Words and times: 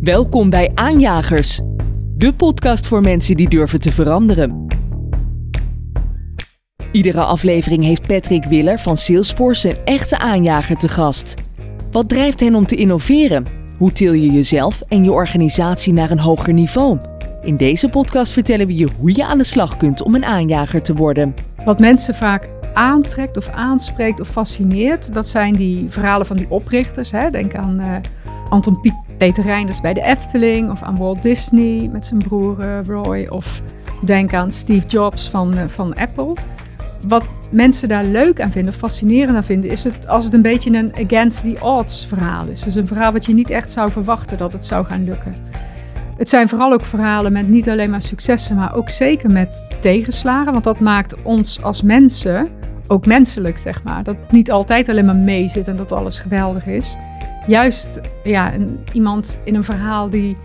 Welkom 0.00 0.50
bij 0.50 0.70
Aanjagers, 0.74 1.60
de 2.16 2.34
podcast 2.34 2.86
voor 2.86 3.00
mensen 3.00 3.36
die 3.36 3.48
durven 3.48 3.80
te 3.80 3.92
veranderen. 3.92 4.66
Iedere 6.92 7.20
aflevering 7.20 7.84
heeft 7.84 8.06
Patrick 8.06 8.44
Willer 8.44 8.78
van 8.78 8.96
Salesforce 8.96 9.68
een 9.68 9.76
echte 9.84 10.18
aanjager 10.18 10.76
te 10.76 10.88
gast. 10.88 11.34
Wat 11.90 12.08
drijft 12.08 12.40
hen 12.40 12.54
om 12.54 12.66
te 12.66 12.76
innoveren? 12.76 13.46
Hoe 13.78 13.92
til 13.92 14.12
je 14.12 14.30
jezelf 14.30 14.80
en 14.80 15.04
je 15.04 15.12
organisatie 15.12 15.92
naar 15.92 16.10
een 16.10 16.20
hoger 16.20 16.52
niveau? 16.52 16.98
In 17.42 17.56
deze 17.56 17.88
podcast 17.88 18.32
vertellen 18.32 18.66
we 18.66 18.76
je 18.76 18.88
hoe 18.98 19.14
je 19.14 19.24
aan 19.24 19.38
de 19.38 19.44
slag 19.44 19.76
kunt 19.76 20.02
om 20.02 20.14
een 20.14 20.24
aanjager 20.24 20.82
te 20.82 20.94
worden. 20.94 21.34
Wat 21.64 21.78
mensen 21.78 22.14
vaak 22.14 22.48
aantrekt 22.74 23.36
of 23.36 23.48
aanspreekt 23.48 24.20
of 24.20 24.28
fascineert, 24.28 25.14
dat 25.14 25.28
zijn 25.28 25.52
die 25.52 25.86
verhalen 25.88 26.26
van 26.26 26.36
die 26.36 26.50
oprichters. 26.50 27.10
Hè? 27.10 27.30
Denk 27.30 27.54
aan 27.54 27.80
uh, 27.80 27.96
Anton 28.48 28.80
Pieck 28.80 29.07
Peter 29.18 29.44
Reinders 29.44 29.80
bij 29.80 29.94
de 29.94 30.02
Efteling 30.02 30.70
of 30.70 30.82
aan 30.82 30.96
Walt 30.96 31.22
Disney 31.22 31.88
met 31.92 32.06
zijn 32.06 32.18
broer 32.18 32.82
Roy 32.86 33.26
of 33.26 33.62
denk 34.04 34.34
aan 34.34 34.50
Steve 34.50 34.86
Jobs 34.86 35.30
van, 35.30 35.54
uh, 35.54 35.64
van 35.66 35.94
Apple. 35.94 36.32
Wat 37.08 37.28
mensen 37.50 37.88
daar 37.88 38.04
leuk 38.04 38.40
aan 38.40 38.50
vinden, 38.50 38.74
fascinerend 38.74 39.36
aan 39.36 39.44
vinden, 39.44 39.70
is 39.70 39.84
het 39.84 40.08
als 40.08 40.24
het 40.24 40.34
een 40.34 40.42
beetje 40.42 40.76
een 40.76 40.94
against 40.94 41.42
the 41.42 41.56
odds 41.60 42.06
verhaal 42.06 42.46
is. 42.46 42.62
Dus 42.62 42.74
een 42.74 42.86
verhaal 42.86 43.12
wat 43.12 43.24
je 43.24 43.34
niet 43.34 43.50
echt 43.50 43.72
zou 43.72 43.90
verwachten 43.90 44.38
dat 44.38 44.52
het 44.52 44.66
zou 44.66 44.84
gaan 44.84 45.04
lukken. 45.04 45.34
Het 46.16 46.28
zijn 46.28 46.48
vooral 46.48 46.72
ook 46.72 46.84
verhalen 46.84 47.32
met 47.32 47.48
niet 47.48 47.68
alleen 47.68 47.90
maar 47.90 48.02
successen, 48.02 48.56
maar 48.56 48.74
ook 48.74 48.90
zeker 48.90 49.30
met 49.30 49.64
tegenslagen. 49.80 50.52
Want 50.52 50.64
dat 50.64 50.80
maakt 50.80 51.22
ons 51.22 51.62
als 51.62 51.82
mensen 51.82 52.48
ook 52.86 53.06
menselijk, 53.06 53.58
zeg 53.58 53.82
maar. 53.82 54.04
Dat 54.04 54.16
niet 54.30 54.50
altijd 54.50 54.88
alleen 54.88 55.06
maar 55.06 55.16
mee 55.16 55.48
zit 55.48 55.68
en 55.68 55.76
dat 55.76 55.92
alles 55.92 56.18
geweldig 56.18 56.66
is 56.66 56.96
juist 57.48 58.00
ja, 58.24 58.54
een, 58.54 58.78
iemand 58.92 59.40
in 59.44 59.54
een 59.54 59.64
verhaal 59.64 60.10
die, 60.10 60.36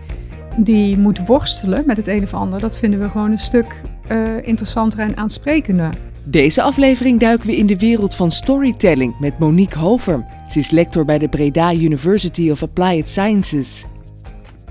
die 0.57 0.97
moet 0.97 1.27
worstelen 1.27 1.83
met 1.85 1.97
het 1.97 2.07
een 2.07 2.23
of 2.23 2.33
ander, 2.33 2.59
dat 2.59 2.77
vinden 2.77 2.99
we 2.99 3.09
gewoon 3.09 3.31
een 3.31 3.37
stuk 3.37 3.81
uh, 4.11 4.47
interessanter 4.47 4.99
en 4.99 5.17
aansprekender. 5.17 5.93
Deze 6.23 6.61
aflevering 6.61 7.19
duiken 7.19 7.47
we 7.47 7.57
in 7.57 7.65
de 7.65 7.77
wereld 7.77 8.15
van 8.15 8.31
storytelling 8.31 9.19
met 9.19 9.39
Monique 9.39 9.79
Hover. 9.79 10.25
Ze 10.49 10.59
is 10.59 10.69
lector 10.69 11.05
bij 11.05 11.17
de 11.17 11.27
Breda 11.27 11.73
University 11.73 12.49
of 12.49 12.63
Applied 12.63 13.09
Sciences. 13.09 13.85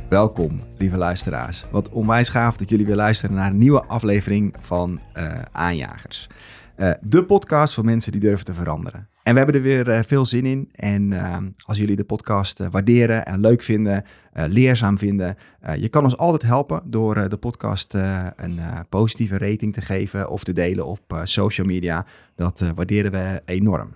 Welkom, 0.08 0.60
lieve 0.78 0.96
luisteraars. 0.96 1.64
Wat 1.70 1.88
onwijs 1.88 2.28
gaaf 2.28 2.56
dat 2.56 2.70
jullie 2.70 2.86
weer 2.86 2.96
luisteren 2.96 3.36
naar 3.36 3.50
een 3.50 3.58
nieuwe 3.58 3.84
aflevering 3.84 4.54
van 4.60 5.00
uh, 5.16 5.32
Aanjagers. 5.52 6.28
Uh, 6.76 6.90
de 7.00 7.24
podcast 7.24 7.74
voor 7.74 7.84
mensen 7.84 8.12
die 8.12 8.20
durven 8.20 8.44
te 8.44 8.54
veranderen. 8.54 9.11
En 9.22 9.32
we 9.32 9.36
hebben 9.38 9.54
er 9.54 9.62
weer 9.62 9.88
uh, 9.88 10.00
veel 10.02 10.26
zin 10.26 10.46
in. 10.46 10.68
En 10.72 11.10
uh, 11.10 11.36
als 11.64 11.78
jullie 11.78 11.96
de 11.96 12.04
podcast 12.04 12.60
uh, 12.60 12.66
waarderen 12.70 13.26
en 13.26 13.40
leuk 13.40 13.62
vinden, 13.62 14.04
leerzaam 14.32 14.98
vinden, 14.98 15.36
je 15.76 15.88
kan 15.88 16.04
ons 16.04 16.16
altijd 16.16 16.42
helpen 16.42 16.82
door 16.84 17.28
de 17.28 17.36
podcast 17.36 17.94
een 18.36 18.58
positieve 18.88 19.38
rating 19.38 19.74
te 19.74 19.80
geven 19.80 20.30
of 20.30 20.44
te 20.44 20.52
delen 20.52 20.86
op 20.86 21.20
social 21.24 21.66
media. 21.66 22.06
Dat 22.36 22.72
waarderen 22.74 23.10
we 23.10 23.42
enorm. 23.44 23.94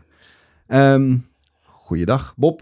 Um, 0.68 1.26
goeiedag, 1.62 2.34
Bob. 2.36 2.60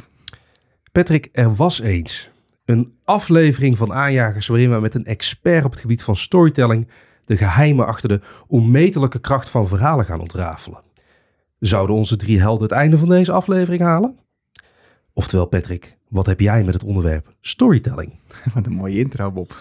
Patrick, 0.93 1.28
er 1.33 1.55
was 1.55 1.81
eens 1.81 2.31
een 2.65 2.95
aflevering 3.05 3.78
van 3.78 3.93
Aanjagers 3.93 4.47
waarin 4.47 4.71
we 4.71 4.81
met 4.81 4.95
een 4.95 5.05
expert 5.05 5.65
op 5.65 5.71
het 5.71 5.81
gebied 5.81 6.03
van 6.03 6.17
storytelling 6.17 6.89
de 7.25 7.37
geheimen 7.37 7.87
achter 7.87 8.09
de 8.09 8.21
onmetelijke 8.47 9.21
kracht 9.21 9.49
van 9.49 9.69
verhalen 9.69 10.05
gaan 10.05 10.21
ontrafelen. 10.21 10.83
Zouden 11.67 11.97
onze 11.97 12.17
drie 12.17 12.41
helden 12.41 12.62
het 12.62 12.73
einde 12.73 12.98
van 12.98 13.09
deze 13.09 13.33
aflevering 13.33 13.83
halen? 13.83 14.19
Oftewel, 15.12 15.47
Patrick, 15.47 15.97
wat 16.09 16.27
heb 16.27 16.41
jij 16.41 16.65
met 16.65 16.75
het 16.75 16.84
onderwerp 16.84 17.34
storytelling? 17.41 18.12
Wat 18.55 18.67
een 18.67 18.73
mooie 18.73 18.98
intro, 18.98 19.31
Bob. 19.31 19.56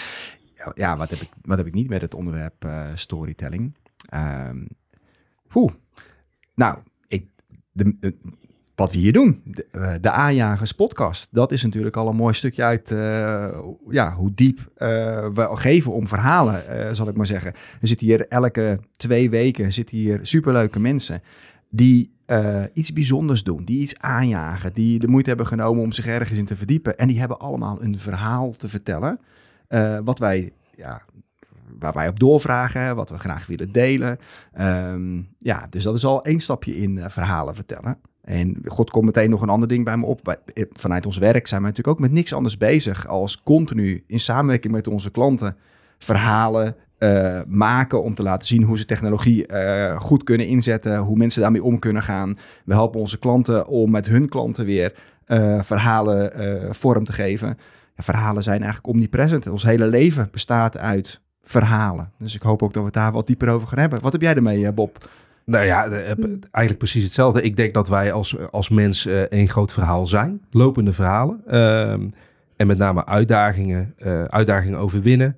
ja, 0.74 0.96
wat 0.96 1.10
heb, 1.10 1.18
ik, 1.18 1.28
wat 1.42 1.58
heb 1.58 1.66
ik 1.66 1.74
niet 1.74 1.88
met 1.88 2.00
het 2.00 2.14
onderwerp 2.14 2.64
uh, 2.64 2.86
storytelling? 2.94 3.76
Um, 4.14 4.68
Nou, 6.54 6.78
ik, 7.08 7.28
de, 7.72 8.14
wat 8.78 8.92
we 8.92 8.98
hier 8.98 9.12
doen, 9.12 9.42
de, 9.44 9.66
uh, 9.72 9.92
de 10.00 10.10
Aanjagers 10.10 10.72
podcast, 10.72 11.28
dat 11.30 11.52
is 11.52 11.62
natuurlijk 11.62 11.96
al 11.96 12.08
een 12.08 12.16
mooi 12.16 12.34
stukje 12.34 12.62
uit 12.62 12.90
uh, 12.90 13.48
ja, 13.88 14.12
hoe 14.12 14.34
diep 14.34 14.58
uh, 14.58 14.88
we 15.34 15.48
geven 15.52 15.92
om 15.92 16.08
verhalen, 16.08 16.96
zal 16.96 17.08
ik 17.08 17.16
maar 17.16 17.26
zeggen. 17.26 17.52
Er 17.80 17.88
zitten 17.88 18.06
hier 18.06 18.28
elke 18.28 18.80
twee 18.96 19.30
weken 19.30 19.72
zitten 19.72 19.96
hier 19.96 20.18
superleuke 20.22 20.80
mensen 20.80 21.22
die 21.70 22.10
iets 22.72 22.92
bijzonders 22.92 23.42
doen, 23.42 23.64
die 23.64 23.80
iets 23.80 23.98
aanjagen, 23.98 24.72
die 24.72 24.98
de 24.98 25.08
moeite 25.08 25.28
hebben 25.28 25.46
genomen 25.46 25.82
om 25.82 25.92
zich 25.92 26.06
ergens 26.06 26.38
in 26.38 26.46
te 26.46 26.56
verdiepen. 26.56 26.98
En 26.98 27.08
die 27.08 27.18
hebben 27.18 27.38
allemaal 27.38 27.82
een 27.82 27.98
verhaal 27.98 28.50
te 28.50 28.68
vertellen, 28.68 29.20
wat 30.04 30.18
wij 30.18 30.52
ja, 30.76 31.02
waar 31.78 31.92
wij 31.92 32.08
op 32.08 32.20
doorvragen, 32.20 32.96
wat 32.96 33.10
we 33.10 33.18
graag 33.18 33.46
willen 33.46 33.72
delen. 33.72 34.18
Um, 34.60 35.28
ja, 35.38 35.66
dus 35.70 35.82
dat 35.82 35.94
is 35.94 36.04
al 36.04 36.24
één 36.24 36.40
stapje 36.40 36.76
in 36.76 37.10
verhalen 37.10 37.54
vertellen. 37.54 37.98
En 38.28 38.56
God 38.64 38.90
komt 38.90 39.04
meteen 39.04 39.30
nog 39.30 39.42
een 39.42 39.48
ander 39.48 39.68
ding 39.68 39.84
bij 39.84 39.96
me 39.96 40.06
op. 40.06 40.28
Eh, 40.28 40.64
vanuit 40.72 41.06
ons 41.06 41.18
werk 41.18 41.46
zijn 41.46 41.60
we 41.60 41.66
natuurlijk 41.66 41.96
ook 41.96 42.02
met 42.02 42.12
niks 42.12 42.32
anders 42.32 42.56
bezig 42.56 43.06
als 43.06 43.42
continu 43.42 44.04
in 44.06 44.20
samenwerking 44.20 44.72
met 44.72 44.86
onze 44.86 45.10
klanten 45.10 45.56
verhalen 45.98 46.76
uh, 46.98 47.40
maken 47.46 48.02
om 48.02 48.14
te 48.14 48.22
laten 48.22 48.48
zien 48.48 48.62
hoe 48.62 48.78
ze 48.78 48.84
technologie 48.84 49.52
uh, 49.52 50.00
goed 50.00 50.24
kunnen 50.24 50.46
inzetten, 50.46 50.98
hoe 50.98 51.16
mensen 51.16 51.42
daarmee 51.42 51.62
om 51.62 51.78
kunnen 51.78 52.02
gaan. 52.02 52.36
We 52.64 52.72
helpen 52.72 53.00
onze 53.00 53.18
klanten 53.18 53.66
om 53.66 53.90
met 53.90 54.06
hun 54.06 54.28
klanten 54.28 54.64
weer 54.64 54.94
verhalen 55.60 56.74
vorm 56.74 57.04
te 57.04 57.12
geven. 57.12 57.58
Ja, 57.96 58.02
verhalen 58.02 58.42
zijn 58.42 58.62
eigenlijk 58.62 58.88
omnipresent. 58.88 59.48
Ons 59.48 59.62
hele 59.62 59.86
leven 59.86 60.28
bestaat 60.30 60.78
uit 60.78 61.20
verhalen. 61.42 62.12
Dus 62.18 62.34
ik 62.34 62.42
hoop 62.42 62.62
ook 62.62 62.72
dat 62.72 62.82
we 62.82 62.88
het 62.88 62.94
daar 62.94 63.12
wat 63.12 63.26
dieper 63.26 63.48
over 63.48 63.68
gaan 63.68 63.78
hebben. 63.78 64.00
Wat 64.00 64.12
heb 64.12 64.22
jij 64.22 64.34
ermee, 64.34 64.72
Bob? 64.72 65.08
Nou 65.48 65.64
ja, 65.64 65.88
eigenlijk 65.88 66.78
precies 66.78 67.02
hetzelfde. 67.02 67.42
Ik 67.42 67.56
denk 67.56 67.74
dat 67.74 67.88
wij 67.88 68.12
als, 68.12 68.36
als 68.50 68.68
mens 68.68 69.06
een 69.28 69.48
groot 69.48 69.72
verhaal 69.72 70.06
zijn. 70.06 70.40
Lopende 70.50 70.92
verhalen. 70.92 71.42
Uh, 71.46 71.92
en 72.56 72.66
met 72.66 72.78
name 72.78 73.06
uitdagingen, 73.06 73.94
uh, 73.98 74.24
uitdagingen 74.24 74.78
overwinnen. 74.78 75.36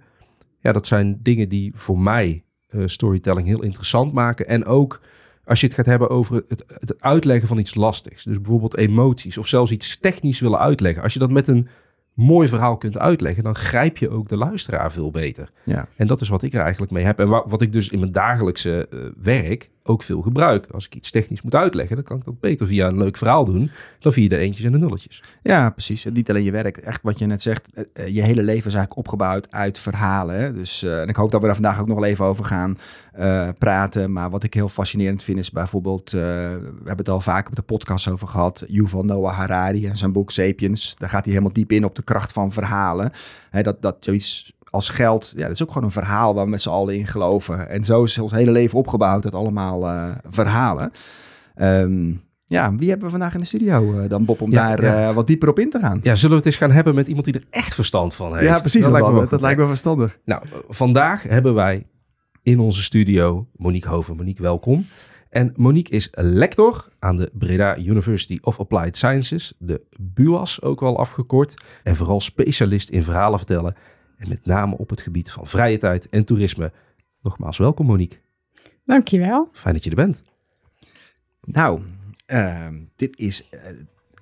Ja, 0.60 0.72
dat 0.72 0.86
zijn 0.86 1.18
dingen 1.22 1.48
die 1.48 1.72
voor 1.76 1.98
mij 1.98 2.44
uh, 2.70 2.82
storytelling 2.86 3.46
heel 3.46 3.62
interessant 3.62 4.12
maken. 4.12 4.46
En 4.46 4.64
ook 4.64 5.00
als 5.44 5.60
je 5.60 5.66
het 5.66 5.74
gaat 5.74 5.86
hebben 5.86 6.10
over 6.10 6.44
het, 6.48 6.64
het 6.68 7.02
uitleggen 7.02 7.48
van 7.48 7.58
iets 7.58 7.74
lastigs. 7.74 8.24
Dus 8.24 8.40
bijvoorbeeld 8.40 8.76
emoties 8.76 9.38
of 9.38 9.46
zelfs 9.46 9.70
iets 9.70 9.98
technisch 9.98 10.40
willen 10.40 10.58
uitleggen. 10.58 11.02
Als 11.02 11.12
je 11.12 11.18
dat 11.18 11.30
met 11.30 11.48
een 11.48 11.68
mooi 12.14 12.48
verhaal 12.48 12.76
kunt 12.76 12.98
uitleggen, 12.98 13.44
dan 13.44 13.54
grijp 13.54 13.96
je 13.96 14.10
ook 14.10 14.28
de 14.28 14.36
luisteraar 14.36 14.92
veel 14.92 15.10
beter. 15.10 15.50
Ja. 15.64 15.88
En 15.96 16.06
dat 16.06 16.20
is 16.20 16.28
wat 16.28 16.42
ik 16.42 16.52
er 16.52 16.60
eigenlijk 16.60 16.92
mee 16.92 17.04
heb. 17.04 17.18
En 17.18 17.28
wat 17.28 17.62
ik 17.62 17.72
dus 17.72 17.88
in 17.88 17.98
mijn 17.98 18.12
dagelijkse 18.12 18.86
uh, 18.90 19.00
werk 19.22 19.70
ook 19.82 20.02
veel 20.02 20.22
gebruik. 20.22 20.66
Als 20.70 20.86
ik 20.86 20.94
iets 20.94 21.10
technisch 21.10 21.42
moet 21.42 21.54
uitleggen, 21.54 21.96
dan 21.96 22.04
kan 22.04 22.16
ik 22.16 22.24
dat 22.24 22.40
beter 22.40 22.66
via 22.66 22.88
een 22.88 22.98
leuk 22.98 23.16
verhaal 23.16 23.44
doen 23.44 23.70
dan 23.98 24.12
via 24.12 24.28
de 24.28 24.36
eentjes 24.36 24.66
en 24.66 24.72
de 24.72 24.78
nulletjes. 24.78 25.22
Ja, 25.42 25.70
precies. 25.70 26.04
Niet 26.04 26.30
alleen 26.30 26.44
je 26.44 26.50
werk, 26.50 26.76
echt 26.76 27.02
wat 27.02 27.18
je 27.18 27.26
net 27.26 27.42
zegt, 27.42 27.68
uh, 27.74 28.06
je 28.06 28.22
hele 28.22 28.42
leven 28.42 28.66
is 28.66 28.74
eigenlijk 28.74 28.96
opgebouwd 28.96 29.50
uit 29.50 29.78
verhalen. 29.78 30.54
Dus, 30.54 30.82
uh, 30.82 31.00
en 31.00 31.08
ik 31.08 31.16
hoop 31.16 31.30
dat 31.30 31.40
we 31.40 31.46
daar 31.46 31.54
vandaag 31.54 31.80
ook 31.80 31.86
nog 31.86 32.04
even 32.04 32.24
over 32.24 32.44
gaan 32.44 32.78
praten. 33.58 34.12
Maar 34.12 34.30
wat 34.30 34.42
ik 34.42 34.54
heel 34.54 34.68
fascinerend 34.68 35.22
vind 35.22 35.38
is 35.38 35.50
bijvoorbeeld, 35.50 36.10
we 36.10 36.18
hebben 36.74 36.96
het 36.96 37.08
al 37.08 37.20
vaak 37.20 37.48
op 37.48 37.56
de 37.56 37.62
podcast 37.62 38.08
over 38.08 38.28
gehad, 38.28 38.64
Yuval 38.66 39.02
Noah 39.02 39.36
Harari 39.36 39.86
en 39.86 39.96
zijn 39.96 40.12
boek 40.12 40.30
Sapiens. 40.30 40.96
Daar 40.96 41.08
gaat 41.08 41.24
hij 41.24 41.32
helemaal 41.32 41.52
diep 41.52 41.72
in 41.72 41.84
op 41.84 41.94
de 41.94 42.02
kracht 42.02 42.32
van 42.32 42.52
verhalen. 42.52 43.12
Hè, 43.50 43.62
dat, 43.62 43.82
dat 43.82 43.96
zoiets 44.00 44.52
als 44.70 44.88
geld, 44.88 45.32
ja, 45.36 45.42
dat 45.42 45.50
is 45.50 45.62
ook 45.62 45.68
gewoon 45.68 45.84
een 45.84 45.90
verhaal 45.90 46.34
waar 46.34 46.44
we 46.44 46.50
met 46.50 46.62
z'n 46.62 46.68
allen 46.68 46.96
in 46.96 47.06
geloven. 47.06 47.68
En 47.68 47.84
zo 47.84 48.04
is 48.04 48.18
ons 48.18 48.32
hele 48.32 48.50
leven 48.50 48.78
opgebouwd 48.78 49.24
uit 49.24 49.34
allemaal 49.34 49.84
uh, 49.84 50.10
verhalen. 50.28 50.92
Um, 51.56 52.22
ja, 52.44 52.74
wie 52.74 52.88
hebben 52.88 53.06
we 53.06 53.10
vandaag 53.10 53.32
in 53.32 53.38
de 53.38 53.44
studio 53.44 53.92
uh, 53.92 54.08
dan, 54.08 54.24
Bob, 54.24 54.40
om 54.40 54.50
ja, 54.50 54.76
daar 54.76 54.84
ja. 54.84 55.08
Uh, 55.08 55.14
wat 55.14 55.26
dieper 55.26 55.48
op 55.48 55.58
in 55.58 55.70
te 55.70 55.78
gaan? 55.78 56.00
Ja, 56.02 56.14
zullen 56.14 56.30
we 56.30 56.36
het 56.36 56.46
eens 56.46 56.56
gaan 56.56 56.70
hebben 56.70 56.94
met 56.94 57.06
iemand 57.06 57.24
die 57.24 57.34
er 57.34 57.44
echt 57.50 57.74
verstand 57.74 58.14
van 58.14 58.32
heeft? 58.32 58.44
Ja, 58.44 58.58
precies. 58.58 58.82
Dat, 58.82 58.90
lijkt 58.90 59.12
me, 59.12 59.26
dat 59.28 59.40
lijkt 59.40 59.60
me 59.60 59.66
verstandig. 59.66 60.18
Nou, 60.24 60.42
vandaag 60.68 61.22
hebben 61.22 61.54
wij 61.54 61.86
in 62.42 62.58
onze 62.58 62.82
studio 62.82 63.46
Monique 63.56 63.88
Hoven. 63.88 64.16
Monique, 64.16 64.42
welkom. 64.42 64.86
En 65.28 65.52
Monique 65.56 65.94
is 65.94 66.08
lector 66.12 66.88
aan 66.98 67.16
de 67.16 67.30
Breda 67.32 67.78
University 67.78 68.38
of 68.40 68.60
Applied 68.60 68.96
Sciences, 68.96 69.52
de 69.58 69.86
BUAS 69.98 70.62
ook 70.62 70.80
wel 70.80 70.98
afgekort. 70.98 71.54
En 71.82 71.96
vooral 71.96 72.20
specialist 72.20 72.88
in 72.88 73.02
verhalen 73.02 73.38
vertellen 73.38 73.74
en 74.20 74.28
met 74.28 74.46
name 74.46 74.76
op 74.76 74.90
het 74.90 75.00
gebied 75.00 75.30
van 75.30 75.46
vrije 75.46 75.78
tijd 75.78 76.08
en 76.08 76.24
toerisme. 76.24 76.72
Nogmaals 77.22 77.58
welkom 77.58 77.86
Monique. 77.86 78.18
Dankjewel. 78.84 79.48
Fijn 79.52 79.74
dat 79.74 79.84
je 79.84 79.90
er 79.90 79.96
bent. 79.96 80.22
Nou, 81.44 81.82
uh, 82.26 82.66
dit 82.96 83.18
is 83.18 83.48
uh, 83.54 83.60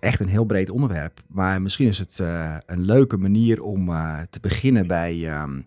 echt 0.01 0.21
een 0.21 0.29
heel 0.29 0.45
breed 0.45 0.71
onderwerp. 0.71 1.21
Maar 1.27 1.63
misschien 1.63 1.89
is 1.89 1.99
het 1.99 2.19
uh, 2.19 2.57
een 2.67 2.81
leuke 2.81 3.17
manier 3.17 3.63
om 3.63 3.89
uh, 3.89 4.21
te 4.31 4.41
beginnen 4.41 4.87
bij... 4.87 5.41
Um, 5.41 5.67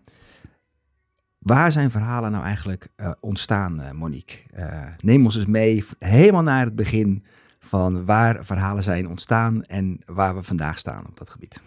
waar 1.38 1.72
zijn 1.72 1.90
verhalen 1.90 2.30
nou 2.30 2.44
eigenlijk 2.44 2.88
ontstaan, 3.20 3.96
Monique? 3.96 4.38
neem 4.96 5.24
ons 5.24 5.36
eens 5.36 5.46
mee 5.46 5.84
helemaal 5.98 6.42
naar 6.42 6.64
het 6.64 6.74
begin 6.74 7.24
van 7.58 8.04
waar 8.04 8.44
verhalen 8.44 8.82
zijn 8.82 9.08
ontstaan 9.08 9.64
en 9.64 10.00
waar 10.06 10.34
we 10.34 10.42
vandaag 10.42 10.78
staan 10.78 11.06
op 11.06 11.18
dat 11.18 11.30
gebied. 11.30 11.60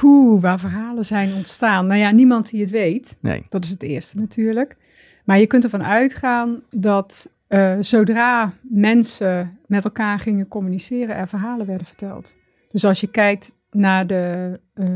Poeh, 0.00 0.42
waar 0.42 0.60
verhalen 0.60 1.04
zijn 1.04 1.34
ontstaan. 1.34 1.86
Nou 1.86 2.00
ja, 2.00 2.10
niemand 2.10 2.50
die 2.50 2.60
het 2.60 2.70
weet. 2.70 3.16
Nee. 3.20 3.46
Dat 3.48 3.64
is 3.64 3.70
het 3.70 3.82
eerste 3.82 4.16
natuurlijk. 4.16 4.76
Maar 5.24 5.38
je 5.38 5.46
kunt 5.46 5.64
ervan 5.64 5.84
uitgaan 5.84 6.62
dat 6.70 7.30
uh, 7.48 7.74
zodra 7.80 8.52
mensen 8.62 9.58
met 9.66 9.84
elkaar 9.84 10.18
gingen 10.18 10.48
communiceren, 10.48 11.16
er 11.16 11.28
verhalen 11.28 11.66
werden 11.66 11.86
verteld. 11.86 12.34
Dus 12.68 12.84
als 12.84 13.00
je 13.00 13.06
kijkt 13.06 13.54
naar 13.70 14.06
de 14.06 14.60
uh, 14.74 14.88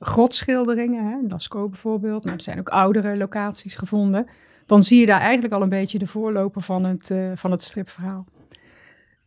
grotschilderingen, 0.00 1.06
hè, 1.06 1.16
Lascaux 1.28 1.70
bijvoorbeeld, 1.70 2.24
maar 2.24 2.34
er 2.34 2.42
zijn 2.42 2.58
ook 2.58 2.68
oudere 2.68 3.16
locaties 3.16 3.74
gevonden, 3.74 4.26
dan 4.66 4.82
zie 4.82 5.00
je 5.00 5.06
daar 5.06 5.20
eigenlijk 5.20 5.54
al 5.54 5.62
een 5.62 5.68
beetje 5.68 5.98
de 5.98 6.06
voorloper 6.06 6.62
van 6.62 6.84
het, 6.84 7.10
uh, 7.10 7.30
van 7.34 7.50
het 7.50 7.62
stripverhaal. 7.62 8.24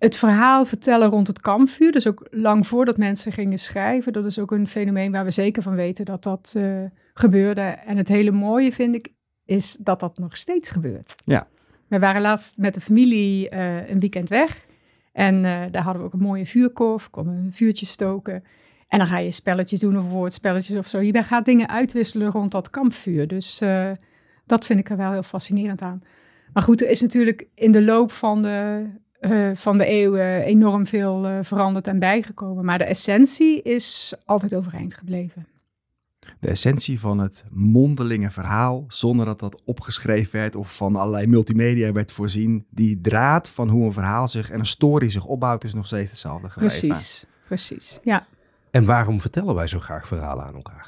Het 0.04 0.16
verhaal 0.16 0.66
vertellen 0.66 1.10
rond 1.10 1.28
het 1.28 1.40
kampvuur, 1.40 1.92
dus 1.92 2.08
ook 2.08 2.28
lang 2.32 2.68
voordat 2.68 2.98
mensen 2.98 3.32
gingen 3.32 3.60
schrijven, 3.60 4.14
dat 4.14 4.26
is 4.26 4.40
ook 4.40 4.52
een 4.52 4.68
fenomeen 4.68 5.12
waar 5.12 5.24
we 5.24 5.32
zeker 5.32 5.62
van 5.62 5.76
weten 5.76 6.06
dat 6.06 6.24
dat 6.24 6.56
gebeurde. 7.14 7.62
En 7.62 7.98
het 7.98 8.08
hele 8.08 8.32
mooie 8.32 8.72
vind 8.72 8.96
ik, 8.96 9.14
is 9.46 9.78
dat 9.80 10.00
dat 10.00 10.18
nog 10.18 10.38
steeds 10.38 10.70
gebeurt. 10.70 11.16
Ja. 11.26 11.48
We 11.88 12.00
waren 12.00 12.22
laatst 12.22 12.58
met 12.58 12.74
de 12.74 12.82
familie 12.82 13.52
uh, 13.52 13.90
een 13.90 14.00
weekend 14.00 14.30
weg. 14.30 14.66
En 15.12 15.36
uh, 15.36 15.62
daar 15.72 15.84
hadden 15.84 16.02
we 16.02 16.08
ook 16.08 16.14
een 16.14 16.28
mooie 16.28 16.46
vuurkorf. 16.46 17.10
konden 17.10 17.34
een 17.34 17.54
vuurtje 17.54 17.86
stoken. 17.86 18.44
En 18.88 18.98
dan 18.98 19.08
ga 19.08 19.18
je 19.18 19.32
spelletjes 19.32 19.80
doen 19.80 19.98
of 19.98 20.10
woordspelletjes 20.10 20.78
of 20.78 20.88
zo. 20.88 21.00
Je 21.00 21.24
gaat 21.24 21.46
dingen 21.46 21.70
uitwisselen 21.70 22.32
rond 22.32 22.52
dat 22.52 22.70
kampvuur. 22.70 23.28
Dus 23.28 23.62
uh, 23.62 23.92
dat 24.46 24.66
vind 24.66 24.80
ik 24.80 24.90
er 24.90 24.98
wel 24.98 25.12
heel 25.12 25.24
fascinerend 25.24 25.82
aan. 25.82 26.04
Maar 26.54 26.64
goed, 26.64 26.82
er 26.82 26.90
is 26.90 27.02
natuurlijk 27.02 27.48
in 27.56 27.72
de 27.72 27.84
loop 27.84 28.12
van 28.12 28.42
de, 28.42 28.86
van 29.54 29.78
de 29.78 29.86
eeuwen 29.86 30.44
enorm 30.44 30.88
veel 30.88 31.44
veranderd 31.44 31.88
en 31.88 32.00
bijgekomen. 32.00 32.66
Maar 32.66 32.78
de 32.78 32.84
essentie 32.84 33.62
is 33.62 34.14
altijd 34.26 34.56
overeind 34.56 34.94
gebleven 34.94 35.48
de 36.44 36.50
essentie 36.50 37.00
van 37.00 37.20
het 37.20 37.44
mondelinge 37.50 38.32
verhaal, 38.32 38.86
zonder 38.88 39.26
dat 39.26 39.40
dat 39.40 39.62
opgeschreven 39.66 40.40
werd 40.40 40.56
of 40.56 40.76
van 40.76 40.96
allerlei 40.96 41.28
multimedia 41.28 41.92
werd 41.92 42.12
voorzien. 42.12 42.66
Die 42.70 43.02
draad 43.02 43.50
van 43.50 43.70
hoe 43.70 43.86
een 43.86 43.94
verhaal 43.94 44.28
zich 44.28 44.52
en 44.52 44.60
een 44.60 44.66
story 44.66 45.10
zich 45.10 45.26
opbouwt, 45.26 45.64
is 45.64 45.74
nog 45.74 45.86
steeds 45.86 46.10
hetzelfde. 46.10 46.48
Precies, 46.56 47.26
precies, 47.48 48.00
ja. 48.04 48.26
En 48.72 48.86
waarom 48.86 49.22
vertellen 49.22 49.56
wij 49.56 49.68
zo 49.68 49.80
graag 49.80 50.08
verhalen 50.08 50.46
aan 50.46 50.56
elkaar? 50.56 50.88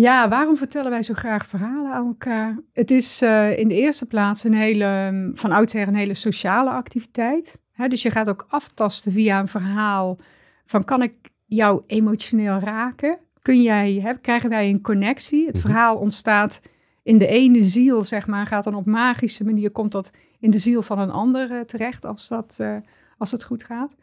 Ja, 0.00 0.28
waarom 0.28 0.56
vertellen 0.56 0.90
wij 0.90 1.02
zo 1.02 1.14
graag 1.14 1.46
verhalen 1.46 1.92
aan 1.92 2.06
elkaar? 2.06 2.58
Het 2.72 2.90
is 2.90 3.22
uh, 3.22 3.58
in 3.58 3.68
de 3.68 3.74
eerste 3.74 4.06
plaats 4.06 4.44
een 4.44 4.54
hele, 4.54 5.30
van 5.34 5.52
oudsher 5.52 5.88
een 5.88 5.94
hele 5.94 6.14
sociale 6.14 6.70
activiteit. 6.70 7.58
Dus 7.88 8.02
je 8.02 8.10
gaat 8.10 8.28
ook 8.28 8.46
aftasten 8.48 9.12
via 9.12 9.40
een 9.40 9.48
verhaal 9.48 10.18
van 10.66 10.84
kan 10.84 11.02
ik 11.02 11.14
jou 11.46 11.82
emotioneel 11.86 12.58
raken? 12.58 13.18
kun 13.42 13.62
jij, 13.62 14.00
hè, 14.02 14.14
krijgen 14.14 14.50
wij 14.50 14.68
een 14.68 14.80
connectie. 14.80 15.46
Het 15.46 15.54
mhm. 15.54 15.66
verhaal 15.66 15.96
ontstaat 15.96 16.60
in 17.02 17.18
de 17.18 17.26
ene 17.26 17.62
ziel, 17.62 18.04
zeg 18.04 18.26
maar, 18.26 18.46
gaat 18.46 18.64
dan 18.64 18.74
op 18.74 18.86
magische 18.86 19.44
manier, 19.44 19.70
komt 19.70 19.92
dat 19.92 20.10
in 20.38 20.50
de 20.50 20.58
ziel 20.58 20.82
van 20.82 20.98
een 20.98 21.10
ander 21.10 21.50
uh, 21.50 21.60
terecht 21.60 22.04
als 22.04 22.28
dat, 22.28 22.58
uh, 22.60 22.76
als 23.18 23.30
het 23.30 23.44
goed 23.44 23.64
gaat. 23.64 23.96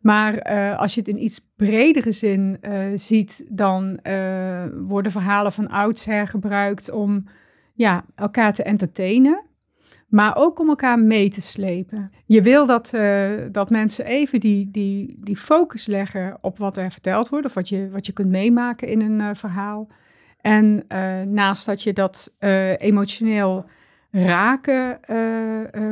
Maar 0.00 0.50
uh, 0.52 0.78
als 0.78 0.94
je 0.94 1.00
het 1.00 1.08
in 1.08 1.22
iets 1.22 1.40
bredere 1.56 2.12
zin 2.12 2.60
ziet, 2.94 3.44
dan 3.48 4.00
worden 4.86 5.12
verhalen 5.12 5.52
van 5.52 5.68
oudsher 5.68 6.28
gebruikt 6.28 6.90
om 6.90 7.28
ja, 7.74 8.04
elkaar 8.14 8.52
te 8.52 8.62
entertainen 8.62 9.46
maar 10.08 10.36
ook 10.36 10.58
om 10.58 10.68
elkaar 10.68 10.98
mee 10.98 11.28
te 11.28 11.40
slepen. 11.40 12.10
Je 12.26 12.42
wil 12.42 12.66
dat, 12.66 12.98
dat 13.52 13.70
mensen 13.70 14.04
even 14.04 14.40
die, 14.40 14.70
die, 14.70 15.16
die 15.20 15.36
focus 15.36 15.86
leggen 15.86 16.38
op 16.40 16.58
wat 16.58 16.76
er 16.76 16.90
verteld 16.90 17.28
wordt, 17.28 17.46
of 17.46 17.54
wat 17.54 17.68
je, 17.68 17.90
wat 17.90 18.06
je 18.06 18.12
kunt 18.12 18.28
meemaken 18.28 18.88
in 18.88 19.00
een 19.00 19.36
verhaal. 19.36 19.88
En 20.40 20.84
naast 21.26 21.66
dat 21.66 21.82
je 21.82 21.92
dat 21.92 22.34
emotioneel 22.78 23.64
raken 24.10 25.00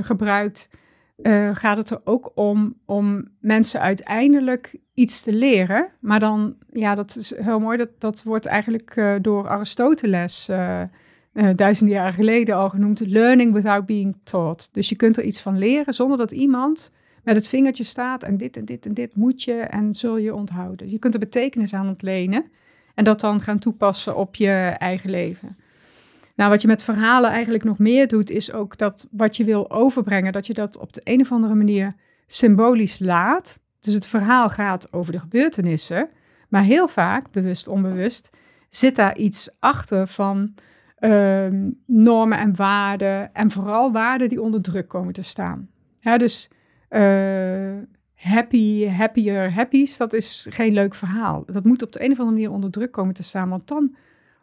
gebruikt, 0.00 0.69
gaat 1.52 1.76
het 1.76 1.90
er 1.90 2.00
ook 2.04 2.32
om 2.34 2.74
om 2.84 3.28
mensen 3.40 3.80
uiteindelijk 3.80 4.76
iets 4.94 5.22
te 5.22 5.32
leren. 5.32 5.88
Maar 6.00 6.20
dan, 6.20 6.56
ja, 6.72 6.94
dat 6.94 7.16
is 7.16 7.36
heel 7.36 7.60
mooi, 7.60 7.78
dat, 7.78 7.90
dat 7.98 8.22
wordt 8.22 8.46
eigenlijk 8.46 9.18
door 9.20 9.48
Aristoteles 9.48 10.48
uh, 11.36 11.50
duizenden 11.54 11.96
jaren 11.96 12.14
geleden 12.14 12.56
al 12.56 12.68
genoemd, 12.68 13.00
learning 13.00 13.52
without 13.52 13.86
being 13.86 14.16
taught. 14.22 14.68
Dus 14.72 14.88
je 14.88 14.96
kunt 14.96 15.16
er 15.16 15.24
iets 15.24 15.40
van 15.40 15.58
leren 15.58 15.94
zonder 15.94 16.18
dat 16.18 16.30
iemand 16.30 16.92
met 17.22 17.36
het 17.36 17.48
vingertje 17.48 17.84
staat 17.84 18.22
en 18.22 18.36
dit 18.36 18.56
en 18.56 18.64
dit 18.64 18.86
en 18.86 18.94
dit 18.94 19.16
moet 19.16 19.42
je 19.42 19.52
en 19.52 19.94
zul 19.94 20.16
je 20.16 20.34
onthouden. 20.34 20.90
Je 20.90 20.98
kunt 20.98 21.14
er 21.14 21.20
betekenis 21.20 21.74
aan 21.74 21.88
ontlenen 21.88 22.44
en 22.94 23.04
dat 23.04 23.20
dan 23.20 23.40
gaan 23.40 23.58
toepassen 23.58 24.16
op 24.16 24.34
je 24.34 24.74
eigen 24.78 25.10
leven. 25.10 25.56
Nou, 26.37 26.50
wat 26.50 26.62
je 26.62 26.69
met 26.69 26.83
verhalen 26.83 27.31
eigenlijk 27.31 27.65
nog 27.65 27.79
meer 27.79 28.09
doet, 28.09 28.31
is 28.31 28.53
ook 28.53 28.79
dat 28.79 29.09
wat 29.11 29.37
je 29.37 29.44
wil 29.44 29.71
overbrengen, 29.71 30.33
dat 30.33 30.47
je 30.47 30.55
dat 30.55 30.79
op 30.79 30.93
de 30.93 31.00
een 31.05 31.21
of 31.21 31.33
andere 31.33 31.55
manier 31.55 31.94
symbolisch 32.27 32.99
laat. 32.99 33.61
Dus 33.81 33.94
het 33.94 34.06
verhaal 34.06 34.49
gaat 34.49 34.93
over 34.93 35.12
de 35.12 35.19
gebeurtenissen, 35.19 36.09
maar 36.49 36.62
heel 36.62 36.88
vaak, 36.88 37.31
bewust, 37.31 37.69
onbewust, 37.69 38.31
zit 38.69 38.97
daar 38.97 39.17
iets 39.17 39.50
achter 39.59 40.09
van 40.09 40.55
Ehm, 40.97 41.71
normen 41.87 42.38
en 42.38 42.56
waarden. 42.56 43.35
En 43.35 43.50
vooral 43.50 43.93
waarden 43.93 44.29
die 44.29 44.43
onder 44.43 44.62
druk 44.62 44.88
komen 44.88 45.12
te 45.12 45.23
staan. 45.23 45.69
Dus 46.17 46.50
uh, 46.91 47.75
happy, 48.15 48.88
happier, 48.88 49.53
happies, 49.53 49.97
dat 49.97 50.12
is 50.12 50.47
geen 50.50 50.73
leuk 50.73 50.94
verhaal. 50.94 51.44
Dat 51.47 51.65
moet 51.65 51.83
op 51.83 51.93
de 51.93 52.05
een 52.05 52.11
of 52.12 52.19
andere 52.19 52.37
manier 52.37 52.50
onder 52.50 52.71
druk 52.71 52.93
komen 52.93 53.15
te 53.15 53.23
staan. 53.23 53.49
Want 53.49 53.69
dan 53.69 53.94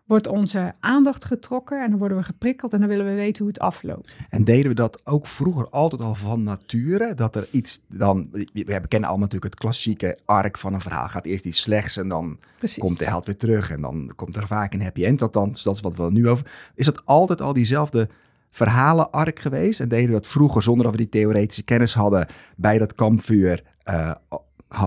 wordt 0.04 0.28
onze 0.28 0.74
aandacht 0.80 1.26
getrokken 1.26 1.84
en 1.84 1.90
dan 1.90 2.00
worden 2.00 2.18
we 2.18 2.24
geprikkeld 2.24 2.74
en 2.74 2.80
dan 2.80 2.90
willen 2.90 3.06
we 3.06 3.14
weten 3.14 3.44
hoe 3.44 3.54
het 3.54 3.62
afloopt. 3.62 4.18
En 4.30 4.44
deden 4.44 4.70
we 4.70 4.76
dat 4.76 5.02
ook 5.04 5.28
vroeger 5.28 5.70
altijd 5.70 6.02
al 6.02 6.16
van 6.16 6.44
nature? 6.44 7.14
Dat 7.14 7.36
er 7.36 7.48
iets 7.52 7.82
dan, 7.88 8.30
we 8.32 8.64
kennen 8.64 9.10
allemaal 9.10 9.18
natuurlijk 9.18 9.54
het 9.54 9.56
klassieke 9.56 10.18
arc 10.26 10.58
van 10.58 10.74
een 10.74 10.82
verhaal. 10.82 11.08
Gaat 11.08 11.26
eerst 11.26 11.46
iets 11.46 11.62
slechts 11.62 11.98
en 11.98 12.08
dan 12.08 12.40
komt 12.78 13.00
de 13.00 13.06
held 13.06 13.26
weer 13.26 13.38
terug 13.38 13.72
en 13.72 13.82
dan 13.82 14.12
komt 14.16 14.36
er 14.36 14.48
vaak 14.48 14.74
een 14.74 14.82
happy 14.82 15.06
end. 15.06 15.22
Althans, 15.22 15.64
dat 15.64 15.76
is 15.76 15.82
wat 15.82 15.96
we 15.96 16.12
nu 16.12 16.30
over. 16.30 16.52
Is 16.76 16.86
dat 16.86 17.06
altijd 17.06 17.42
al 17.42 17.54
diezelfde 17.54 18.10
verhalen 18.50 19.12
arc 19.12 19.40
geweest? 19.40 19.80
En 19.80 19.90
deden 19.90 20.08
we 20.08 20.14
dat 20.14 20.28
vroeger 20.28 20.64
zonder 20.64 20.84
dat 20.84 20.92
we 20.92 21.00
die 21.00 21.10
theoretische 21.10 21.64
kennis 21.64 21.94
hadden 21.94 22.28
bij 22.56 22.78
dat 22.78 22.94
kampvuur? 22.96 23.64
Uh, 23.90 24.12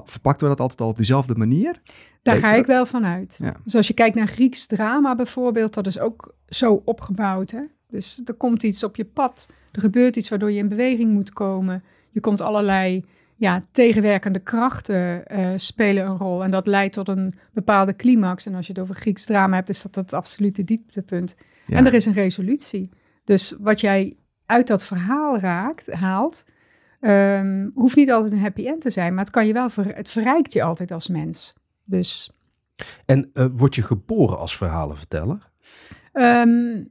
verpakten 0.04 0.48
we 0.48 0.54
dat 0.54 0.60
altijd 0.60 0.80
al 0.80 0.88
op 0.88 0.96
dezelfde 0.96 1.34
manier? 1.34 1.80
Daar 2.22 2.36
ga 2.36 2.54
ik 2.54 2.66
wel 2.66 2.86
van 2.86 3.04
uit. 3.04 3.40
Dus 3.64 3.74
als 3.74 3.86
je 3.86 3.94
kijkt 3.94 4.16
naar 4.16 4.26
Grieks 4.26 4.66
drama 4.66 5.14
bijvoorbeeld, 5.14 5.74
dat 5.74 5.86
is 5.86 5.98
ook 5.98 6.34
zo 6.48 6.82
opgebouwd. 6.84 7.50
Hè? 7.50 7.62
Dus 7.88 8.20
er 8.24 8.34
komt 8.34 8.62
iets 8.62 8.84
op 8.84 8.96
je 8.96 9.04
pad, 9.04 9.48
er 9.72 9.80
gebeurt 9.80 10.16
iets 10.16 10.28
waardoor 10.28 10.50
je 10.50 10.58
in 10.58 10.68
beweging 10.68 11.12
moet 11.12 11.32
komen. 11.32 11.84
Je 12.10 12.20
komt 12.20 12.40
allerlei 12.40 13.04
ja, 13.36 13.62
tegenwerkende 13.70 14.38
krachten 14.38 15.22
uh, 15.32 15.48
spelen 15.56 16.06
een 16.06 16.16
rol. 16.16 16.44
En 16.44 16.50
dat 16.50 16.66
leidt 16.66 16.94
tot 16.94 17.08
een 17.08 17.34
bepaalde 17.52 17.96
climax. 17.96 18.46
En 18.46 18.54
als 18.54 18.66
je 18.66 18.72
het 18.72 18.82
over 18.82 18.94
Grieks 18.94 19.24
drama 19.24 19.56
hebt, 19.56 19.68
is 19.68 19.82
dat 19.82 19.94
het 19.94 20.12
absolute 20.12 20.64
dieptepunt. 20.64 21.36
En 21.68 21.86
er 21.86 21.94
is 21.94 22.06
een 22.06 22.12
resolutie. 22.12 22.90
Dus 23.24 23.54
wat 23.58 23.80
jij 23.80 24.16
uit 24.46 24.66
dat 24.66 24.84
verhaal 24.84 25.38
raakt, 25.38 25.92
haalt, 25.92 26.44
um, 27.06 27.70
hoeft 27.74 27.96
niet 27.96 28.10
altijd 28.10 28.32
een 28.32 28.40
happy 28.40 28.66
end 28.66 28.80
te 28.80 28.90
zijn. 28.90 29.14
Maar 29.14 29.24
het 29.24 29.32
kan 29.32 29.46
je 29.46 29.52
wel, 29.52 29.70
ver 29.70 29.94
het 29.94 30.10
verrijkt 30.10 30.52
je 30.52 30.62
altijd 30.62 30.90
als 30.90 31.08
mens. 31.08 31.54
Dus. 31.84 32.30
En 33.04 33.30
uh, 33.34 33.46
word 33.52 33.74
je 33.74 33.82
geboren 33.82 34.38
als 34.38 34.56
verhalenverteller? 34.56 35.50
Um, 36.12 36.88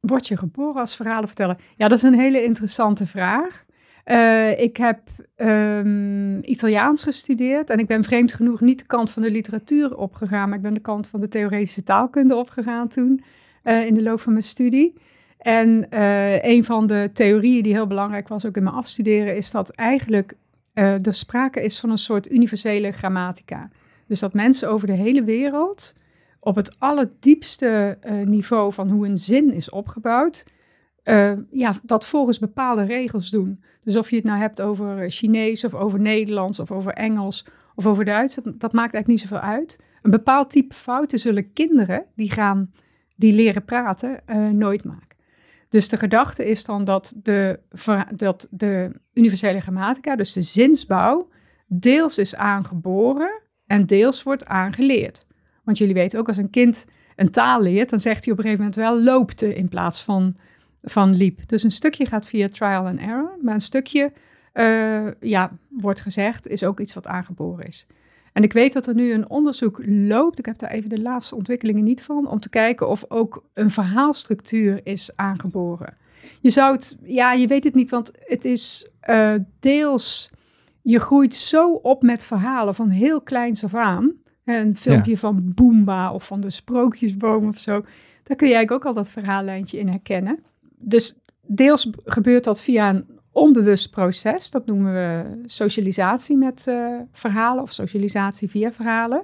word 0.00 0.26
je 0.26 0.36
geboren 0.36 0.80
als 0.80 0.96
verhalenverteller? 0.96 1.56
Ja, 1.76 1.88
dat 1.88 1.98
is 1.98 2.04
een 2.04 2.18
hele 2.18 2.44
interessante 2.44 3.06
vraag. 3.06 3.64
Uh, 4.04 4.60
ik 4.60 4.76
heb 4.76 5.00
um, 5.36 6.44
Italiaans 6.44 7.02
gestudeerd 7.02 7.70
en 7.70 7.78
ik 7.78 7.86
ben 7.86 8.04
vreemd 8.04 8.32
genoeg 8.32 8.60
niet 8.60 8.78
de 8.78 8.86
kant 8.86 9.10
van 9.10 9.22
de 9.22 9.30
literatuur 9.30 9.96
opgegaan, 9.96 10.48
maar 10.48 10.56
ik 10.56 10.64
ben 10.64 10.74
de 10.74 10.80
kant 10.80 11.08
van 11.08 11.20
de 11.20 11.28
theoretische 11.28 11.82
taalkunde 11.82 12.36
opgegaan 12.36 12.88
toen 12.88 13.22
uh, 13.64 13.86
in 13.86 13.94
de 13.94 14.02
loop 14.02 14.20
van 14.20 14.32
mijn 14.32 14.44
studie. 14.44 14.94
En 15.38 15.86
uh, 15.90 16.44
een 16.44 16.64
van 16.64 16.86
de 16.86 17.10
theorieën 17.12 17.62
die 17.62 17.72
heel 17.72 17.86
belangrijk 17.86 18.28
was 18.28 18.46
ook 18.46 18.56
in 18.56 18.62
mijn 18.62 18.74
afstuderen, 18.74 19.36
is 19.36 19.50
dat 19.50 19.70
eigenlijk 19.70 20.34
uh, 20.74 20.94
sprake 21.02 21.62
is 21.62 21.80
van 21.80 21.90
een 21.90 21.98
soort 21.98 22.30
universele 22.30 22.92
grammatica. 22.92 23.68
Dus 24.06 24.20
dat 24.20 24.34
mensen 24.34 24.68
over 24.68 24.86
de 24.86 24.92
hele 24.92 25.24
wereld 25.24 25.94
op 26.40 26.56
het 26.56 26.76
allerdiepste 26.78 27.98
uh, 28.04 28.26
niveau 28.26 28.72
van 28.72 28.90
hoe 28.90 29.06
een 29.06 29.18
zin 29.18 29.52
is 29.52 29.70
opgebouwd, 29.70 30.44
ja, 31.50 31.74
dat 31.82 32.06
volgens 32.06 32.38
bepaalde 32.38 32.84
regels 32.84 33.30
doen. 33.30 33.62
Dus 33.82 33.96
of 33.96 34.10
je 34.10 34.16
het 34.16 34.24
nou 34.24 34.38
hebt 34.38 34.60
over 34.60 35.10
Chinees 35.10 35.64
of 35.64 35.74
over 35.74 36.00
Nederlands 36.00 36.60
of 36.60 36.70
over 36.70 36.92
Engels 36.92 37.46
of 37.74 37.86
over 37.86 38.04
Duits, 38.04 38.34
dat, 38.34 38.44
dat 38.44 38.72
maakt 38.72 38.94
eigenlijk 38.94 39.06
niet 39.06 39.20
zoveel 39.20 39.48
uit. 39.48 39.78
Een 40.02 40.10
bepaald 40.10 40.50
type 40.50 40.74
fouten 40.74 41.18
zullen 41.18 41.52
kinderen 41.52 42.04
die 42.14 42.30
gaan, 42.30 42.70
die 43.16 43.32
leren 43.32 43.64
praten, 43.64 44.20
nooit 44.52 44.84
maken. 44.84 45.05
Dus 45.76 45.88
de 45.88 45.96
gedachte 45.96 46.48
is 46.48 46.64
dan 46.64 46.84
dat 46.84 47.14
de, 47.22 47.60
dat 48.14 48.48
de 48.50 48.90
universele 49.14 49.60
grammatica, 49.60 50.16
dus 50.16 50.32
de 50.32 50.42
zinsbouw, 50.42 51.28
deels 51.66 52.18
is 52.18 52.36
aangeboren 52.36 53.42
en 53.66 53.86
deels 53.86 54.22
wordt 54.22 54.46
aangeleerd. 54.46 55.26
Want 55.64 55.78
jullie 55.78 55.94
weten 55.94 56.18
ook, 56.18 56.28
als 56.28 56.36
een 56.36 56.50
kind 56.50 56.86
een 57.16 57.30
taal 57.30 57.62
leert, 57.62 57.90
dan 57.90 58.00
zegt 58.00 58.24
hij 58.24 58.32
op 58.32 58.38
een 58.38 58.44
gegeven 58.44 58.64
moment 58.64 58.82
wel 58.82 59.02
loopte 59.02 59.54
in 59.54 59.68
plaats 59.68 60.02
van, 60.02 60.36
van 60.82 61.14
liep. 61.14 61.48
Dus 61.48 61.62
een 61.62 61.70
stukje 61.70 62.06
gaat 62.06 62.26
via 62.26 62.48
trial 62.48 62.86
and 62.86 62.98
error, 63.00 63.38
maar 63.42 63.54
een 63.54 63.60
stukje, 63.60 64.12
uh, 64.54 65.06
ja, 65.20 65.58
wordt 65.68 66.00
gezegd, 66.00 66.46
is 66.46 66.64
ook 66.64 66.80
iets 66.80 66.94
wat 66.94 67.06
aangeboren 67.06 67.66
is. 67.66 67.86
En 68.36 68.42
ik 68.42 68.52
weet 68.52 68.72
dat 68.72 68.86
er 68.86 68.94
nu 68.94 69.12
een 69.12 69.30
onderzoek 69.30 69.80
loopt, 69.86 70.38
ik 70.38 70.46
heb 70.46 70.58
daar 70.58 70.70
even 70.70 70.88
de 70.88 71.00
laatste 71.00 71.34
ontwikkelingen 71.34 71.84
niet 71.84 72.02
van, 72.02 72.28
om 72.28 72.40
te 72.40 72.48
kijken 72.48 72.88
of 72.88 73.04
ook 73.08 73.44
een 73.54 73.70
verhaalstructuur 73.70 74.80
is 74.82 75.10
aangeboren. 75.14 75.94
Je 76.40 76.50
zou 76.50 76.74
het, 76.74 76.96
ja, 77.02 77.32
je 77.32 77.46
weet 77.46 77.64
het 77.64 77.74
niet, 77.74 77.90
want 77.90 78.12
het 78.18 78.44
is 78.44 78.88
uh, 79.10 79.34
deels, 79.60 80.30
je 80.82 80.98
groeit 80.98 81.34
zo 81.34 81.72
op 81.72 82.02
met 82.02 82.24
verhalen 82.24 82.74
van 82.74 82.88
heel 82.88 83.20
kleins 83.20 83.64
af 83.64 83.74
aan. 83.74 84.12
Een 84.44 84.76
filmpje 84.76 85.18
van 85.18 85.52
Boomba 85.54 86.12
of 86.12 86.26
van 86.26 86.40
de 86.40 86.50
Sprookjesboom 86.50 87.48
of 87.48 87.58
zo. 87.58 87.84
Daar 88.22 88.36
kun 88.36 88.48
je 88.48 88.54
eigenlijk 88.54 88.72
ook 88.72 88.84
al 88.84 89.02
dat 89.02 89.10
verhaallijntje 89.10 89.78
in 89.78 89.88
herkennen. 89.88 90.44
Dus 90.78 91.18
deels 91.46 91.90
gebeurt 92.04 92.44
dat 92.44 92.60
via 92.60 92.88
een 92.90 93.15
onbewust 93.36 93.90
proces. 93.90 94.50
Dat 94.50 94.66
noemen 94.66 94.92
we 94.92 95.24
socialisatie 95.46 96.36
met 96.36 96.66
uh, 96.68 97.00
verhalen 97.12 97.62
of 97.62 97.72
socialisatie 97.72 98.50
via 98.50 98.72
verhalen. 98.72 99.22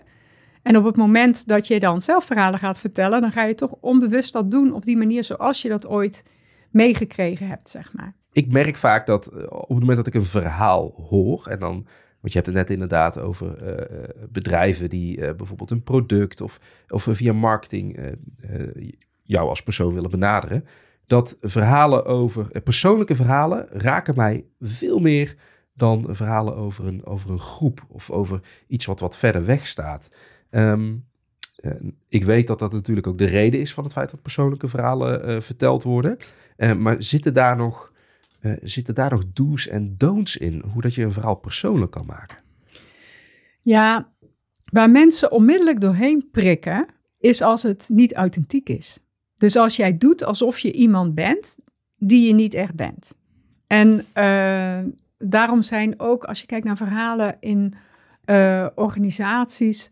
En 0.62 0.76
op 0.76 0.84
het 0.84 0.96
moment 0.96 1.48
dat 1.48 1.66
je 1.66 1.80
dan 1.80 2.00
zelf 2.00 2.24
verhalen 2.24 2.58
gaat 2.58 2.78
vertellen, 2.78 3.20
dan 3.20 3.32
ga 3.32 3.44
je 3.44 3.54
toch 3.54 3.74
onbewust 3.80 4.32
dat 4.32 4.50
doen 4.50 4.72
op 4.72 4.84
die 4.84 4.96
manier 4.96 5.24
zoals 5.24 5.62
je 5.62 5.68
dat 5.68 5.86
ooit 5.86 6.24
meegekregen 6.70 7.48
hebt, 7.48 7.68
zeg 7.68 7.92
maar. 7.92 8.14
Ik 8.32 8.52
merk 8.52 8.76
vaak 8.76 9.06
dat 9.06 9.26
eh, 9.26 9.42
op 9.48 9.68
het 9.68 9.78
moment 9.78 9.96
dat 9.96 10.06
ik 10.06 10.14
een 10.14 10.24
verhaal 10.24 10.94
hoor 11.08 11.46
en 11.46 11.58
dan 11.58 11.86
want 12.20 12.34
je 12.34 12.40
hebt 12.40 12.46
het 12.46 12.56
net 12.56 12.70
inderdaad 12.70 13.18
over 13.18 13.62
uh, 13.62 14.08
bedrijven 14.28 14.90
die 14.90 15.34
bijvoorbeeld 15.34 15.70
een 15.70 15.82
product 15.82 16.40
of, 16.40 16.60
of 16.88 17.06
via 17.10 17.32
marketing 17.32 18.16
jou 19.22 19.48
als 19.48 19.62
persoon 19.62 19.94
willen 19.94 20.10
benaderen. 20.10 20.64
Dat 21.06 21.36
verhalen 21.40 22.04
over, 22.04 22.62
persoonlijke 22.62 23.14
verhalen 23.14 23.66
raken 23.70 24.14
mij 24.16 24.44
veel 24.60 24.98
meer 24.98 25.36
dan 25.74 26.06
verhalen 26.10 26.56
over 26.56 26.86
een, 26.86 27.06
over 27.06 27.30
een 27.30 27.40
groep 27.40 27.84
of 27.88 28.10
over 28.10 28.40
iets 28.66 28.84
wat 28.84 29.00
wat 29.00 29.16
verder 29.16 29.44
weg 29.44 29.66
staat. 29.66 30.08
Um, 30.50 31.10
ik 32.08 32.24
weet 32.24 32.46
dat 32.46 32.58
dat 32.58 32.72
natuurlijk 32.72 33.06
ook 33.06 33.18
de 33.18 33.24
reden 33.24 33.60
is 33.60 33.74
van 33.74 33.84
het 33.84 33.92
feit 33.92 34.10
dat 34.10 34.22
persoonlijke 34.22 34.68
verhalen 34.68 35.42
verteld 35.42 35.82
worden. 35.82 36.16
maar 36.78 37.02
zitten 37.02 37.34
daar 37.34 37.56
nog 37.56 37.92
zitten 38.62 38.94
daar 38.94 39.10
nog 39.10 39.24
do's 39.32 39.68
en 39.68 39.94
don'ts 39.96 40.36
in? 40.36 40.62
Hoe 40.72 40.82
dat 40.82 40.94
je 40.94 41.02
een 41.02 41.12
verhaal 41.12 41.34
persoonlijk 41.34 41.90
kan 41.90 42.06
maken? 42.06 42.38
Ja, 43.62 44.12
waar 44.72 44.90
mensen 44.90 45.32
onmiddellijk 45.32 45.80
doorheen 45.80 46.28
prikken, 46.30 46.86
is 47.18 47.42
als 47.42 47.62
het 47.62 47.88
niet 47.88 48.14
authentiek 48.14 48.68
is. 48.68 48.98
Dus 49.42 49.56
als 49.56 49.76
jij 49.76 49.98
doet 49.98 50.24
alsof 50.24 50.58
je 50.58 50.72
iemand 50.72 51.14
bent 51.14 51.56
die 51.96 52.26
je 52.26 52.32
niet 52.32 52.54
echt 52.54 52.74
bent. 52.74 53.16
En 53.66 54.06
uh, 54.14 54.92
daarom 55.18 55.62
zijn 55.62 56.00
ook, 56.00 56.24
als 56.24 56.40
je 56.40 56.46
kijkt 56.46 56.66
naar 56.66 56.76
verhalen 56.76 57.36
in 57.40 57.74
uh, 58.24 58.66
organisaties, 58.74 59.90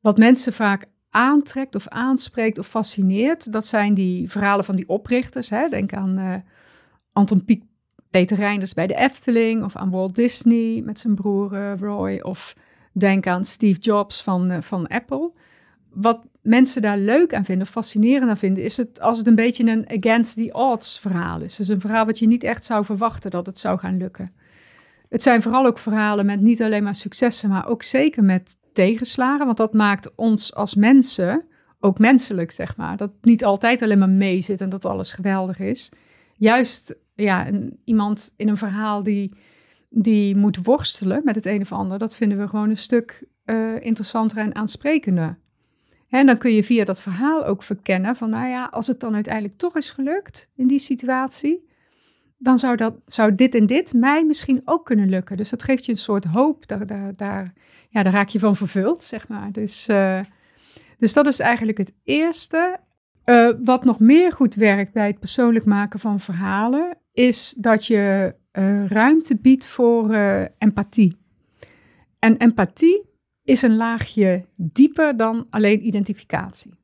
wat 0.00 0.18
mensen 0.18 0.52
vaak 0.52 0.86
aantrekt 1.10 1.74
of 1.74 1.88
aanspreekt 1.88 2.58
of 2.58 2.66
fascineert, 2.66 3.52
dat 3.52 3.66
zijn 3.66 3.94
die 3.94 4.30
verhalen 4.30 4.64
van 4.64 4.76
die 4.76 4.88
oprichters. 4.88 5.50
Hè? 5.50 5.68
Denk 5.68 5.92
aan 5.92 6.18
uh, 6.18 6.34
Anton 7.12 7.44
Pieck 7.44 7.62
Peter 8.10 8.36
Reinders 8.36 8.74
bij 8.74 8.86
de 8.86 8.96
Efteling 8.96 9.64
of 9.64 9.76
aan 9.76 9.90
Walt 9.90 10.14
Disney 10.14 10.82
met 10.84 10.98
zijn 10.98 11.14
broer 11.14 11.76
Roy 11.78 12.20
of 12.20 12.56
denk 12.92 13.26
aan 13.26 13.44
Steve 13.44 13.80
Jobs 13.80 14.22
van, 14.22 14.62
van 14.62 14.86
Apple. 14.86 15.32
Wat 15.90 16.26
mensen 16.42 16.82
daar 16.82 16.98
leuk 16.98 17.34
aan 17.34 17.44
vinden, 17.44 17.66
fascinerend 17.66 18.30
aan 18.30 18.36
vinden, 18.36 18.64
is 18.64 18.76
het 18.76 19.00
als 19.00 19.18
het 19.18 19.26
een 19.26 19.34
beetje 19.34 19.70
een 19.70 19.88
against 19.88 20.36
the 20.36 20.52
odds 20.52 20.98
verhaal 21.00 21.40
is. 21.40 21.56
Dus 21.56 21.68
een 21.68 21.80
verhaal 21.80 22.06
wat 22.06 22.18
je 22.18 22.26
niet 22.26 22.44
echt 22.44 22.64
zou 22.64 22.84
verwachten 22.84 23.30
dat 23.30 23.46
het 23.46 23.58
zou 23.58 23.78
gaan 23.78 23.96
lukken. 23.96 24.32
Het 25.08 25.22
zijn 25.22 25.42
vooral 25.42 25.66
ook 25.66 25.78
verhalen 25.78 26.26
met 26.26 26.40
niet 26.40 26.62
alleen 26.62 26.82
maar 26.82 26.94
successen, 26.94 27.48
maar 27.48 27.68
ook 27.68 27.82
zeker 27.82 28.24
met 28.24 28.56
tegenslagen, 28.72 29.46
want 29.46 29.56
dat 29.56 29.72
maakt 29.72 30.14
ons 30.14 30.54
als 30.54 30.74
mensen 30.74 31.44
ook 31.80 31.98
menselijk, 31.98 32.50
zeg 32.50 32.76
maar. 32.76 32.96
Dat 32.96 33.10
niet 33.20 33.44
altijd 33.44 33.82
alleen 33.82 33.98
maar 33.98 34.08
mee 34.08 34.40
zit 34.40 34.60
en 34.60 34.68
dat 34.68 34.84
alles 34.84 35.12
geweldig 35.12 35.58
is. 35.58 35.92
Juist 36.36 36.96
ja, 37.14 37.50
iemand 37.84 38.34
in 38.36 38.48
een 38.48 38.56
verhaal 38.56 39.02
die, 39.02 39.34
die 39.88 40.36
moet 40.36 40.64
worstelen 40.64 41.20
met 41.24 41.34
het 41.34 41.46
een 41.46 41.60
of 41.60 41.72
ander, 41.72 41.98
dat 41.98 42.14
vinden 42.14 42.38
we 42.38 42.48
gewoon 42.48 42.70
een 42.70 42.76
stuk 42.76 43.24
uh, 43.44 43.80
interessanter 43.80 44.38
en 44.38 44.54
aansprekender. 44.54 45.38
En 46.12 46.26
dan 46.26 46.38
kun 46.38 46.52
je 46.54 46.64
via 46.64 46.84
dat 46.84 47.00
verhaal 47.00 47.44
ook 47.44 47.62
verkennen 47.62 48.16
van, 48.16 48.30
nou 48.30 48.48
ja, 48.48 48.64
als 48.64 48.86
het 48.86 49.00
dan 49.00 49.14
uiteindelijk 49.14 49.54
toch 49.54 49.76
is 49.76 49.90
gelukt 49.90 50.50
in 50.56 50.66
die 50.66 50.78
situatie, 50.78 51.68
dan 52.38 52.58
zou, 52.58 52.76
dat, 52.76 52.94
zou 53.06 53.34
dit 53.34 53.54
en 53.54 53.66
dit 53.66 53.92
mij 53.92 54.24
misschien 54.24 54.62
ook 54.64 54.84
kunnen 54.84 55.08
lukken. 55.08 55.36
Dus 55.36 55.50
dat 55.50 55.62
geeft 55.62 55.84
je 55.84 55.92
een 55.92 55.98
soort 55.98 56.24
hoop, 56.24 56.66
daar, 56.66 56.86
daar, 56.86 57.16
daar, 57.16 57.52
ja, 57.88 58.02
daar 58.02 58.12
raak 58.12 58.28
je 58.28 58.38
van 58.38 58.56
vervuld, 58.56 59.04
zeg 59.04 59.28
maar. 59.28 59.52
Dus, 59.52 59.88
uh, 59.88 60.20
dus 60.98 61.12
dat 61.12 61.26
is 61.26 61.38
eigenlijk 61.38 61.78
het 61.78 61.92
eerste. 62.04 62.78
Uh, 63.24 63.50
wat 63.62 63.84
nog 63.84 63.98
meer 63.98 64.32
goed 64.32 64.54
werkt 64.54 64.92
bij 64.92 65.06
het 65.06 65.18
persoonlijk 65.18 65.64
maken 65.64 66.00
van 66.00 66.20
verhalen, 66.20 66.98
is 67.12 67.54
dat 67.58 67.86
je 67.86 68.34
uh, 68.52 68.86
ruimte 68.86 69.36
biedt 69.36 69.64
voor 69.66 70.14
empathie. 70.58 71.16
En 72.18 72.36
empathie 72.36 73.11
is 73.44 73.62
een 73.62 73.76
laagje 73.76 74.44
dieper 74.60 75.16
dan 75.16 75.46
alleen 75.50 75.86
identificatie. 75.86 76.80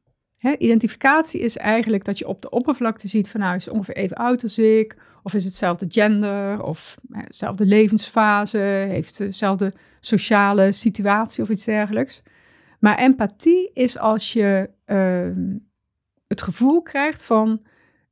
Identificatie 0.58 1.40
is 1.40 1.56
eigenlijk 1.56 2.04
dat 2.04 2.18
je 2.18 2.28
op 2.28 2.42
de 2.42 2.50
oppervlakte 2.50 3.08
ziet 3.08 3.28
van 3.28 3.40
nou 3.40 3.56
is 3.56 3.68
ongeveer 3.68 3.96
even 3.96 4.16
oud 4.16 4.42
als 4.42 4.58
ik, 4.58 4.96
of 5.22 5.34
is 5.34 5.44
hetzelfde 5.44 5.86
gender, 5.88 6.62
of 6.62 6.96
eh, 7.10 7.22
dezelfde 7.26 7.66
levensfase, 7.66 8.58
heeft 8.58 9.18
dezelfde 9.18 9.72
sociale 10.00 10.72
situatie 10.72 11.42
of 11.42 11.48
iets 11.48 11.64
dergelijks. 11.64 12.22
Maar 12.80 12.98
empathie 12.98 13.70
is 13.72 13.98
als 13.98 14.32
je 14.32 14.70
uh, 14.86 15.56
het 16.26 16.42
gevoel 16.42 16.82
krijgt 16.82 17.22
van 17.22 17.62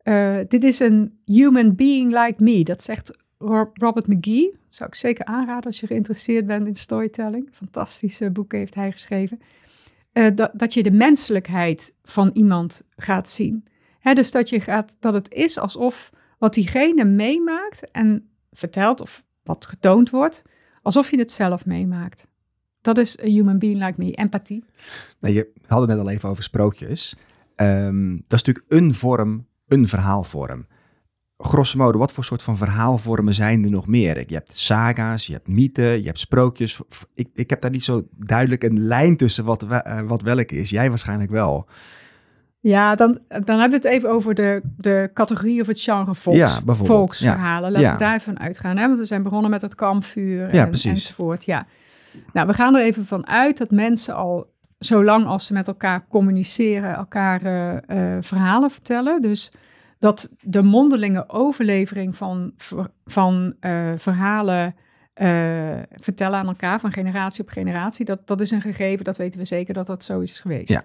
uh, 0.04 0.38
dit 0.48 0.64
is 0.64 0.78
een 0.80 1.18
human 1.24 1.74
being 1.74 2.24
like 2.24 2.42
me. 2.42 2.64
Dat 2.64 2.82
zegt 2.82 3.16
Robert 3.38 4.06
McGee. 4.06 4.54
Zou 4.68 4.88
ik 4.88 4.94
zeker 4.94 5.24
aanraden 5.24 5.64
als 5.64 5.80
je 5.80 5.86
geïnteresseerd 5.86 6.46
bent 6.46 6.66
in 6.66 6.74
storytelling. 6.74 7.48
Fantastische 7.52 8.30
boeken 8.30 8.58
heeft 8.58 8.74
hij 8.74 8.92
geschreven. 8.92 9.40
Uh, 10.12 10.26
dat, 10.34 10.50
dat 10.54 10.74
je 10.74 10.82
de 10.82 10.90
menselijkheid 10.90 11.94
van 12.02 12.30
iemand 12.32 12.82
gaat 12.96 13.28
zien. 13.28 13.64
Hè, 13.98 14.14
dus 14.14 14.30
dat, 14.30 14.48
je 14.48 14.60
gaat, 14.60 14.96
dat 15.00 15.14
het 15.14 15.32
is 15.32 15.58
alsof 15.58 16.10
wat 16.38 16.54
diegene 16.54 17.04
meemaakt 17.04 17.90
en 17.90 18.28
vertelt 18.52 19.00
of 19.00 19.24
wat 19.42 19.66
getoond 19.66 20.10
wordt, 20.10 20.42
alsof 20.82 21.10
je 21.10 21.18
het 21.18 21.32
zelf 21.32 21.66
meemaakt. 21.66 22.28
Dat 22.80 22.98
is 22.98 23.18
een 23.18 23.30
human 23.30 23.58
being 23.58 23.84
like 23.84 23.94
me, 23.96 24.12
empathie. 24.12 24.64
Nou, 25.20 25.34
je 25.34 25.52
had 25.66 25.80
het 25.80 25.90
net 25.90 25.98
al 25.98 26.10
even 26.10 26.28
over 26.28 26.42
sprookjes. 26.42 27.16
Um, 27.56 28.24
dat 28.26 28.38
is 28.40 28.44
natuurlijk 28.44 28.64
een 28.68 28.94
vorm 28.94 29.46
een 29.68 29.88
verhaalvorm. 29.88 30.66
Grosso 31.38 31.78
modo, 31.78 31.98
wat 31.98 32.12
voor 32.12 32.24
soort 32.24 32.42
van 32.42 32.56
verhaalvormen 32.56 33.34
zijn 33.34 33.64
er 33.64 33.70
nog 33.70 33.86
meer? 33.86 34.24
Je 34.26 34.34
hebt 34.34 34.56
saga's, 34.56 35.26
je 35.26 35.32
hebt 35.32 35.48
mythen, 35.48 35.98
je 35.98 36.06
hebt 36.06 36.18
sprookjes. 36.18 36.80
Ik, 37.14 37.28
ik 37.34 37.50
heb 37.50 37.60
daar 37.60 37.70
niet 37.70 37.84
zo 37.84 38.06
duidelijk 38.10 38.62
een 38.62 38.80
lijn 38.80 39.16
tussen 39.16 39.44
wat, 39.44 39.64
uh, 39.64 40.00
wat 40.06 40.22
welke 40.22 40.56
is. 40.56 40.70
Jij 40.70 40.88
waarschijnlijk 40.88 41.30
wel. 41.30 41.68
Ja, 42.60 42.94
dan, 42.94 43.18
dan 43.28 43.58
hebben 43.58 43.80
we 43.80 43.88
het 43.88 43.96
even 43.96 44.10
over 44.10 44.34
de, 44.34 44.60
de 44.76 45.10
categorie 45.14 45.60
of 45.60 45.66
het 45.66 45.80
genre 45.80 46.14
volks, 46.14 46.38
ja, 46.38 46.74
volksverhalen. 46.74 47.72
Laten 47.72 47.92
we 47.92 47.98
daarvan 47.98 48.38
uitgaan. 48.40 48.76
Hè? 48.76 48.86
Want 48.86 48.98
we 48.98 49.04
zijn 49.04 49.22
begonnen 49.22 49.50
met 49.50 49.62
het 49.62 49.74
kampvuur 49.74 50.48
en, 50.48 50.72
enzovoort. 50.72 51.44
Ja. 51.44 51.66
Nou, 52.32 52.46
we 52.46 52.54
gaan 52.54 52.74
er 52.74 52.82
even 52.82 53.06
van 53.06 53.26
uit 53.26 53.58
dat 53.58 53.70
mensen 53.70 54.14
al 54.14 54.54
zolang 54.78 55.26
als 55.26 55.46
ze 55.46 55.52
met 55.52 55.68
elkaar 55.68 56.06
communiceren, 56.08 56.94
elkaar 56.94 57.42
uh, 57.42 58.16
verhalen 58.20 58.70
vertellen. 58.70 59.22
Dus 59.22 59.52
dat 59.98 60.30
de 60.40 60.62
mondelinge 60.62 61.28
overlevering 61.28 62.16
van, 62.16 62.52
van 63.04 63.54
uh, 63.60 63.92
verhalen 63.96 64.74
vertellen 65.90 66.38
aan 66.38 66.46
elkaar, 66.46 66.80
van 66.80 66.92
generatie 66.92 67.42
op 67.42 67.48
generatie, 67.48 68.04
dat, 68.04 68.26
dat 68.26 68.40
is 68.40 68.50
een 68.50 68.60
gegeven, 68.60 69.04
dat 69.04 69.16
weten 69.16 69.40
we 69.40 69.46
zeker 69.46 69.74
dat 69.74 69.86
dat 69.86 70.04
zo 70.04 70.20
is 70.20 70.40
geweest. 70.40 70.68
Ja. 70.68 70.84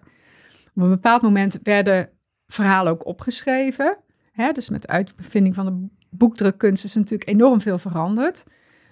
Op 0.75 0.83
een 0.83 0.89
bepaald 0.89 1.21
moment 1.21 1.59
werden 1.63 2.09
verhalen 2.47 2.91
ook 2.91 3.05
opgeschreven. 3.05 3.97
Hè? 4.31 4.51
Dus 4.51 4.69
met 4.69 4.81
de 4.81 4.87
uitvinding 4.87 5.55
van 5.55 5.65
de 5.65 5.87
boekdrukkunst 6.09 6.83
is 6.83 6.95
natuurlijk 6.95 7.29
enorm 7.29 7.61
veel 7.61 7.77
veranderd. 7.77 8.43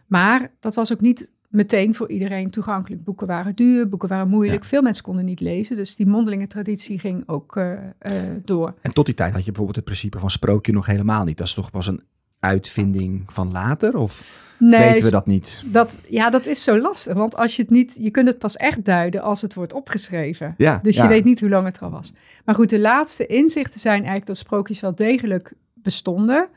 Maar 0.08 0.52
dat 0.60 0.76
was 0.76 0.92
ook 0.92 1.02
niet 1.02 1.32
meteen 1.50 1.96
voor 1.96 2.10
iedereen 2.10 2.50
toegankelijk. 2.50 3.04
Boeken 3.04 3.28
waren 3.28 3.56
duur, 3.56 3.90
boeken 3.90 4.10
waren 4.10 4.30
moeilijk. 4.30 4.64
Veel 4.64 4.82
mensen 4.82 5.04
konden 5.04 5.26
niet 5.26 5.40
lezen, 5.40 5.76
dus 5.76 5.96
die 5.96 6.08
mondelinge 6.08 6.48
traditie 6.48 7.00
ging 7.00 7.24
ook 7.26 7.56
uh, 7.56 7.72
uh, 7.72 8.12
door. 8.46 8.74
En 8.82 8.92
tot 8.92 9.06
die 9.06 9.16
tijd 9.16 9.32
had 9.34 9.40
je 9.40 9.46
bijvoorbeeld 9.46 9.76
het 9.76 9.86
principe 9.86 10.20
van 10.20 10.30
sprookje 10.30 10.72
nog 10.72 10.86
helemaal 10.86 11.24
niet. 11.24 11.38
Dat 11.38 11.48
is 11.48 11.54
toch 11.54 11.72
pas 11.72 11.88
een 11.88 12.04
uitvinding 12.40 13.24
van 13.28 13.52
later? 13.52 13.98
Of 13.98 14.48
Nee, 14.60 14.80
weten 14.80 15.06
we 15.06 15.12
dat 15.12 15.26
niet? 15.26 15.64
dat, 15.66 16.00
ja, 16.08 16.30
dat 16.30 16.46
is 16.46 16.64
zo 16.64 16.80
lastig. 16.80 17.14
Want 17.14 17.36
als 17.36 17.56
je 17.56 17.62
het 17.62 17.72
niet, 17.72 17.98
je 18.00 18.12
kunt 18.12 18.28
het 18.28 18.40
pas 18.40 18.58
echt 18.58 18.86
duiden 18.86 19.22
als 19.22 19.42
het 19.42 19.54
wordt 19.54 19.74
opgeschreven. 19.74 20.54
Ja, 20.58 20.80
Dus 20.82 20.96
ja. 20.96 21.04
je 21.04 21.10
weet 21.10 21.24
niet 21.24 21.40
hoe 21.40 21.50
lang 21.50 21.66
het 21.66 21.80
al 21.80 21.90
was. 21.90 22.14
Maar 22.46 22.56
goed, 22.56 22.70
de 22.70 22.80
laatste 22.80 23.26
inzichten 23.26 23.80
zijn 23.80 23.98
eigenlijk 23.98 24.26
dat 24.26 24.38
sprookjes 24.38 24.80
wel 24.80 24.96
degelijk 24.96 25.54
bestonden. 25.74 26.48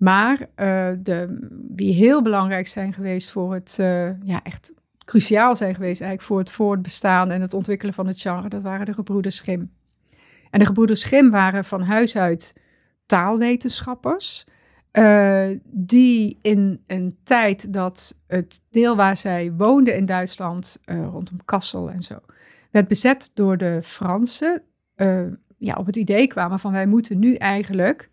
Maar 0.00 0.46
eh, 0.54 0.90
de, 0.98 1.48
die 1.52 1.94
heel 1.94 2.22
belangrijk 2.22 2.68
zijn 2.68 2.92
geweest 2.92 3.30
voor 3.30 3.54
het, 3.54 3.76
eh, 3.78 4.20
ja, 4.22 4.42
echt 4.42 4.72
cruciaal 5.04 5.56
zijn 5.56 5.74
geweest 5.74 6.00
eigenlijk 6.00 6.30
voor 6.30 6.38
het 6.38 6.50
voortbestaan 6.50 7.30
en 7.30 7.40
het 7.40 7.54
ontwikkelen 7.54 7.94
van 7.94 8.06
het 8.06 8.20
genre, 8.20 8.48
dat 8.48 8.62
waren 8.62 8.86
de 8.86 8.94
gebroeders 8.94 9.40
Grimm. 9.40 9.70
En 10.50 10.58
de 10.58 10.66
gebroeders 10.66 11.04
Grimm 11.04 11.30
waren 11.30 11.64
van 11.64 11.82
huis 11.82 12.16
uit 12.16 12.54
taalwetenschappers. 13.06 14.44
eh, 14.90 15.48
die 15.64 16.38
in 16.42 16.82
een 16.86 17.16
tijd 17.22 17.72
dat 17.72 18.16
het 18.26 18.60
deel 18.70 18.96
waar 18.96 19.16
zij 19.16 19.52
woonden 19.52 19.96
in 19.96 20.06
Duitsland, 20.06 20.78
rondom 20.84 21.44
Kassel 21.44 21.90
en 21.90 22.02
zo, 22.02 22.18
werd 22.70 22.88
bezet 22.88 23.30
door 23.34 23.56
de 23.56 23.82
Fransen, 23.82 24.62
eh, 24.94 25.22
ja, 25.58 25.74
op 25.74 25.86
het 25.86 25.96
idee 25.96 26.26
kwamen 26.26 26.58
van 26.58 26.72
wij 26.72 26.86
moeten 26.86 27.18
nu 27.18 27.34
eigenlijk 27.34 28.10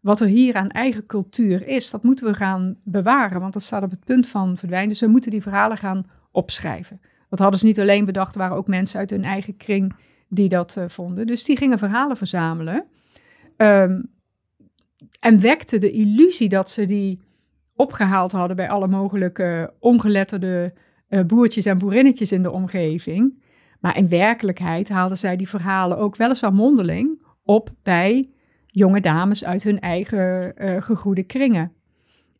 wat 0.00 0.20
er 0.20 0.26
hier 0.26 0.54
aan 0.54 0.68
eigen 0.68 1.06
cultuur 1.06 1.66
is, 1.66 1.90
dat 1.90 2.02
moeten 2.02 2.26
we 2.26 2.34
gaan 2.34 2.76
bewaren, 2.84 3.40
want 3.40 3.52
dat 3.52 3.62
staat 3.62 3.82
op 3.82 3.90
het 3.90 4.04
punt 4.04 4.28
van 4.28 4.56
verdwijnen. 4.56 4.88
Dus 4.88 5.00
we 5.00 5.06
moeten 5.06 5.30
die 5.30 5.42
verhalen 5.42 5.78
gaan 5.78 6.06
opschrijven. 6.30 7.00
Dat 7.28 7.38
hadden 7.38 7.58
ze 7.58 7.66
niet 7.66 7.80
alleen 7.80 8.04
bedacht, 8.04 8.36
waren 8.36 8.56
ook 8.56 8.66
mensen 8.66 8.98
uit 8.98 9.10
hun 9.10 9.24
eigen 9.24 9.56
kring 9.56 9.94
die 10.28 10.48
dat 10.48 10.76
eh, 10.76 10.84
vonden. 10.88 11.26
Dus 11.26 11.44
die 11.44 11.56
gingen 11.56 11.78
verhalen 11.78 12.16
verzamelen. 12.16 12.84
Ehm, 13.56 14.02
en 15.20 15.40
wekte 15.40 15.78
de 15.78 15.90
illusie 15.90 16.48
dat 16.48 16.70
ze 16.70 16.86
die 16.86 17.20
opgehaald 17.74 18.32
hadden 18.32 18.56
bij 18.56 18.68
alle 18.68 18.88
mogelijke 18.88 19.74
ongeletterde 19.78 20.74
eh, 21.08 21.24
boertjes 21.24 21.64
en 21.64 21.78
boerinnetjes 21.78 22.32
in 22.32 22.42
de 22.42 22.50
omgeving. 22.50 23.42
Maar 23.80 23.96
in 23.96 24.08
werkelijkheid 24.08 24.88
haalden 24.88 25.18
zij 25.18 25.36
die 25.36 25.48
verhalen 25.48 25.98
ook 25.98 26.16
weliswaar 26.16 26.52
mondeling 26.52 27.22
op 27.42 27.70
bij 27.82 28.30
jonge 28.78 29.00
dames 29.00 29.44
uit 29.44 29.62
hun 29.62 29.80
eigen 29.80 30.56
eh 30.56 30.82
gegoede 30.82 31.22
kringen. 31.22 31.72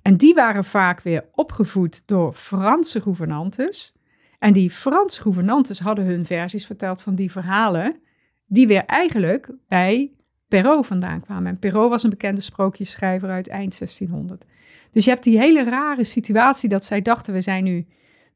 En 0.03 0.17
die 0.17 0.35
waren 0.35 0.65
vaak 0.65 1.01
weer 1.01 1.25
opgevoed 1.35 2.07
door 2.07 2.33
Franse 2.33 3.01
gouvernantes. 3.01 3.97
En 4.39 4.53
die 4.53 4.71
Franse 4.71 5.21
gouvernantes 5.21 5.81
hadden 5.81 6.05
hun 6.05 6.27
versies 6.27 6.67
verteld 6.67 7.03
van 7.03 7.15
die 7.15 7.31
verhalen, 7.31 8.01
die 8.47 8.67
weer 8.67 8.85
eigenlijk 8.85 9.51
bij 9.69 10.13
Perrault 10.49 10.87
vandaan 10.87 11.21
kwamen. 11.21 11.47
En 11.47 11.59
Perrault 11.59 11.91
was 11.91 12.03
een 12.03 12.11
bekende 12.11 12.41
sprookjesschrijver 12.41 13.29
uit 13.29 13.49
eind 13.49 13.79
1600. 13.79 14.45
Dus 14.93 15.05
je 15.05 15.11
hebt 15.11 15.25
die 15.25 15.39
hele 15.39 15.65
rare 15.65 16.05
situatie 16.05 16.69
dat 16.69 16.85
zij 16.85 17.03
dachten, 17.03 17.33
we 17.33 17.41
zijn 17.41 17.65
nu 17.65 17.87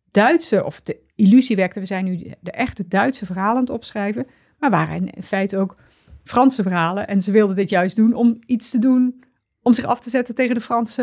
Duitse, 0.09 0.65
of 0.65 0.81
de 0.81 0.99
illusie 1.15 1.57
wekte, 1.57 1.81
we 1.81 1.87
zijn 1.87 2.05
nu 2.05 2.33
de 2.41 2.51
echte 2.51 2.89
Duitse 2.89 3.27
verhalen 3.27 3.57
aan 3.57 3.61
het 3.61 3.71
opschrijven, 3.71 4.27
maar 4.59 4.71
waren 4.71 5.11
in 5.11 5.23
feite 5.23 5.59
ook 5.59 5.77
Franse 6.25 6.63
verhalen. 6.63 7.09
En 7.09 7.23
ze 7.23 7.33
wilden 7.33 7.57
dit 7.57 7.71
juist 7.71 7.97
doen 7.97 8.15
om 8.15 8.39
iets 8.47 8.71
te 8.71 8.79
doen, 8.79 9.25
om 9.63 9.75
zich 9.75 9.85
af 9.85 10.01
te 10.01 10.11
zetten 10.11 10.35
tegen 10.35 10.55
de 10.55 10.61
Franse 10.61 11.03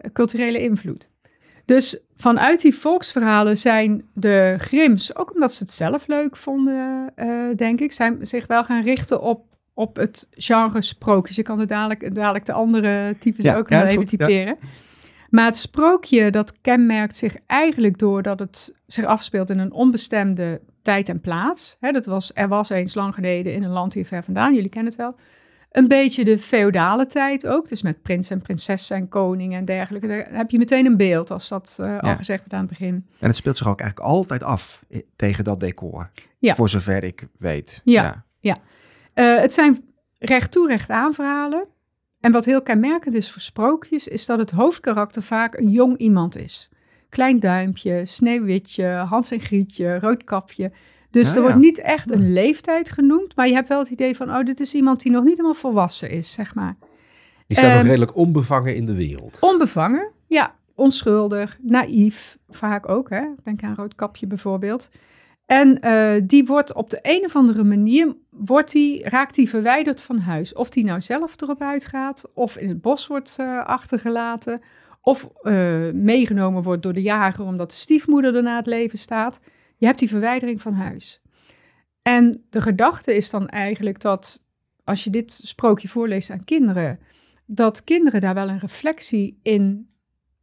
eh, 0.00 0.10
culturele 0.12 0.62
invloed. 0.62 1.10
Dus 1.64 2.00
vanuit 2.16 2.60
die 2.60 2.74
volksverhalen 2.74 3.58
zijn 3.58 4.08
de 4.14 4.54
Grims, 4.58 5.16
ook 5.16 5.34
omdat 5.34 5.54
ze 5.54 5.62
het 5.62 5.72
zelf 5.72 6.06
leuk 6.06 6.36
vonden, 6.36 7.12
eh, 7.14 7.28
denk 7.56 7.80
ik, 7.80 7.92
zijn 7.92 8.26
zich 8.26 8.46
wel 8.46 8.64
gaan 8.64 8.82
richten 8.82 9.20
op, 9.20 9.44
op 9.74 9.96
het 9.96 10.28
genre 10.30 10.82
sprookjes. 10.82 11.36
Je 11.36 11.42
kan 11.42 11.60
er 11.60 11.66
dadelijk, 11.66 12.14
dadelijk 12.14 12.46
de 12.46 12.52
andere 12.52 13.16
types 13.18 13.44
Ja, 13.44 13.56
ook 13.56 13.68
ja, 13.68 13.78
nog 13.78 13.88
even 13.88 14.02
goed, 14.02 14.10
ja. 14.10 14.16
typeren. 14.16 14.56
Maar 15.30 15.44
het 15.44 15.56
sprookje, 15.56 16.30
dat 16.30 16.60
kenmerkt 16.60 17.16
zich 17.16 17.36
eigenlijk 17.46 17.98
door 17.98 18.22
dat 18.22 18.38
het 18.38 18.74
zich 18.86 19.04
afspeelt 19.04 19.50
in 19.50 19.58
een 19.58 19.72
onbestemde 19.72 20.60
tijd 20.88 21.08
en 21.08 21.20
plaats. 21.20 21.76
Hè, 21.80 21.92
dat 21.92 22.06
was, 22.06 22.30
er 22.34 22.48
was 22.48 22.70
eens 22.70 22.94
lang 22.94 23.14
geleden 23.14 23.54
in 23.54 23.62
een 23.62 23.70
land 23.70 23.94
hier 23.94 24.06
ver 24.06 24.24
vandaan, 24.24 24.54
jullie 24.54 24.68
kennen 24.68 24.90
het 24.92 25.00
wel. 25.00 25.14
Een 25.72 25.88
beetje 25.88 26.24
de 26.24 26.38
feodale 26.38 27.06
tijd 27.06 27.46
ook, 27.46 27.68
dus 27.68 27.82
met 27.82 28.02
prins 28.02 28.30
en 28.30 28.42
prinsessen 28.42 28.96
en 28.96 29.08
koning 29.08 29.54
en 29.54 29.64
dergelijke. 29.64 30.06
Daar 30.06 30.28
heb 30.30 30.50
je 30.50 30.58
meteen 30.58 30.86
een 30.86 30.96
beeld 30.96 31.30
als 31.30 31.48
dat 31.48 31.76
eh, 31.80 31.98
al 31.98 32.08
Ja. 32.08 32.14
gezegd 32.14 32.40
werd 32.40 32.52
aan 32.52 32.60
het 32.60 32.68
begin. 32.68 33.06
En 33.20 33.26
het 33.28 33.36
speelt 33.36 33.58
zich 33.58 33.68
ook 33.68 33.80
eigenlijk 33.80 34.10
altijd 34.10 34.42
af 34.42 34.84
tegen 35.16 35.44
dat 35.44 35.60
decor. 35.60 36.10
Ja. 36.38 36.54
Voor 36.54 36.68
zover 36.68 37.04
ik 37.04 37.26
weet. 37.38 37.80
Ja. 37.84 38.24
Eh, 39.14 39.36
het 39.40 39.52
zijn 39.54 39.84
recht 40.18 40.52
toe, 40.52 40.68
recht 40.68 40.90
aan 40.90 41.14
verhalen. 41.14 41.66
En 42.20 42.32
wat 42.32 42.44
heel 42.44 42.62
kenmerkend 42.62 43.14
is 43.14 43.30
voor 43.30 43.40
sprookjes, 43.42 44.08
is 44.08 44.26
dat 44.26 44.38
het 44.38 44.50
hoofdkarakter 44.50 45.22
vaak 45.22 45.54
een 45.58 45.70
jong 45.70 45.96
iemand 45.98 46.36
is. 46.36 46.68
Klein 47.08 47.40
duimpje, 47.40 48.06
sneeuwwitje, 48.06 48.86
Hans 48.86 49.30
en 49.30 49.40
Grietje, 49.40 49.98
roodkapje. 49.98 50.72
Dus 51.10 51.28
Ah, 51.28 51.34
er 51.36 51.40
ja. 51.40 51.46
wordt 51.46 51.60
niet 51.62 51.78
echt 51.80 52.10
een 52.10 52.32
leeftijd 52.32 52.90
genoemd, 52.90 53.36
maar 53.36 53.48
je 53.48 53.54
hebt 53.54 53.68
wel 53.68 53.78
het 53.78 53.90
idee 53.90 54.16
van, 54.16 54.30
oh, 54.36 54.44
dit 54.44 54.60
is 54.60 54.74
iemand 54.74 55.02
die 55.02 55.12
nog 55.12 55.22
niet 55.22 55.30
helemaal 55.36 55.54
volwassen 55.54 56.10
is, 56.10 56.32
zeg 56.32 56.54
maar. 56.54 56.76
Die 57.46 57.56
staan 57.56 57.68
nog 57.68 57.78
Ehm, 57.78 57.86
redelijk 57.86 58.16
onbevangen 58.16 58.74
in 58.76 58.86
de 58.86 58.94
wereld. 58.94 59.36
Onbevangen, 59.40 60.10
ja, 60.26 60.54
onschuldig, 60.74 61.58
naïef, 61.62 62.38
vaak 62.48 62.88
ook, 62.88 63.10
hè. 63.10 63.22
Denk 63.42 63.62
aan 63.62 63.74
Roodkapje 63.74 64.26
bijvoorbeeld. 64.26 64.90
En 65.46 65.80
eh, 65.80 66.22
die 66.24 66.44
wordt 66.44 66.72
op 66.74 66.90
de 66.90 66.98
een 67.02 67.24
of 67.24 67.36
andere 67.36 67.64
manier, 67.64 68.16
wordt 68.30 68.72
die, 68.72 69.08
raakt 69.08 69.34
die 69.34 69.48
verwijderd 69.48 70.02
van 70.02 70.18
huis. 70.18 70.52
Of 70.54 70.68
die 70.68 70.84
nou 70.84 71.00
zelf 71.00 71.40
erop 71.40 71.62
uitgaat, 71.62 72.24
of 72.34 72.56
in 72.56 72.68
het 72.68 72.80
bos 72.80 73.06
wordt 73.06 73.36
eh, 73.38 73.64
achtergelaten, 73.66 74.60
of 75.08 75.28
eh, 75.42 75.90
meegenomen 75.92 76.62
wordt 76.62 76.82
door 76.82 76.92
de 76.92 77.02
jager 77.02 77.44
omdat 77.44 77.70
de 77.70 77.76
stiefmoeder 77.76 78.36
er 78.36 78.42
na 78.42 78.56
het 78.56 78.66
leven 78.66 78.98
staat. 78.98 79.40
Je 79.76 79.86
hebt 79.86 79.98
die 79.98 80.08
verwijdering 80.08 80.62
van 80.62 80.72
huis. 80.72 81.22
En 82.02 82.44
de 82.50 82.60
gedachte 82.60 83.16
is 83.16 83.30
dan 83.30 83.48
eigenlijk 83.48 84.00
dat, 84.00 84.44
als 84.84 85.04
je 85.04 85.10
dit 85.10 85.32
sprookje 85.32 85.88
voorleest 85.88 86.30
aan 86.30 86.44
kinderen, 86.44 86.98
dat 87.46 87.84
kinderen 87.84 88.20
daar 88.20 88.34
wel 88.34 88.48
een 88.48 88.58
reflectie 88.58 89.38
in 89.42 89.90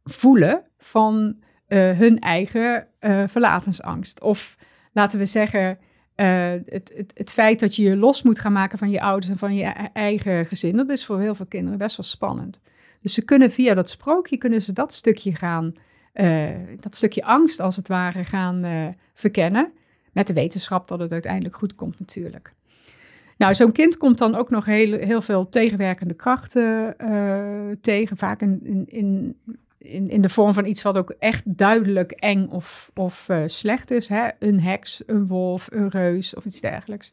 voelen 0.04 0.62
van 0.78 1.42
eh, 1.66 1.98
hun 1.98 2.18
eigen 2.18 2.88
eh, 2.98 3.22
verlatensangst. 3.26 4.20
Of 4.20 4.56
laten 4.92 5.18
we 5.18 5.26
zeggen, 5.26 5.78
het, 6.14 6.92
het, 6.96 7.12
het 7.14 7.30
feit 7.30 7.60
dat 7.60 7.76
je 7.76 7.82
je 7.82 7.96
los 7.96 8.22
moet 8.22 8.38
gaan 8.38 8.52
maken 8.52 8.78
van 8.78 8.90
je 8.90 9.00
ouders 9.00 9.28
en 9.28 9.38
van 9.38 9.54
je 9.54 9.64
e- 9.64 9.88
eigen 9.92 10.46
gezin, 10.46 10.76
dat 10.76 10.90
is 10.90 11.04
voor 11.04 11.20
heel 11.20 11.34
veel 11.34 11.46
kinderen 11.46 11.78
best 11.78 11.96
wel 11.96 12.06
spannend. 12.06 12.60
Dus 13.06 13.14
ze 13.14 13.24
kunnen 13.24 13.52
via 13.52 13.74
dat 13.74 13.90
sprookje, 13.90 14.36
kunnen 14.36 14.62
ze 14.62 14.72
dat 14.72 14.94
stukje 14.94 15.34
gaan, 15.34 15.72
eh, 16.12 16.50
dat 16.80 16.94
stukje 16.94 17.24
angst 17.24 17.60
als 17.60 17.76
het 17.76 17.88
ware 17.88 18.24
gaan 18.24 18.64
eh, 18.64 18.86
verkennen. 19.14 19.72
Met 20.12 20.26
de 20.26 20.32
wetenschap 20.32 20.88
dat 20.88 20.98
het 20.98 21.12
uiteindelijk 21.12 21.56
goed 21.56 21.74
komt 21.74 21.98
natuurlijk. 21.98 22.52
Nou, 23.36 23.54
zo'n 23.54 23.72
kind 23.72 23.96
komt 23.96 24.18
dan 24.18 24.34
ook 24.34 24.50
nog 24.50 24.64
heel, 24.64 24.98
heel 24.98 25.20
veel 25.20 25.48
tegenwerkende 25.48 26.14
krachten 26.14 26.98
eh, 26.98 27.76
tegen. 27.80 28.16
Vaak 28.16 28.40
in, 28.40 28.86
in, 28.88 29.36
in, 29.78 30.08
in, 30.08 30.20
de 30.20 30.28
vorm 30.28 30.54
van 30.54 30.66
iets 30.66 30.82
wat 30.82 30.96
ook 30.96 31.14
echt 31.18 31.56
duidelijk 31.56 32.12
eng 32.12 32.46
of, 32.46 32.90
of 32.94 33.28
slecht 33.46 33.90
is. 33.90 34.08
Hè? 34.08 34.28
Een 34.38 34.60
heks, 34.60 35.02
een 35.06 35.26
wolf, 35.26 35.68
een 35.72 35.88
reus 35.88 36.34
of 36.34 36.44
iets 36.44 36.60
dergelijks. 36.60 37.12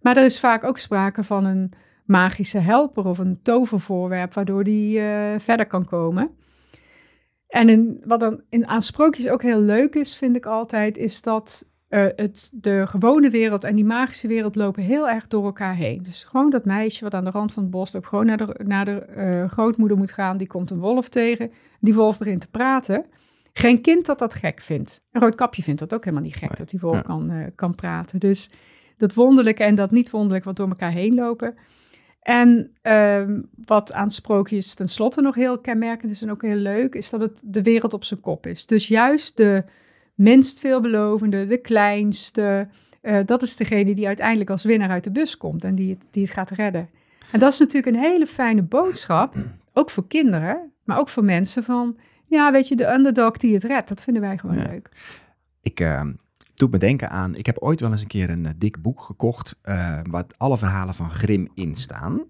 Maar 0.00 0.16
er 0.16 0.24
is 0.24 0.40
vaak 0.40 0.64
ook 0.64 0.78
sprake 0.78 1.24
van 1.24 1.44
een 1.44 1.72
magische 2.04 2.58
helper 2.58 3.06
of 3.06 3.18
een 3.18 3.42
tovervoorwerp... 3.42 4.34
waardoor 4.34 4.64
die 4.64 5.00
eh, 5.00 5.38
verder 5.38 5.66
kan 5.66 5.84
komen. 5.84 6.30
En 7.46 7.68
in, 7.68 8.02
wat 8.06 8.20
dan 8.20 8.42
in, 8.48 8.66
aan 8.66 8.82
sprookjes 8.82 9.28
ook 9.28 9.42
heel 9.42 9.60
leuk 9.60 9.94
is, 9.94 10.16
vind 10.16 10.36
ik 10.36 10.46
altijd... 10.46 10.96
is 10.96 11.22
dat 11.22 11.66
eh, 11.88 12.06
het, 12.16 12.50
de 12.54 12.86
gewone 12.86 13.30
wereld 13.30 13.64
en 13.64 13.74
die 13.74 13.84
magische 13.84 14.28
wereld 14.28 14.54
lopen 14.54 14.82
heel 14.82 15.08
erg 15.08 15.28
door 15.28 15.44
elkaar 15.44 15.74
heen. 15.74 16.02
Dus 16.02 16.24
gewoon 16.24 16.50
dat 16.50 16.64
meisje 16.64 17.04
wat 17.04 17.14
aan 17.14 17.24
de 17.24 17.30
rand 17.30 17.52
van 17.52 17.62
het 17.62 17.72
bos 17.72 17.92
loopt, 17.92 18.06
gewoon 18.06 18.26
naar 18.26 18.36
de, 18.36 18.60
naar 18.64 18.84
de 18.84 18.98
eh, 18.98 19.50
grootmoeder 19.50 19.96
moet 19.96 20.12
gaan, 20.12 20.36
die 20.36 20.46
komt 20.46 20.70
een 20.70 20.78
wolf 20.78 21.08
tegen. 21.08 21.52
Die 21.80 21.94
wolf 21.94 22.18
begint 22.18 22.40
te 22.40 22.50
praten. 22.50 23.06
Geen 23.52 23.80
kind 23.80 24.06
dat 24.06 24.18
dat 24.18 24.34
gek 24.34 24.60
vindt. 24.60 25.02
Een 25.10 25.20
roodkapje 25.20 25.62
vindt 25.62 25.80
dat 25.80 25.94
ook 25.94 26.04
helemaal 26.04 26.24
niet 26.24 26.36
gek, 26.36 26.48
Nee, 26.48 26.58
dat 26.58 26.70
die 26.70 26.80
wolf 26.80 26.96
ja. 26.96 27.02
kan, 27.02 27.52
kan 27.54 27.74
praten. 27.74 28.20
Dus 28.20 28.50
dat 28.96 29.14
wonderlijke 29.14 29.64
en 29.64 29.74
dat 29.74 29.90
niet 29.90 30.10
wonderlijk 30.10 30.44
wat 30.44 30.56
door 30.56 30.68
elkaar 30.68 30.92
heen 30.92 31.14
lopen. 31.14 31.54
En 32.24 32.70
ehm, 32.82 33.40
wat 33.64 33.92
aan 33.92 34.10
sprookjes 34.10 34.74
tenslotte 34.74 35.20
nog 35.20 35.34
heel 35.34 35.58
kenmerkend 35.58 36.10
is 36.10 36.22
en 36.22 36.30
ook 36.30 36.42
heel 36.42 36.56
leuk, 36.56 36.94
is 36.94 37.10
dat 37.10 37.20
het 37.20 37.40
de 37.44 37.62
wereld 37.62 37.92
op 37.92 38.04
zijn 38.04 38.20
kop 38.20 38.46
is. 38.46 38.66
Dus 38.66 38.88
juist 38.88 39.36
de 39.36 39.64
minst 40.14 40.60
veelbelovende, 40.60 41.46
de 41.46 41.56
kleinste, 41.58 42.68
eh, 43.00 43.18
dat 43.24 43.42
is 43.42 43.56
degene 43.56 43.94
die 43.94 44.06
uiteindelijk 44.06 44.50
als 44.50 44.64
winnaar 44.64 44.90
uit 44.90 45.04
de 45.04 45.10
bus 45.10 45.36
komt 45.36 45.64
en 45.64 45.74
die 45.74 45.90
het, 45.90 46.06
die 46.10 46.22
het 46.22 46.32
gaat 46.32 46.50
redden. 46.50 46.88
En 47.32 47.38
dat 47.40 47.52
is 47.52 47.58
natuurlijk 47.58 47.96
een 47.96 48.02
hele 48.02 48.26
fijne 48.26 48.62
boodschap, 48.62 49.34
ook 49.72 49.90
voor 49.90 50.06
kinderen, 50.08 50.72
maar 50.84 50.98
ook 50.98 51.08
voor 51.08 51.24
mensen 51.24 51.64
van, 51.64 51.96
ja, 52.26 52.52
weet 52.52 52.68
je, 52.68 52.76
de 52.76 52.92
underdog 52.92 53.36
die 53.36 53.54
het 53.54 53.64
redt, 53.64 53.88
dat 53.88 54.02
vinden 54.02 54.22
wij 54.22 54.38
gewoon 54.38 54.56
Ja. 54.58 54.66
leuk. 54.70 54.88
Ik, 55.62 55.80
eh, 55.80 56.02
doet 56.54 56.70
me 56.70 56.78
denken 56.78 57.10
aan, 57.10 57.34
ik 57.34 57.46
heb 57.46 57.58
ooit 57.58 57.80
wel 57.80 57.90
eens 57.90 58.00
een 58.00 58.06
keer 58.06 58.30
een 58.30 58.46
eh, 58.46 58.52
dik 58.56 58.82
boek 58.82 59.02
gekocht, 59.02 59.56
uh, 59.64 59.98
waar 60.10 60.24
alle 60.36 60.58
verhalen 60.58 60.94
van 60.94 61.10
Grim 61.10 61.48
in 61.54 61.76
staan. 61.76 62.22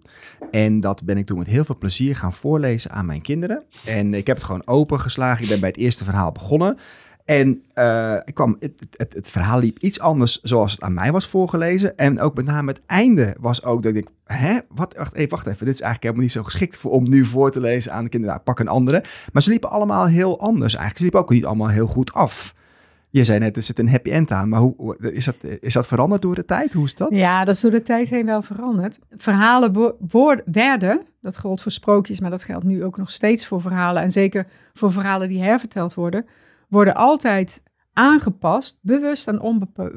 En 0.51 0.81
dat 0.81 1.05
ben 1.05 1.17
ik 1.17 1.27
toen 1.27 1.39
met 1.39 1.47
heel 1.47 1.65
veel 1.65 1.79
plezier 1.79 2.17
gaan 2.17 2.33
voorlezen 2.33 2.91
aan 2.91 3.07
mijn 3.07 3.23
kinderen. 3.23 3.63
En 3.85 4.15
ik 4.15 4.27
heb 4.27 4.37
het 4.37 4.45
gewoon 4.45 4.67
opengeslagen. 4.67 5.43
Ik 5.43 5.49
ben 5.49 5.61
bij 5.61 5.69
het 5.69 5.79
eerste 5.79 6.05
verhaal 6.05 6.33
begonnen. 6.33 6.79
En 7.25 7.63
uh, 7.75 8.17
ik 8.25 8.35
kwam, 8.35 8.57
het, 8.61 8.87
het, 8.97 9.15
het, 9.15 9.29
verhaal 9.29 9.59
liep 9.59 9.79
iets 9.79 10.01
anders 10.01 10.41
zoals 10.41 10.73
het 10.73 10.81
aan 10.81 10.95
mij 10.95 11.13
was 11.13 11.27
voorgelezen. 11.27 11.97
En 11.97 12.21
ook 12.21 12.35
met 12.35 12.45
name 12.45 12.71
het 12.71 12.81
einde 12.87 13.37
was 13.41 13.65
ook 13.65 13.83
dat 13.83 13.95
ik 13.95 14.03
denk, 14.03 14.17
hè, 14.25 14.59
wat, 14.69 14.95
wacht 14.97 15.15
even, 15.15 15.31
wacht 15.31 15.47
even. 15.47 15.67
Dit 15.67 15.75
is 15.75 15.81
eigenlijk 15.81 16.03
helemaal 16.03 16.23
niet 16.23 16.33
zo 16.33 16.43
geschikt 16.43 16.77
voor, 16.77 16.91
om 16.91 17.09
nu 17.09 17.25
voor 17.25 17.51
te 17.51 17.61
lezen 17.61 17.93
aan 17.93 18.05
de 18.05 18.11
kinderen. 18.11 18.35
Nou, 18.35 18.47
pak 18.47 18.61
een 18.61 18.69
andere. 18.69 19.05
Maar 19.33 19.43
ze 19.43 19.51
liepen 19.51 19.71
allemaal 19.71 20.07
heel 20.07 20.41
anders 20.41 20.75
eigenlijk. 20.75 20.97
Ze 20.97 21.03
liepen 21.03 21.21
ook 21.21 21.31
niet 21.31 21.45
allemaal 21.45 21.69
heel 21.69 21.87
goed 21.87 22.13
af. 22.13 22.55
Je 23.14 23.24
zei 23.24 23.38
net, 23.38 23.57
er 23.57 23.62
zit 23.62 23.79
een 23.79 23.88
happy 23.88 24.11
end 24.11 24.31
aan, 24.31 24.48
maar 24.48 24.61
hoe, 24.61 24.96
is, 24.98 25.24
dat, 25.24 25.37
is 25.61 25.74
dat 25.74 25.87
veranderd 25.87 26.22
door 26.22 26.35
de 26.35 26.44
tijd? 26.44 26.72
Hoe 26.72 26.85
is 26.85 26.94
dat? 26.94 27.09
Ja, 27.14 27.44
dat 27.44 27.55
is 27.55 27.61
door 27.61 27.70
de 27.70 27.83
tijd 27.83 28.09
heen 28.09 28.27
wel 28.27 28.42
veranderd. 28.42 28.98
Verhalen 29.16 29.94
werden, 30.44 31.03
dat 31.20 31.38
geldt 31.38 31.62
voor 31.62 31.72
sprookjes, 31.72 32.20
maar 32.20 32.31
dat 32.31 32.44
geldt 32.44 32.64
nu 32.64 32.85
ook 32.85 32.96
nog 32.96 33.11
steeds 33.11 33.46
voor 33.46 33.61
verhalen. 33.61 34.03
En 34.03 34.11
zeker 34.11 34.46
voor 34.72 34.92
verhalen 34.92 35.29
die 35.29 35.42
herverteld 35.42 35.94
worden, 35.94 36.27
worden 36.68 36.94
altijd 36.94 37.62
aangepast, 37.92 38.79
bewust 38.83 39.29
en 39.29 39.40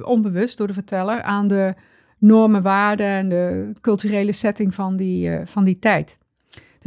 onbewust 0.03 0.58
door 0.58 0.67
de 0.67 0.73
verteller, 0.73 1.21
aan 1.21 1.47
de 1.47 1.73
normen, 2.17 2.62
waarden 2.62 3.08
en 3.08 3.30
de 3.30 3.71
culturele 3.82 4.32
setting 4.32 4.73
van 4.73 4.97
die, 4.97 5.30
uh, 5.30 5.39
van 5.45 5.63
die 5.63 5.80
tijd. 5.80 6.17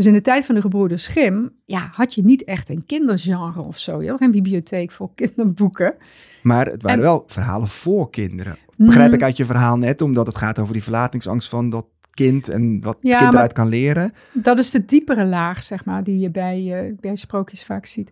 Dus 0.00 0.08
in 0.08 0.14
de 0.14 0.20
tijd 0.20 0.44
van 0.44 0.54
de 0.54 0.60
gebroeders 0.60 1.02
Schim, 1.02 1.52
ja, 1.64 1.90
had 1.92 2.14
je 2.14 2.22
niet 2.22 2.44
echt 2.44 2.68
een 2.70 2.86
kindergenre 2.86 3.60
of 3.60 3.78
zo. 3.78 4.02
Je 4.02 4.08
had 4.08 4.18
geen 4.18 4.30
bibliotheek 4.30 4.92
voor 4.92 5.10
kinderboeken. 5.14 5.94
Maar 6.42 6.66
het 6.66 6.82
waren 6.82 7.00
wel 7.00 7.24
verhalen 7.26 7.68
voor 7.68 8.10
kinderen. 8.10 8.56
Begrijp 8.76 9.08
mm. 9.08 9.14
ik 9.14 9.22
uit 9.22 9.36
je 9.36 9.44
verhaal 9.44 9.76
net, 9.78 10.00
omdat 10.00 10.26
het 10.26 10.36
gaat 10.36 10.58
over 10.58 10.72
die 10.72 10.82
verlatingsangst 10.82 11.48
van 11.48 11.70
dat 11.70 11.86
kind 12.10 12.48
en 12.48 12.80
wat 12.80 12.96
ja, 12.98 13.18
kind 13.18 13.32
eruit 13.32 13.52
kan 13.52 13.68
leren. 13.68 14.12
Dat 14.32 14.58
is 14.58 14.70
de 14.70 14.84
diepere 14.84 15.24
laag, 15.24 15.62
zeg 15.62 15.84
maar, 15.84 16.04
die 16.04 16.18
je 16.18 16.30
bij, 16.30 16.86
uh, 16.88 16.96
bij 17.00 17.16
sprookjes 17.16 17.64
vaak 17.64 17.86
ziet. 17.86 18.10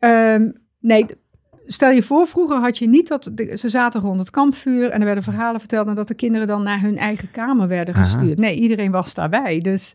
Um, 0.00 0.52
nee, 0.80 1.06
stel 1.66 1.90
je 1.90 2.02
voor, 2.02 2.26
vroeger 2.26 2.60
had 2.60 2.78
je 2.78 2.88
niet 2.88 3.08
dat 3.08 3.30
ze 3.54 3.68
zaten 3.68 4.00
rond 4.00 4.18
het 4.18 4.30
kampvuur 4.30 4.90
en 4.90 5.00
er 5.00 5.06
werden 5.06 5.24
verhalen 5.24 5.60
verteld 5.60 5.86
en 5.86 5.94
dat 5.94 6.08
de 6.08 6.14
kinderen 6.14 6.46
dan 6.46 6.62
naar 6.62 6.80
hun 6.80 6.98
eigen 6.98 7.30
kamer 7.30 7.68
werden 7.68 7.94
gestuurd. 7.94 8.38
Nee, 8.38 8.56
iedereen 8.56 8.90
was 8.90 9.14
daarbij. 9.14 9.58
Dus 9.58 9.94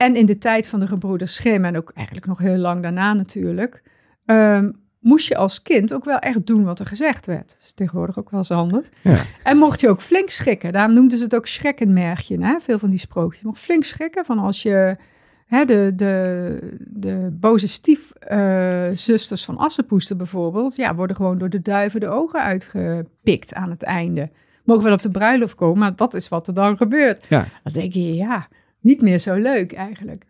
en 0.00 0.16
in 0.16 0.26
de 0.26 0.38
tijd 0.38 0.66
van 0.66 0.80
de 0.80 0.86
gebroeders 0.86 1.34
Schim 1.34 1.64
en 1.64 1.76
ook 1.76 1.90
eigenlijk 1.94 2.26
nog 2.26 2.38
heel 2.38 2.56
lang 2.56 2.82
daarna 2.82 3.12
natuurlijk, 3.12 3.82
um, 4.26 4.80
moest 5.00 5.28
je 5.28 5.36
als 5.36 5.62
kind 5.62 5.92
ook 5.92 6.04
wel 6.04 6.18
echt 6.18 6.46
doen 6.46 6.64
wat 6.64 6.78
er 6.78 6.86
gezegd 6.86 7.26
werd. 7.26 7.48
Dat 7.48 7.58
is 7.62 7.72
tegenwoordig 7.72 8.18
ook 8.18 8.30
wel 8.30 8.40
eens 8.40 8.50
anders. 8.50 8.88
Ja. 9.00 9.22
En 9.42 9.56
mocht 9.56 9.80
je 9.80 9.88
ook 9.88 10.00
flink 10.00 10.30
schrikken. 10.30 10.72
Daarom 10.72 10.94
noemden 10.94 11.18
ze 11.18 11.24
het 11.24 11.34
ook 11.34 11.46
schrekkenmerkje, 11.46 12.44
hè? 12.44 12.60
veel 12.60 12.78
van 12.78 12.90
die 12.90 12.98
sprookjes. 12.98 13.40
Je 13.40 13.46
mocht 13.46 13.60
flink 13.60 13.84
schrikken 13.84 14.24
van 14.24 14.38
als 14.38 14.62
je 14.62 14.96
hè, 15.46 15.64
de, 15.64 15.92
de, 15.96 16.58
de 16.78 17.28
boze 17.40 17.68
stiefzusters 17.68 19.40
uh, 19.40 19.46
van 19.46 19.56
Assepoester 19.56 20.16
bijvoorbeeld, 20.16 20.76
ja, 20.76 20.94
worden 20.94 21.16
gewoon 21.16 21.38
door 21.38 21.50
de 21.50 21.62
duiven 21.62 22.00
de 22.00 22.08
ogen 22.08 22.42
uitgepikt 22.42 23.54
aan 23.54 23.70
het 23.70 23.82
einde. 23.82 24.30
Mogen 24.64 24.84
wel 24.84 24.92
op 24.92 25.02
de 25.02 25.10
bruiloft 25.10 25.54
komen, 25.54 25.78
maar 25.78 25.96
dat 25.96 26.14
is 26.14 26.28
wat 26.28 26.48
er 26.48 26.54
dan 26.54 26.76
gebeurt. 26.76 27.26
Ja. 27.28 27.46
Dan 27.62 27.72
denk 27.72 27.92
je, 27.92 28.14
ja, 28.14 28.48
niet 28.80 29.00
meer 29.00 29.18
zo 29.18 29.34
leuk 29.34 29.72
eigenlijk. 29.72 30.24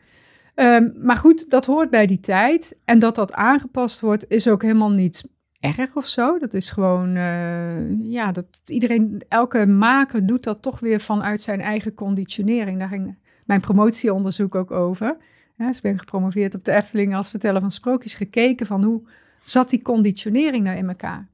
Um, 0.54 0.94
maar 1.02 1.16
goed, 1.16 1.50
dat 1.50 1.66
hoort 1.66 1.90
bij 1.90 2.06
die 2.06 2.20
tijd. 2.20 2.76
En 2.84 2.98
dat 2.98 3.14
dat 3.14 3.32
aangepast 3.32 4.00
wordt, 4.00 4.24
is 4.28 4.48
ook 4.48 4.62
helemaal 4.62 4.90
niet 4.90 5.24
erg 5.60 5.96
of 5.96 6.06
zo. 6.06 6.38
Dat 6.38 6.54
is 6.54 6.70
gewoon, 6.70 7.16
uh, 7.16 8.02
ja, 8.02 8.32
dat 8.32 8.46
iedereen, 8.66 9.22
elke 9.28 9.66
maker 9.66 10.26
doet 10.26 10.44
dat 10.44 10.62
toch 10.62 10.80
weer 10.80 11.00
vanuit 11.00 11.40
zijn 11.42 11.60
eigen 11.60 11.94
conditionering. 11.94 12.78
Daar 12.78 12.88
ging 12.88 13.18
mijn 13.44 13.60
promotieonderzoek 13.60 14.54
ook 14.54 14.70
over. 14.70 15.16
Ja, 15.56 15.66
dus 15.66 15.76
ik 15.76 15.82
ben 15.82 15.98
gepromoveerd 15.98 16.54
op 16.54 16.64
de 16.64 16.72
Efteling 16.72 17.14
als 17.14 17.30
verteller 17.30 17.60
van 17.60 17.70
sprookjes, 17.70 18.14
gekeken 18.14 18.66
van 18.66 18.84
hoe 18.84 19.02
zat 19.42 19.70
die 19.70 19.82
conditionering 19.82 20.64
nou 20.64 20.76
in 20.76 20.88
elkaar. 20.88 21.28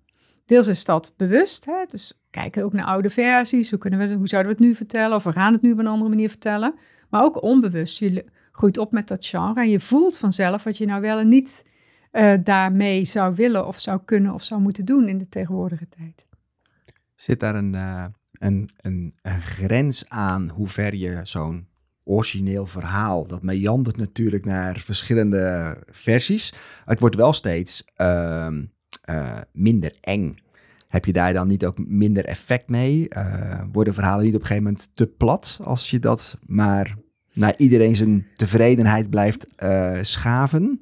Deels 0.47 0.67
is 0.67 0.85
dat 0.85 1.15
bewust, 1.17 1.65
hè? 1.65 1.85
dus 1.89 2.21
kijken 2.31 2.65
ook 2.65 2.73
naar 2.73 2.85
oude 2.85 3.11
versies, 3.11 3.71
hoe, 3.71 3.79
kunnen 3.79 3.99
we, 3.99 4.15
hoe 4.15 4.29
zouden 4.29 4.53
we 4.53 4.59
het 4.59 4.67
nu 4.67 4.75
vertellen 4.75 5.17
of 5.17 5.25
we 5.25 5.33
gaan 5.33 5.53
het 5.53 5.63
nu 5.63 5.73
op 5.73 5.79
een 5.79 5.87
andere 5.87 6.11
manier 6.11 6.29
vertellen. 6.29 6.75
Maar 7.09 7.23
ook 7.23 7.43
onbewust. 7.43 7.99
Je 7.99 8.25
groeit 8.53 8.79
op 8.79 8.93
met 8.93 9.09
dat 9.09 9.27
genre 9.27 9.61
en 9.61 9.71
je 9.71 9.81
voelt 9.81 10.19
vanzelf 10.19 10.65
wat 10.65 10.79
je 10.79 10.87
nou 10.87 11.01
wel 11.01 11.19
en 11.19 11.29
niet 11.29 11.65
uh, 12.13 12.35
daarmee 12.45 13.05
zou 13.05 13.35
willen 13.35 13.67
of 13.67 13.81
zou 13.81 14.01
kunnen 14.05 14.35
of 14.35 14.43
zou 14.43 14.61
moeten 14.61 14.85
doen 14.85 15.09
in 15.09 15.19
de 15.19 15.29
tegenwoordige 15.29 15.89
tijd. 15.89 16.27
Zit 17.15 17.41
daar 17.41 17.55
een, 17.55 17.73
uh, 17.75 18.05
een, 18.33 18.71
een, 18.77 19.15
een 19.23 19.41
grens 19.41 20.09
aan 20.09 20.49
hoe 20.49 20.69
ver 20.69 20.95
je 20.95 21.21
zo'n 21.23 21.67
origineel 22.05 22.67
verhaal. 22.67 23.27
Dat 23.27 23.43
meandert 23.43 23.97
natuurlijk 23.97 24.45
naar 24.45 24.81
verschillende 24.81 25.77
versies. 25.91 26.53
Het 26.85 27.01
wordt 27.01 27.17
wel 27.17 27.33
steeds 27.33 27.85
uh, 27.97 28.49
uh, 29.11 29.39
minder 29.53 29.97
eng. 30.01 30.37
Heb 30.97 31.05
je 31.05 31.13
daar 31.13 31.33
dan 31.33 31.47
niet 31.47 31.67
ook 31.67 31.79
minder 31.87 32.25
effect 32.25 32.69
mee? 32.69 33.09
Uh, 33.17 33.61
worden 33.73 33.95
verhalen 33.95 34.25
niet 34.25 34.35
op 34.35 34.41
een 34.41 34.47
gegeven 34.47 34.69
moment 34.69 34.91
te 34.95 35.07
plat 35.07 35.59
als 35.63 35.91
je 35.91 35.99
dat 35.99 36.39
maar 36.47 36.97
naar 37.33 37.55
iedereen 37.57 37.97
zijn 37.97 38.27
tevredenheid 38.37 39.11
blijft 39.11 39.47
uh, 39.63 39.93
schaven? 40.01 40.81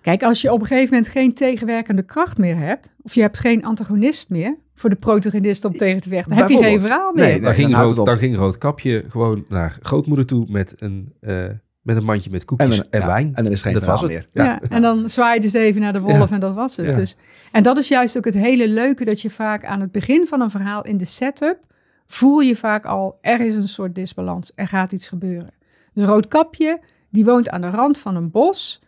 Kijk, 0.00 0.22
als 0.22 0.40
je 0.40 0.52
op 0.52 0.60
een 0.60 0.66
gegeven 0.66 0.94
moment 0.94 1.08
geen 1.08 1.34
tegenwerkende 1.34 2.02
kracht 2.02 2.38
meer 2.38 2.56
hebt, 2.56 2.90
of 3.02 3.14
je 3.14 3.20
hebt 3.20 3.38
geen 3.38 3.64
antagonist 3.64 4.30
meer 4.30 4.56
voor 4.74 4.90
de 4.90 4.96
protagonist 4.96 5.64
om 5.64 5.72
tegen 5.72 6.00
te 6.00 6.08
vechten, 6.08 6.36
heb 6.36 6.48
je 6.48 6.62
geen 6.62 6.80
verhaal 6.80 7.12
meer. 7.12 7.24
Nee, 7.24 7.40
dan, 7.40 7.54
ging 7.54 7.76
rood, 7.76 8.06
dan 8.06 8.18
ging 8.18 8.36
Roodkapje 8.36 9.04
gewoon 9.08 9.44
naar 9.48 9.78
grootmoeder 9.80 10.26
toe 10.26 10.46
met 10.48 10.74
een, 10.78 11.12
uh, 11.20 11.44
met 11.82 11.96
een 11.96 12.04
mandje 12.04 12.30
met 12.30 12.44
koekjes 12.44 12.88
en, 12.90 13.06
wijn. 13.06 13.34
En 13.34 13.44
dan 13.44 13.52
is 13.52 13.62
geen 13.62 13.72
dat 13.72 13.84
was 13.84 14.00
het. 14.00 14.10
meer. 14.10 14.26
Ja. 14.32 14.44
ja. 14.44 14.60
en 14.68 14.82
dan 14.82 15.08
zwaaide 15.08 15.48
ze 15.48 15.58
even 15.58 15.80
naar 15.80 15.92
de 15.92 16.00
wolf 16.00 16.30
en 16.30 16.40
dat 16.40 16.54
was 16.54 16.76
het. 16.76 16.94
Dus, 16.94 17.16
en 17.52 17.62
dat 17.62 17.78
is 17.78 17.88
juist 17.88 18.16
ook 18.16 18.24
het 18.24 18.34
hele 18.34 18.68
leuke 18.68 19.04
dat 19.04 19.20
je 19.20 19.30
vaak 19.30 19.64
aan 19.64 19.80
het 19.80 19.92
begin 19.92 20.26
van 20.26 20.40
een 20.40 20.50
verhaal 20.50 20.84
in 20.84 20.96
de 20.96 21.04
setup 21.04 21.58
voel 22.06 22.40
je 22.40 22.56
vaak 22.56 22.84
al, 22.84 23.18
er 23.20 23.40
is 23.40 23.54
een 23.54 23.68
soort 23.68 23.94
disbalans, 23.94 24.52
er 24.54 24.68
gaat 24.68 24.92
iets 24.92 25.08
gebeuren. 25.08 25.50
Dus 25.94 26.06
Roodkapje, 26.06 26.80
die 27.08 27.24
woont 27.24 27.48
aan 27.48 27.60
de 27.60 27.70
rand 27.70 27.98
van 27.98 28.16
een 28.16 28.30
bos 28.30 28.80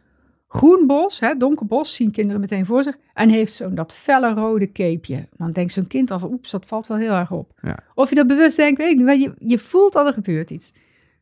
groen 0.53 0.87
bos, 0.87 1.21
hè, 1.21 1.35
donker 1.37 1.67
bos, 1.67 1.95
zien 1.95 2.11
kinderen 2.11 2.41
meteen 2.41 2.67
voor 2.67 2.83
zich. 2.83 2.97
En 3.15 3.29
heeft 3.29 3.53
zo'n 3.53 3.75
dat 3.75 3.93
felle 3.93 4.35
rode 4.35 4.73
capeje. 4.73 5.29
Dan 5.37 5.53
denkt 5.53 5.73
zo'n 5.73 5.87
kind 5.87 6.11
al 6.11 6.19
van, 6.19 6.33
oeps, 6.33 6.51
dat 6.51 6.67
valt 6.67 6.87
wel 6.87 6.97
heel 6.97 7.13
erg 7.13 7.31
op. 7.31 7.53
Ja. 7.63 7.79
Of 7.95 8.09
je 8.09 8.15
dat 8.15 8.27
bewust 8.27 8.57
denkt, 8.57 8.79
weet 8.79 8.91
ik 8.91 8.97
niet. 8.97 9.07
Maar 9.07 9.17
je, 9.17 9.35
je 9.39 9.59
voelt 9.59 9.93
dat 9.93 10.07
er 10.07 10.13
gebeurt 10.13 10.51
iets. 10.51 10.73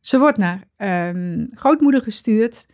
Ze 0.01 0.19
wordt 0.19 0.37
naar 0.37 0.63
um, 1.13 1.49
grootmoeder 1.53 2.01
gestuurd. 2.01 2.67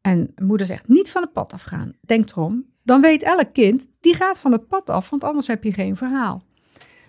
En 0.00 0.32
moeder 0.42 0.66
zegt, 0.66 0.88
niet 0.88 1.10
van 1.10 1.22
het 1.22 1.32
pad 1.32 1.52
afgaan. 1.52 1.96
Denk 2.00 2.30
erom. 2.30 2.66
Dan 2.82 3.00
weet 3.00 3.22
elk 3.22 3.52
kind, 3.52 3.86
die 4.00 4.14
gaat 4.14 4.38
van 4.38 4.52
het 4.52 4.68
pad 4.68 4.90
af, 4.90 5.10
want 5.10 5.24
anders 5.24 5.46
heb 5.46 5.64
je 5.64 5.72
geen 5.72 5.96
verhaal. 5.96 6.42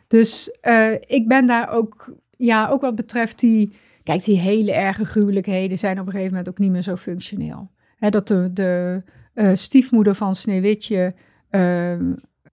Dus 0.08 0.58
uh, 0.62 0.94
ik 0.94 1.28
ben 1.28 1.48
daar 1.48 1.70
ook, 1.70 2.16
ja, 2.38 2.70
ook 2.70 2.82
wat 2.82 2.96
betreft 2.96 3.40
die... 3.40 3.74
Kijk, 4.04 4.24
die 4.24 4.40
hele 4.40 4.74
erge 4.74 5.06
gruwelijkheden 5.06 5.78
zijn 5.78 6.00
op 6.00 6.06
een 6.06 6.12
gegeven 6.12 6.32
moment 6.32 6.50
ook 6.50 6.58
niet 6.58 6.72
meer 6.72 6.82
zo 6.82 6.96
functioneel 6.96 7.72
dat 8.00 8.28
de, 8.28 8.54
de 8.54 9.04
uh, 9.34 9.52
stiefmoeder 9.54 10.16
van 10.16 10.36
Sneeuwwitje 10.36 11.14
uh, 11.52 11.94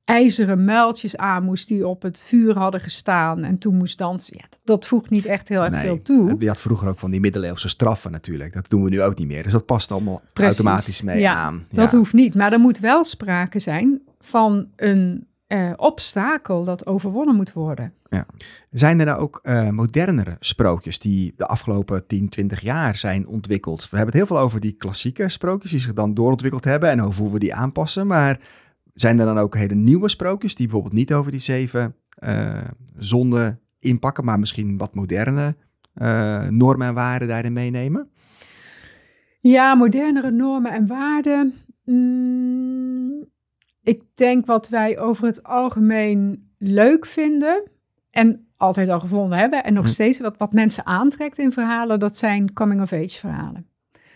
ijzeren 0.06 0.64
muiltjes 0.64 1.16
aan 1.16 1.42
moest 1.42 1.68
die 1.68 1.86
op 1.86 2.02
het 2.02 2.20
vuur 2.20 2.58
hadden 2.58 2.80
gestaan 2.80 3.42
en 3.42 3.58
toen 3.58 3.76
moest 3.76 3.98
dansen. 3.98 4.36
Ja, 4.36 4.44
dat 4.64 4.86
voegt 4.86 5.10
niet 5.10 5.26
echt 5.26 5.48
heel 5.48 5.64
erg 5.64 5.80
veel 5.80 6.02
toe. 6.02 6.36
Je 6.38 6.48
had 6.48 6.60
vroeger 6.60 6.88
ook 6.88 6.98
van 6.98 7.10
die 7.10 7.20
middeleeuwse 7.20 7.68
straffen 7.68 8.10
natuurlijk. 8.10 8.52
Dat 8.52 8.70
doen 8.70 8.82
we 8.82 8.90
nu 8.90 9.02
ook 9.02 9.18
niet 9.18 9.26
meer. 9.26 9.42
Dus 9.42 9.52
dat 9.52 9.66
past 9.66 9.90
allemaal 9.90 10.22
automatisch 10.34 11.02
mee 11.02 11.18
ja, 11.18 11.34
aan. 11.34 11.66
Ja. 11.68 11.76
Dat 11.76 11.92
hoeft 11.92 12.12
niet. 12.12 12.34
Maar 12.34 12.52
er 12.52 12.58
moet 12.58 12.78
wel 12.78 13.04
sprake 13.04 13.58
zijn 13.58 14.00
van 14.20 14.68
een 14.76 15.26
uh, 15.48 15.72
obstakel 15.76 16.64
dat 16.64 16.86
overwonnen 16.86 17.34
moet 17.34 17.52
worden. 17.52 17.92
Ja. 18.08 18.26
Zijn 18.70 19.00
er 19.00 19.06
nou 19.06 19.20
ook 19.20 19.40
uh, 19.42 19.68
modernere 19.68 20.36
sprookjes 20.40 20.98
die 20.98 21.34
de 21.36 21.46
afgelopen 21.46 22.06
10, 22.06 22.28
20 22.28 22.60
jaar 22.60 22.96
zijn 22.96 23.26
ontwikkeld? 23.26 23.80
We 23.90 23.96
hebben 23.96 24.06
het 24.06 24.14
heel 24.14 24.36
veel 24.36 24.44
over 24.44 24.60
die 24.60 24.72
klassieke 24.72 25.28
sprookjes 25.28 25.70
die 25.70 25.80
zich 25.80 25.92
dan 25.92 26.14
doorontwikkeld 26.14 26.64
hebben 26.64 26.90
en 26.90 27.02
over 27.02 27.22
hoe 27.22 27.32
we 27.32 27.38
die 27.38 27.54
aanpassen. 27.54 28.06
Maar 28.06 28.38
zijn 28.96 29.18
er 29.18 29.26
dan 29.26 29.38
ook 29.38 29.56
hele 29.56 29.74
nieuwe 29.74 30.08
sprookjes 30.08 30.54
die 30.54 30.66
bijvoorbeeld 30.66 30.94
niet 30.94 31.12
over 31.12 31.30
die 31.30 31.40
zeven 31.40 31.96
uh, 32.24 32.58
zonden 32.96 33.60
inpakken, 33.78 34.24
maar 34.24 34.38
misschien 34.38 34.76
wat 34.76 34.94
moderne 34.94 35.56
normen 36.48 36.86
en 36.86 36.94
waarden 36.94 37.28
daarin 37.28 37.52
meenemen? 37.52 38.10
Ja, 39.40 39.74
modernere 39.74 40.30
normen 40.30 40.72
en 40.72 40.86
waarden. 40.86 41.54
Mm, 41.84 43.24
ik 43.82 44.02
denk 44.14 44.46
wat 44.46 44.68
wij 44.68 44.98
over 44.98 45.26
het 45.26 45.42
algemeen 45.42 46.50
leuk 46.58 47.06
vinden 47.06 47.70
en 48.10 48.46
altijd 48.56 48.88
al 48.88 49.00
gevonden 49.00 49.38
hebben 49.38 49.64
en 49.64 49.74
nog 49.74 49.84
hm. 49.84 49.90
steeds 49.90 50.20
wat, 50.20 50.36
wat 50.36 50.52
mensen 50.52 50.86
aantrekt 50.86 51.38
in 51.38 51.52
verhalen, 51.52 51.98
dat 51.98 52.16
zijn 52.16 52.52
coming-of-age 52.52 53.18
verhalen. 53.18 53.66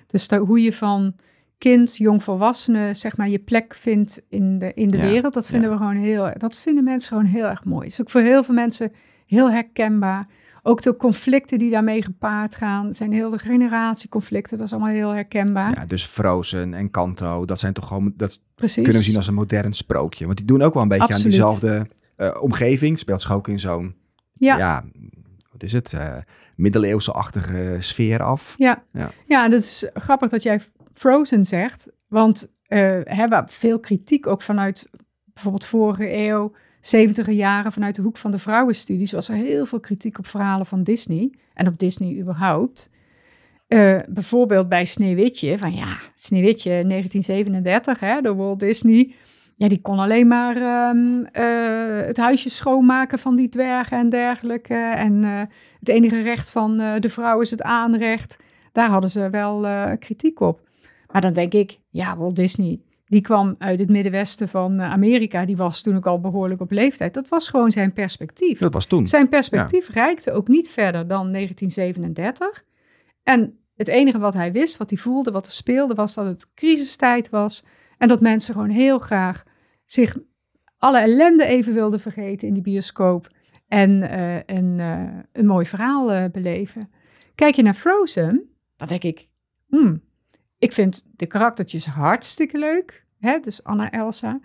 Dus 0.06 0.28
hoe 0.28 0.62
je 0.62 0.72
van 0.72 1.14
kind, 1.60 1.96
jongvolwassene, 1.96 2.94
zeg 2.94 3.16
maar, 3.16 3.28
je 3.28 3.38
plek 3.38 3.74
vindt 3.74 4.22
in 4.28 4.58
de, 4.58 4.72
in 4.74 4.88
de 4.88 4.96
Ja, 4.96 5.02
wereld. 5.02 5.34
Dat 5.34 5.46
vinden 5.46 5.70
ja. 5.70 5.76
we 5.76 5.82
gewoon 5.82 6.02
heel, 6.02 6.30
dat 6.36 6.56
vinden 6.56 6.84
mensen 6.84 7.08
gewoon 7.08 7.24
heel 7.24 7.44
erg 7.44 7.64
mooi. 7.64 7.82
Het 7.82 7.92
is 7.92 8.00
ook 8.00 8.10
voor 8.10 8.20
heel 8.20 8.44
veel 8.44 8.54
mensen 8.54 8.92
heel 9.26 9.50
herkenbaar. 9.50 10.26
Ook 10.62 10.82
de 10.82 10.96
conflicten 10.96 11.58
die 11.58 11.70
daarmee 11.70 12.02
gepaard 12.02 12.56
gaan, 12.56 12.94
zijn 12.94 13.12
heel 13.12 13.30
de 13.30 13.38
generatieconflicten, 13.38 14.58
dat 14.58 14.66
is 14.66 14.72
allemaal 14.72 14.90
heel 14.90 15.10
herkenbaar. 15.10 15.74
Ja, 15.74 15.84
dus 15.84 16.04
Frozen 16.04 16.74
en 16.74 16.90
Kanto, 16.90 17.44
dat 17.44 17.58
zijn 17.60 17.72
toch 17.72 17.86
gewoon, 17.86 18.12
dat 18.16 18.42
Precies. 18.54 18.82
kunnen 18.82 19.00
we 19.00 19.06
zien 19.06 19.16
als 19.16 19.26
een 19.26 19.34
modern 19.34 19.72
sprookje. 19.72 20.24
Want 20.24 20.36
die 20.36 20.46
doen 20.46 20.62
ook 20.62 20.74
wel 20.74 20.82
een 20.82 20.88
beetje 20.88 21.14
Absoluut. 21.14 21.24
aan 21.24 21.30
diezelfde 21.30 21.86
eh, 22.16 22.42
omgeving. 22.42 22.98
Speelt 22.98 23.22
zich 23.22 23.32
ook 23.32 23.48
in 23.48 23.60
zo'n, 23.60 23.94
ja. 24.32 24.56
ja. 24.56 24.84
wat 25.52 25.62
is 25.62 25.72
het, 25.72 25.92
eh 25.92 26.16
middeleeuwse-achtige 26.60 27.76
sfeer 27.78 28.22
af. 28.22 28.54
Ja. 28.58 28.82
Ja. 28.92 29.10
ja, 29.26 29.50
het 29.50 29.64
is 29.64 29.88
grappig 29.94 30.30
dat 30.30 30.42
jij 30.42 30.60
Frozen 31.00 31.44
zegt. 31.44 31.88
Want 32.08 32.52
eh 32.66 33.00
hebben 33.04 33.48
veel 33.48 33.80
kritiek 33.80 34.26
ook 34.26 34.42
vanuit 34.42 34.88
bijvoorbeeld 35.24 35.64
vorige 35.64 36.12
eeuw, 36.16 36.52
70 36.80 37.30
jaren, 37.30 37.72
vanuit 37.72 37.94
de 37.94 38.02
hoek 38.02 38.16
van 38.16 38.30
de 38.30 38.38
vrouwenstudies, 38.38 39.12
was 39.12 39.28
er 39.28 39.34
heel 39.34 39.66
veel 39.66 39.80
kritiek 39.80 40.18
op 40.18 40.26
verhalen 40.26 40.66
van 40.66 40.82
Disney 40.82 41.32
en 41.54 41.66
op 41.66 41.78
Disney 41.78 42.20
überhaupt. 42.20 42.90
Eh, 43.68 43.98
bijvoorbeeld 44.08 44.68
bij 44.68 44.84
Sneeuwwitje, 44.84 45.58
van 45.58 45.74
ja, 45.74 45.98
Sneeuwwitje 46.14 46.70
1937, 46.70 48.00
hè, 48.00 48.20
door 48.20 48.36
Walt 48.36 48.60
Disney. 48.60 49.14
Ja, 49.54 49.68
die 49.68 49.80
kon 49.80 49.98
alleen 49.98 50.26
maar 50.26 50.56
ehm, 50.56 51.24
eh, 51.32 52.06
het 52.06 52.16
huisje 52.16 52.50
schoonmaken 52.50 53.18
van 53.18 53.36
die 53.36 53.48
dwergen 53.48 53.98
en 53.98 54.08
dergelijke. 54.08 54.74
En 54.74 55.22
het 55.78 55.88
enige 55.88 56.22
recht 56.22 56.50
van 56.50 56.76
de 56.76 57.08
vrouw 57.08 57.40
is 57.40 57.50
het 57.50 57.62
aanrecht. 57.62 58.36
Daar 58.72 58.88
hadden 58.88 59.10
ze 59.10 59.30
wel 59.30 59.66
kritiek 59.98 60.40
op. 60.40 60.68
Maar 61.12 61.20
dan 61.20 61.32
denk 61.32 61.52
ik, 61.52 61.80
ja, 61.88 62.16
Walt 62.16 62.36
Disney, 62.36 62.80
die 63.10 63.20
kwam 63.20 63.54
uit 63.58 63.78
het 63.78 63.90
Middenwesten 63.90 64.48
van 64.48 64.80
eh, 64.80 64.90
Amerika. 64.90 65.44
Die 65.44 65.56
was 65.56 65.82
toen 65.82 65.96
ook 65.96 66.06
al 66.06 66.20
behoorlijk 66.20 66.60
op 66.60 66.70
leeftijd. 66.70 67.14
Dat 67.14 67.28
was 67.28 67.48
gewoon 67.48 67.70
zijn 67.70 67.92
perspectief. 67.92 68.58
Dat 68.58 68.72
was 68.72 68.86
toen. 68.86 69.06
Zijn 69.06 69.28
perspectief 69.28 69.88
reikte 69.88 70.32
ook 70.32 70.48
niet 70.48 70.68
verder 70.68 71.08
dan 71.08 71.32
1937. 71.32 72.64
En 73.22 73.58
het 73.76 73.88
enige 73.88 74.18
wat 74.18 74.34
hij 74.34 74.52
wist, 74.52 74.76
wat 74.76 74.90
hij 74.90 74.98
voelde, 74.98 75.30
wat 75.30 75.46
er 75.46 75.52
speelde, 75.52 75.94
was 75.94 76.14
dat 76.14 76.24
het 76.24 76.54
crisistijd 76.54 77.30
was. 77.30 77.64
En 77.98 78.08
dat 78.08 78.20
mensen 78.20 78.54
gewoon 78.54 78.68
heel 78.68 78.98
graag 78.98 79.44
zich 79.84 80.16
alle 80.78 81.00
ellende 81.00 81.44
even 81.44 81.74
wilden 81.74 82.00
vergeten 82.00 82.48
in 82.48 82.54
die 82.54 82.62
bioscoop. 82.62 83.28
En 83.68 84.02
eh, 84.10 84.56
een, 84.56 84.80
eh, 84.80 85.18
een 85.32 85.46
mooi 85.46 85.66
verhaal 85.66 86.30
beleven. 86.30 86.90
Kijk 87.34 87.54
je 87.54 87.62
naar 87.62 87.74
Frozen, 87.74 88.50
dan 88.76 88.88
denk 88.88 89.02
ik, 89.02 89.28
hmm, 89.68 90.02
ik 90.60 90.72
vind 90.72 91.04
de 91.16 91.26
karaktertjes 91.26 91.86
hartstikke 91.86 92.58
leuk. 92.58 93.04
Hè? 93.18 93.38
Dus 93.40 93.64
Anna, 93.64 93.90
Elsa. 93.90 94.40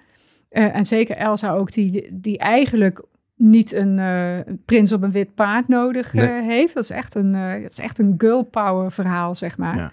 Eh, 0.49 0.75
en 0.75 0.85
zeker 0.85 1.15
Elsa 1.15 1.53
ook, 1.53 1.71
die, 1.71 2.09
die 2.11 2.37
eigenlijk 2.37 3.01
niet 3.35 3.73
een 3.73 3.99
eh, 3.99 4.53
prins 4.65 4.91
op 4.91 5.01
een 5.03 5.11
wit 5.11 5.35
paard 5.35 5.67
nodig 5.67 6.13
eh, 6.13 6.21
Nee. 6.21 6.41
heeft. 6.41 6.73
Dat 6.73 6.83
is 6.83 6.89
echt 6.89 7.15
een, 7.15 7.31
dat 7.61 7.71
is 7.71 7.79
echt 7.79 7.99
een 7.99 8.15
girl 8.17 8.43
power 8.43 8.91
verhaal, 8.91 9.35
zeg 9.35 9.57
maar. 9.57 9.75
Ja. 9.75 9.91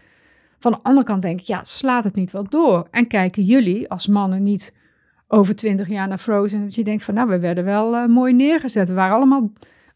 Van 0.58 0.72
de 0.72 0.78
andere 0.82 1.06
kant 1.06 1.22
denk 1.22 1.40
ik, 1.40 1.46
ja, 1.46 1.64
slaat 1.64 2.04
het 2.04 2.14
niet 2.14 2.30
wel 2.30 2.48
door? 2.48 2.88
En 2.90 3.06
kijken 3.06 3.44
jullie 3.44 3.90
als 3.90 4.06
mannen 4.06 4.42
niet 4.42 4.74
over 5.28 5.56
twintig 5.56 5.88
jaar 5.88 6.08
naar 6.08 6.18
Frozen... 6.18 6.61
dat 6.61 6.74
je 6.74 6.85
denkt 6.85 7.04
van, 7.04 7.14
nou, 7.14 7.28
we 7.28 7.38
werden 7.38 7.64
wel 7.64 8.08
mooi 8.08 8.32
neergezet. 8.32 8.88
We 8.88 8.94
waren 8.94 9.16
allemaal, 9.16 9.50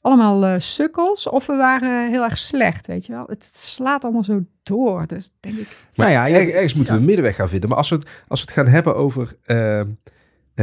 allemaal 0.06 0.44
eh, 0.44 0.54
sukkels 0.58 1.28
of 1.28 1.46
we 1.46 1.56
waren 1.56 2.10
heel 2.10 2.22
erg 2.24 2.38
slecht, 2.38 2.86
weet 2.86 3.06
je 3.06 3.12
wel? 3.12 3.24
Het 3.28 3.44
slaat 3.44 4.04
allemaal 4.04 4.24
zo 4.24 4.44
door, 4.62 5.06
dus 5.06 5.30
denk 5.40 5.56
ik... 5.56 5.68
Nou 5.94 6.10
ja, 6.10 6.28
Er- 6.28 6.54
ergens 6.54 6.74
moeten 6.74 6.94
we 6.94 7.00
een 7.00 7.06
middenweg 7.06 7.36
gaan 7.36 7.48
vinden. 7.48 7.68
Maar 7.68 7.78
als 7.78 7.88
we 7.88 7.94
het, 7.96 8.08
als 8.28 8.40
we 8.40 8.46
het 8.46 8.54
gaan 8.54 8.66
hebben 8.72 8.96
over, 8.96 9.36
eh, 9.44 9.80
eh, 9.80 9.86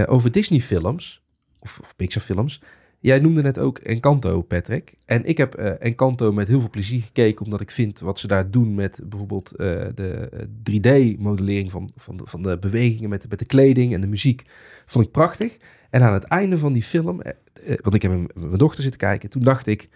over 0.05 0.31
Disney-films, 0.31 1.21
of, 1.59 1.79
of 1.81 1.95
Pixar-films. 1.95 2.61
Jij 2.99 3.19
noemde 3.19 3.41
net 3.41 3.59
ook 3.59 3.77
Encanto, 3.77 4.41
Patrick. 4.41 4.93
En 5.05 5.25
ik 5.25 5.37
heb 5.37 5.55
eh, 5.55 5.71
Encanto 5.79 6.31
met 6.31 6.47
heel 6.47 6.59
veel 6.59 6.69
plezier 6.69 7.01
gekeken, 7.01 7.45
omdat 7.45 7.61
ik 7.61 7.71
vind 7.71 7.99
wat 7.99 8.19
ze 8.19 8.27
daar 8.27 8.51
doen 8.51 8.75
met 8.75 8.99
bijvoorbeeld 9.03 9.51
eh, 9.55 9.67
de 9.95 10.29
3D-modellering 10.71 11.71
van, 11.71 11.91
van, 11.95 12.17
de, 12.17 12.23
van 12.25 12.41
de 12.41 12.57
bewegingen 12.57 13.09
met, 13.09 13.21
de- 13.21 13.27
met 13.29 13.39
de 13.39 13.45
kleding 13.45 13.93
en 13.93 14.01
de 14.01 14.07
muziek, 14.07 14.41
vond 14.85 15.05
ik 15.05 15.11
prachtig. 15.11 15.57
En 15.93 16.01
aan 16.01 16.13
het 16.13 16.23
einde 16.23 16.57
van 16.57 16.73
die 16.73 16.83
film, 16.83 17.21
eh, 17.21 17.31
eh, 17.63 17.77
want 17.81 17.95
ik 17.95 18.01
heb 18.01 18.11
met 18.11 18.35
mijn 18.35 18.57
dochter 18.57 18.81
zitten 18.81 18.99
kijken, 18.99 19.29
toen 19.29 19.43
dacht 19.43 19.67
ik, 19.67 19.89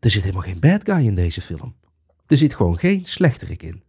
er 0.00 0.10
zit 0.10 0.22
helemaal 0.22 0.42
geen 0.42 0.60
bad 0.60 0.84
guy 0.84 1.06
in 1.06 1.14
deze 1.14 1.40
film. 1.40 1.74
Er 2.26 2.36
zit 2.36 2.54
gewoon 2.54 2.78
geen 2.78 3.04
slechterik 3.04 3.62
in. 3.62 3.82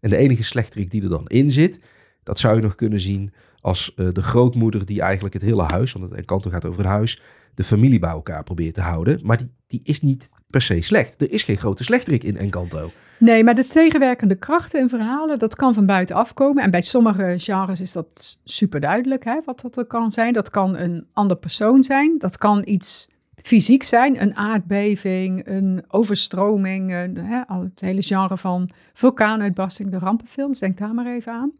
En 0.00 0.10
de 0.10 0.16
enige 0.16 0.42
slechterik 0.42 0.90
die 0.90 1.02
er 1.02 1.08
dan 1.08 1.26
in 1.26 1.50
zit, 1.50 1.80
dat 2.22 2.38
zou 2.38 2.56
je 2.56 2.62
nog 2.62 2.74
kunnen 2.74 3.00
zien 3.00 3.32
als 3.60 3.94
eh, 3.94 4.08
de 4.12 4.22
grootmoeder 4.22 4.86
die 4.86 5.00
eigenlijk 5.00 5.34
het 5.34 5.42
hele 5.42 5.62
huis, 5.62 5.92
want 5.92 6.04
het 6.04 6.18
Encanto 6.18 6.50
gaat 6.50 6.64
over 6.64 6.82
het 6.82 6.90
huis, 6.90 7.20
de 7.54 7.64
familie 7.64 7.98
bij 7.98 8.10
elkaar 8.10 8.42
probeert 8.42 8.74
te 8.74 8.80
houden. 8.80 9.20
Maar 9.22 9.36
die, 9.36 9.50
die 9.66 9.80
is 9.84 10.00
niet 10.00 10.30
per 10.46 10.60
se 10.60 10.80
slecht. 10.80 11.20
Er 11.20 11.32
is 11.32 11.42
geen 11.42 11.56
grote 11.56 11.84
slechterik 11.84 12.24
in 12.24 12.36
Encanto. 12.36 12.90
Nee, 13.18 13.44
maar 13.44 13.54
de 13.54 13.66
tegenwerkende 13.66 14.34
krachten 14.34 14.80
in 14.80 14.88
verhalen, 14.88 15.38
dat 15.38 15.56
kan 15.56 15.74
van 15.74 15.86
buitenaf 15.86 16.34
komen. 16.34 16.62
En 16.62 16.70
bij 16.70 16.82
sommige 16.82 17.34
genres 17.36 17.80
is 17.80 17.92
dat 17.92 18.38
super 18.44 18.80
duidelijk, 18.80 19.24
hè, 19.24 19.40
wat 19.44 19.60
dat 19.60 19.76
er 19.76 19.84
kan 19.84 20.10
zijn. 20.10 20.32
Dat 20.32 20.50
kan 20.50 20.76
een 20.76 21.06
ander 21.12 21.36
persoon 21.36 21.82
zijn. 21.82 22.14
Dat 22.18 22.38
kan 22.38 22.62
iets 22.64 23.08
fysiek 23.42 23.82
zijn, 23.82 24.22
een 24.22 24.36
aardbeving, 24.36 25.46
een 25.46 25.84
overstroming. 25.88 26.90
Hè, 26.90 27.40
het 27.62 27.80
hele 27.80 28.02
genre 28.02 28.36
van 28.36 28.70
vulkaanuitbarsting, 28.92 29.90
de 29.90 29.98
rampenfilms, 29.98 30.58
denk 30.58 30.78
daar 30.78 30.94
maar 30.94 31.06
even 31.06 31.32
aan. 31.32 31.52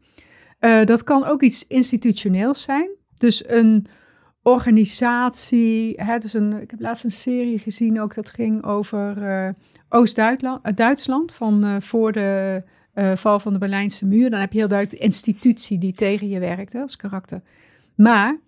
Eh, 0.59 0.85
dat 0.85 1.05
kan 1.05 1.25
ook 1.25 1.43
iets 1.43 1.67
institutioneels 1.67 2.63
zijn. 2.63 2.91
Dus 3.17 3.49
een 3.49 3.87
organisatie. 4.43 5.93
Hè, 5.97 6.19
dus 6.19 6.35
een, 6.35 6.53
ik 6.61 6.71
heb 6.71 6.81
laatst 6.81 7.05
een 7.05 7.11
serie 7.11 7.59
gezien 7.59 8.01
ook 8.01 8.15
dat 8.15 8.31
ging 8.31 8.65
over 8.65 9.23
eh, 9.23 9.49
Oost-Duitsland. 9.89 11.35
Van 11.35 11.65
eh, 11.65 11.77
voor 11.81 12.13
de 12.13 12.63
val 13.15 13.41
van 13.41 13.53
de 13.53 13.59
Berlijnse 13.59 14.07
muur. 14.07 14.31
Dan 14.31 14.41
heb 14.41 14.53
je 14.53 14.59
heel 14.59 14.69
duidelijk 14.69 15.01
de 15.01 15.07
institutie 15.07 15.79
die 15.79 15.93
tegen 15.93 16.29
je 16.29 16.39
werkt 16.39 16.75
als 16.75 16.97
karakter. 16.97 17.43
Maar 17.97 18.39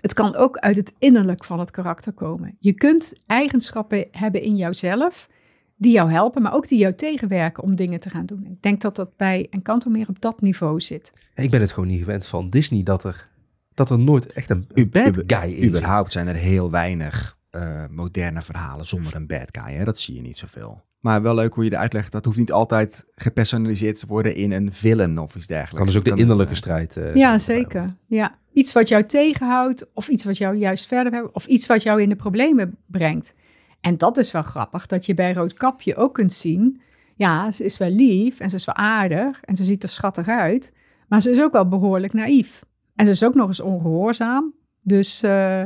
het 0.00 0.14
kan 0.14 0.36
ook 0.36 0.56
uit 0.56 0.76
het 0.76 0.92
innerlijk 0.98 1.44
van 1.44 1.58
het 1.58 1.70
karakter 1.70 2.12
komen. 2.12 2.56
Je 2.58 2.72
kunt 2.72 3.14
eigenschappen 3.26 4.08
hebben 4.10 4.42
in 4.42 4.56
jouzelf 4.56 5.28
die 5.76 5.92
jou 5.92 6.10
helpen, 6.10 6.42
maar 6.42 6.54
ook 6.54 6.68
die 6.68 6.78
jou 6.78 6.94
tegenwerken 6.94 7.62
om 7.62 7.74
dingen 7.76 8.00
te 8.00 8.10
gaan 8.10 8.26
doen. 8.26 8.46
Ik 8.50 8.62
denk 8.62 8.80
dat 8.80 8.96
dat 8.96 9.16
bij 9.16 9.46
Encanto 9.50 9.90
meer 9.90 10.08
op 10.08 10.20
dat 10.20 10.40
niveau 10.40 10.80
zit. 10.80 11.12
Ik 11.34 11.50
ben 11.50 11.60
het 11.60 11.72
gewoon 11.72 11.88
niet 11.88 11.98
gewend 11.98 12.26
van 12.26 12.48
Disney 12.48 12.82
dat 12.82 13.04
er, 13.04 13.28
dat 13.74 13.90
er 13.90 13.98
nooit 13.98 14.32
echt 14.32 14.50
een 14.50 14.66
U- 14.74 14.86
bad 14.88 15.18
guy 15.26 15.50
in 15.52 15.60
zit. 15.60 15.64
Überhaupt 15.68 16.12
zijn 16.12 16.26
er 16.28 16.34
heel 16.34 16.70
weinig 16.70 17.36
eh, 17.50 17.84
moderne 17.90 18.42
verhalen 18.42 18.86
zonder 18.86 19.14
een 19.16 19.26
bad 19.26 19.48
guy. 19.62 19.74
Hè? 19.74 19.84
Dat 19.84 19.98
zie 19.98 20.14
je 20.14 20.22
niet 20.22 20.38
zoveel. 20.38 20.84
Maar 21.00 21.22
wel 21.22 21.34
leuk 21.34 21.54
hoe 21.54 21.64
je 21.64 21.70
het 21.70 21.78
uitlegt. 21.78 22.12
Dat 22.12 22.24
hoeft 22.24 22.38
niet 22.38 22.52
altijd 22.52 23.04
gepersonaliseerd 23.14 23.98
te 23.98 24.06
worden 24.06 24.34
in 24.34 24.52
een 24.52 24.72
villain 24.72 25.18
of 25.18 25.34
iets 25.36 25.46
dergelijks. 25.46 25.76
Kan 25.76 25.86
dus 25.86 25.96
ook 25.96 26.16
de 26.16 26.20
innerlijke 26.22 26.52
eh, 26.52 26.58
strijd. 26.58 26.96
eh, 26.96 27.14
Ja, 27.14 27.38
zeker. 27.38 27.96
Ja. 28.06 28.38
Iets 28.52 28.72
wat 28.72 28.88
jou 28.88 29.04
tegenhoudt, 29.04 29.86
of 29.94 30.08
iets 30.08 30.24
wat 30.24 30.36
jou 30.38 30.56
juist 30.56 30.86
verder 30.86 31.12
hebt, 31.12 31.32
of 31.32 31.46
iets 31.46 31.66
wat 31.66 31.82
jou 31.82 32.02
in 32.02 32.08
de 32.08 32.16
problemen 32.16 32.76
brengt. 32.86 33.34
En 33.80 33.98
dat 33.98 34.16
is 34.16 34.32
wel 34.32 34.42
grappig, 34.42 34.86
dat 34.86 35.06
je 35.06 35.14
bij 35.14 35.32
Roodkapje 35.32 35.96
ook 35.96 36.14
kunt 36.14 36.32
zien. 36.32 36.80
Ja, 37.14 37.50
ze 37.50 37.64
is 37.64 37.78
wel 37.78 37.90
lief 37.90 38.40
en 38.40 38.50
ze 38.50 38.56
is 38.56 38.64
wel 38.64 38.74
aardig 38.74 39.40
en 39.42 39.56
ze 39.56 39.64
ziet 39.64 39.82
er 39.82 39.88
schattig 39.88 40.28
uit. 40.28 40.72
Maar 41.08 41.20
ze 41.20 41.30
is 41.30 41.40
ook 41.40 41.52
wel 41.52 41.68
behoorlijk 41.68 42.12
naïef. 42.12 42.64
En 42.94 43.04
ze 43.04 43.12
is 43.12 43.24
ook 43.24 43.34
nog 43.34 43.48
eens 43.48 43.60
ongehoorzaam. 43.60 44.54
Dus, 44.82 45.22
eh, 45.22 45.60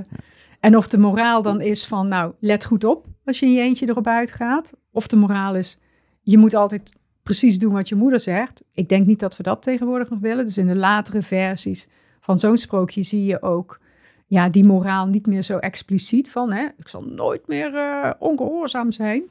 en 0.60 0.76
of 0.76 0.88
de 0.88 0.98
moraal 0.98 1.42
dan 1.42 1.60
is 1.60 1.86
van, 1.86 2.08
nou, 2.08 2.32
let 2.40 2.64
goed 2.64 2.84
op 2.84 3.06
als 3.24 3.38
je 3.38 3.46
in 3.46 3.52
je 3.52 3.60
eentje 3.60 3.88
erop 3.88 4.06
uitgaat. 4.06 4.72
Of 4.92 5.06
de 5.06 5.16
moraal 5.16 5.54
is, 5.54 5.78
je 6.20 6.38
moet 6.38 6.54
altijd 6.54 6.92
precies 7.22 7.58
doen 7.58 7.72
wat 7.72 7.88
je 7.88 7.94
moeder 7.94 8.20
zegt. 8.20 8.62
Ik 8.72 8.88
denk 8.88 9.06
niet 9.06 9.20
dat 9.20 9.36
we 9.36 9.42
dat 9.42 9.62
tegenwoordig 9.62 10.10
nog 10.10 10.18
willen. 10.18 10.46
Dus 10.46 10.58
in 10.58 10.66
de 10.66 10.76
latere 10.76 11.22
versies 11.22 11.88
van 12.20 12.38
zo'n 12.38 12.58
sprookje 12.58 13.02
zie 13.02 13.24
je 13.24 13.42
ook 13.42 13.80
ja, 14.30 14.48
die 14.48 14.64
moraal 14.64 15.06
niet 15.06 15.26
meer 15.26 15.42
zo 15.42 15.56
expliciet 15.56 16.30
van, 16.30 16.52
hè, 16.52 16.66
ik 16.78 16.88
zal 16.88 17.00
nooit 17.00 17.46
meer 17.46 17.74
eh, 17.74 18.10
ongehoorzaam 18.18 18.92
zijn. 18.92 19.26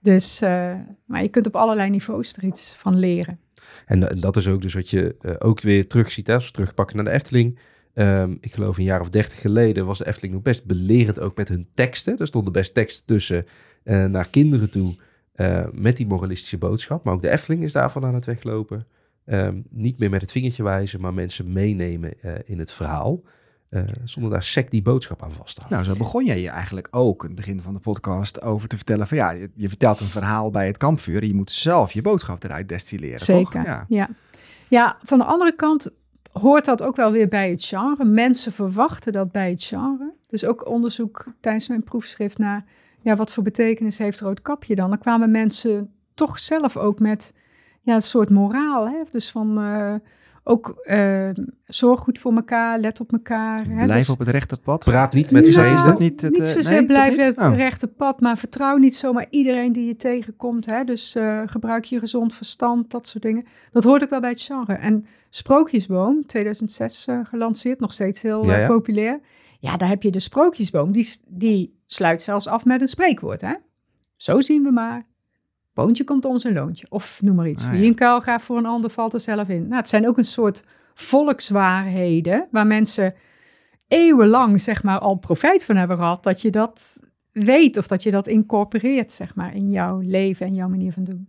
Dus, 0.00 0.40
eh, 0.40 0.74
maar 1.04 1.22
je 1.22 1.28
kunt 1.28 1.46
op 1.46 1.56
allerlei 1.56 1.90
niveaus 1.90 2.36
er 2.36 2.44
iets 2.44 2.74
van 2.78 2.98
leren. 2.98 3.38
En 3.86 4.08
eh, 4.08 4.20
dat 4.20 4.36
is 4.36 4.48
ook 4.48 4.62
dus 4.62 4.74
wat 4.74 4.90
je 4.90 5.16
ook 5.38 5.60
weer 5.60 5.86
terugziet. 5.86 6.30
Als 6.30 6.46
we 6.46 6.52
terugpakken 6.52 6.96
naar 6.96 7.04
de 7.04 7.10
Efteling. 7.10 7.58
Ehm, 7.94 8.34
ik 8.40 8.54
geloof 8.54 8.78
een 8.78 8.84
jaar 8.84 9.00
of 9.00 9.10
dertig 9.10 9.40
geleden 9.40 9.86
was 9.86 9.98
de 9.98 10.06
Efteling 10.06 10.34
nog 10.34 10.42
best 10.42 10.64
belerend 10.64 11.20
ook 11.20 11.36
met 11.36 11.48
hun 11.48 11.68
teksten. 11.74 12.18
Er 12.18 12.26
stonden 12.26 12.52
best 12.52 12.74
teksten 12.74 13.06
tussen 13.06 13.46
naar 13.84 14.28
kinderen 14.28 14.70
toe 14.70 14.94
met 15.72 15.96
die 15.96 16.06
moralistische 16.06 16.58
boodschap. 16.58 17.04
Maar 17.04 17.14
ook 17.14 17.22
de 17.22 17.30
Efteling 17.30 17.62
is 17.62 17.72
daarvan 17.72 18.04
aan 18.04 18.14
het 18.14 18.24
weglopen. 18.24 18.86
Ehm, 19.24 19.60
niet 19.70 19.98
meer 19.98 20.10
met 20.10 20.20
het 20.20 20.32
vingertje 20.32 20.62
wijzen, 20.62 21.00
maar 21.00 21.14
mensen 21.14 21.52
meenemen 21.52 22.12
in 22.46 22.58
het 22.58 22.72
verhaal. 22.72 23.22
Eh, 23.68 23.82
zonder 24.04 24.30
daar 24.30 24.42
sec 24.42 24.70
die 24.70 24.82
boodschap 24.82 25.22
aan 25.22 25.32
vast 25.32 25.54
te 25.54 25.60
houden. 25.60 25.82
Nou, 25.82 25.96
zo 25.96 26.04
begon 26.04 26.24
jij 26.24 26.40
je 26.40 26.48
eigenlijk 26.48 26.88
ook 26.90 27.22
in 27.22 27.28
het 27.28 27.36
begin 27.36 27.62
van 27.62 27.74
de 27.74 27.80
podcast 27.80 28.42
over 28.42 28.68
te 28.68 28.76
vertellen 28.76 29.06
van 29.06 29.16
ja, 29.16 29.30
je, 29.30 29.50
je 29.54 29.68
vertelt 29.68 30.00
een 30.00 30.06
verhaal 30.06 30.50
bij 30.50 30.66
het 30.66 30.76
kampvuur 30.76 31.22
en 31.22 31.28
je 31.28 31.34
moet 31.34 31.50
zelf 31.50 31.92
je 31.92 32.02
boodschap 32.02 32.44
eruit 32.44 32.68
destilleren. 32.68 33.18
Zeker, 33.18 33.52
Toch? 33.52 33.64
Ja. 33.64 33.84
ja. 33.88 34.08
Ja, 34.68 34.98
van 35.02 35.18
de 35.18 35.24
andere 35.24 35.56
kant 35.56 35.90
hoort 36.32 36.64
dat 36.64 36.82
ook 36.82 36.96
wel 36.96 37.10
weer 37.10 37.28
bij 37.28 37.50
het 37.50 37.64
genre. 37.64 38.04
Mensen 38.04 38.52
verwachten 38.52 39.12
dat 39.12 39.32
bij 39.32 39.50
het 39.50 39.64
genre. 39.64 40.12
Dus 40.26 40.44
ook 40.44 40.68
onderzoek 40.68 41.26
tijdens 41.40 41.68
mijn 41.68 41.82
proefschrift 41.82 42.38
naar 42.38 42.64
ja, 43.00 43.16
wat 43.16 43.32
voor 43.32 43.42
betekenis 43.42 43.98
heeft 43.98 44.20
rood 44.20 44.42
kapje 44.42 44.74
dan. 44.74 44.88
Dan 44.88 44.98
kwamen 44.98 45.30
mensen 45.30 45.90
toch 46.14 46.38
zelf 46.38 46.76
ook 46.76 46.98
met 46.98 47.34
ja, 47.82 47.94
een 47.94 48.02
soort 48.02 48.30
moraal. 48.30 48.88
Hè? 48.88 49.02
Dus 49.10 49.30
van 49.30 49.58
uh, 49.58 49.94
ook 50.48 50.82
uh, 50.84 51.28
zorg 51.64 52.00
goed 52.00 52.18
voor 52.18 52.34
elkaar, 52.34 52.78
let 52.78 53.00
op 53.00 53.12
elkaar. 53.12 53.66
Hè? 53.68 53.84
Blijf 53.84 53.98
dus, 54.06 54.08
op 54.08 54.18
het 54.18 54.28
rechte 54.28 54.56
pad. 54.56 54.84
Praat 54.84 55.12
niet 55.12 55.30
met 55.30 55.54
Nou, 55.54 55.74
Is 55.74 55.82
dat 55.82 55.98
niet 55.98 56.20
het, 56.20 56.32
niet 56.32 56.40
eh, 56.40 56.46
zozeer 56.46 56.72
nee, 56.72 56.86
blijf 56.86 57.10
niet? 57.10 57.20
het 57.20 57.38
Oh. 57.38 57.54
rechte 57.56 57.88
pad, 57.88 58.20
maar 58.20 58.38
vertrouw 58.38 58.76
niet 58.76 58.96
zomaar 58.96 59.26
iedereen 59.30 59.72
die 59.72 59.86
je 59.86 59.96
tegenkomt. 59.96 60.66
Hè? 60.66 60.84
Dus 60.84 61.14
eh, 61.14 61.42
gebruik 61.46 61.84
je 61.84 61.98
gezond 61.98 62.34
verstand, 62.34 62.90
dat 62.90 63.08
soort 63.08 63.22
dingen. 63.22 63.44
Dat 63.72 63.84
hoort 63.84 64.02
ook 64.02 64.10
wel 64.10 64.20
bij 64.20 64.30
het 64.30 64.40
genre. 64.42 64.74
En 64.74 65.04
Sprookjesboom, 65.30 66.26
2006 66.26 67.06
eh, 67.06 67.20
gelanceerd, 67.24 67.80
nog 67.80 67.92
steeds 67.92 68.22
heel 68.22 68.44
Ja, 68.44 68.58
ja. 68.58 68.66
populair. 68.66 69.20
Ja, 69.58 69.76
daar 69.76 69.88
heb 69.88 70.02
je 70.02 70.10
de 70.10 70.20
Sprookjesboom, 70.20 70.92
die, 70.92 71.08
die 71.28 71.80
sluit 71.86 72.22
zelfs 72.22 72.46
af 72.46 72.64
met 72.64 72.80
een 72.80 72.88
spreekwoord. 72.88 73.40
Hè? 73.40 73.54
Zo 74.16 74.40
zien 74.40 74.62
we 74.62 74.70
maar. 74.70 75.06
Boontje 75.76 76.04
komt 76.04 76.24
om 76.24 76.38
zijn 76.38 76.54
loontje. 76.54 76.86
Of 76.88 77.22
noem 77.22 77.34
maar 77.36 77.48
iets. 77.48 77.64
Ah, 77.64 77.70
Wie 77.70 77.80
ja. 77.80 77.86
een 77.86 77.94
kuil 77.94 78.20
gaat 78.20 78.42
voor 78.42 78.56
een 78.56 78.66
ander 78.66 78.90
valt 78.90 79.14
er 79.14 79.20
zelf 79.20 79.48
in. 79.48 79.62
Nou, 79.62 79.74
het 79.74 79.88
zijn 79.88 80.08
ook 80.08 80.18
een 80.18 80.24
soort 80.24 80.64
volkswaarheden 80.94 82.48
waar 82.50 82.66
mensen 82.66 83.14
eeuwenlang 83.88 84.60
zeg 84.60 84.82
maar 84.82 84.98
al 84.98 85.14
profijt 85.14 85.64
van 85.64 85.76
hebben 85.76 85.96
gehad. 85.96 86.22
Dat 86.22 86.42
je 86.42 86.50
dat 86.50 87.00
weet 87.32 87.76
of 87.76 87.86
dat 87.86 88.02
je 88.02 88.10
dat 88.10 88.26
incorporeert 88.26 89.12
zeg 89.12 89.34
maar 89.34 89.54
in 89.54 89.70
jouw 89.70 90.00
leven 90.00 90.46
en 90.46 90.54
jouw 90.54 90.68
manier 90.68 90.92
van 90.92 91.04
doen. 91.04 91.28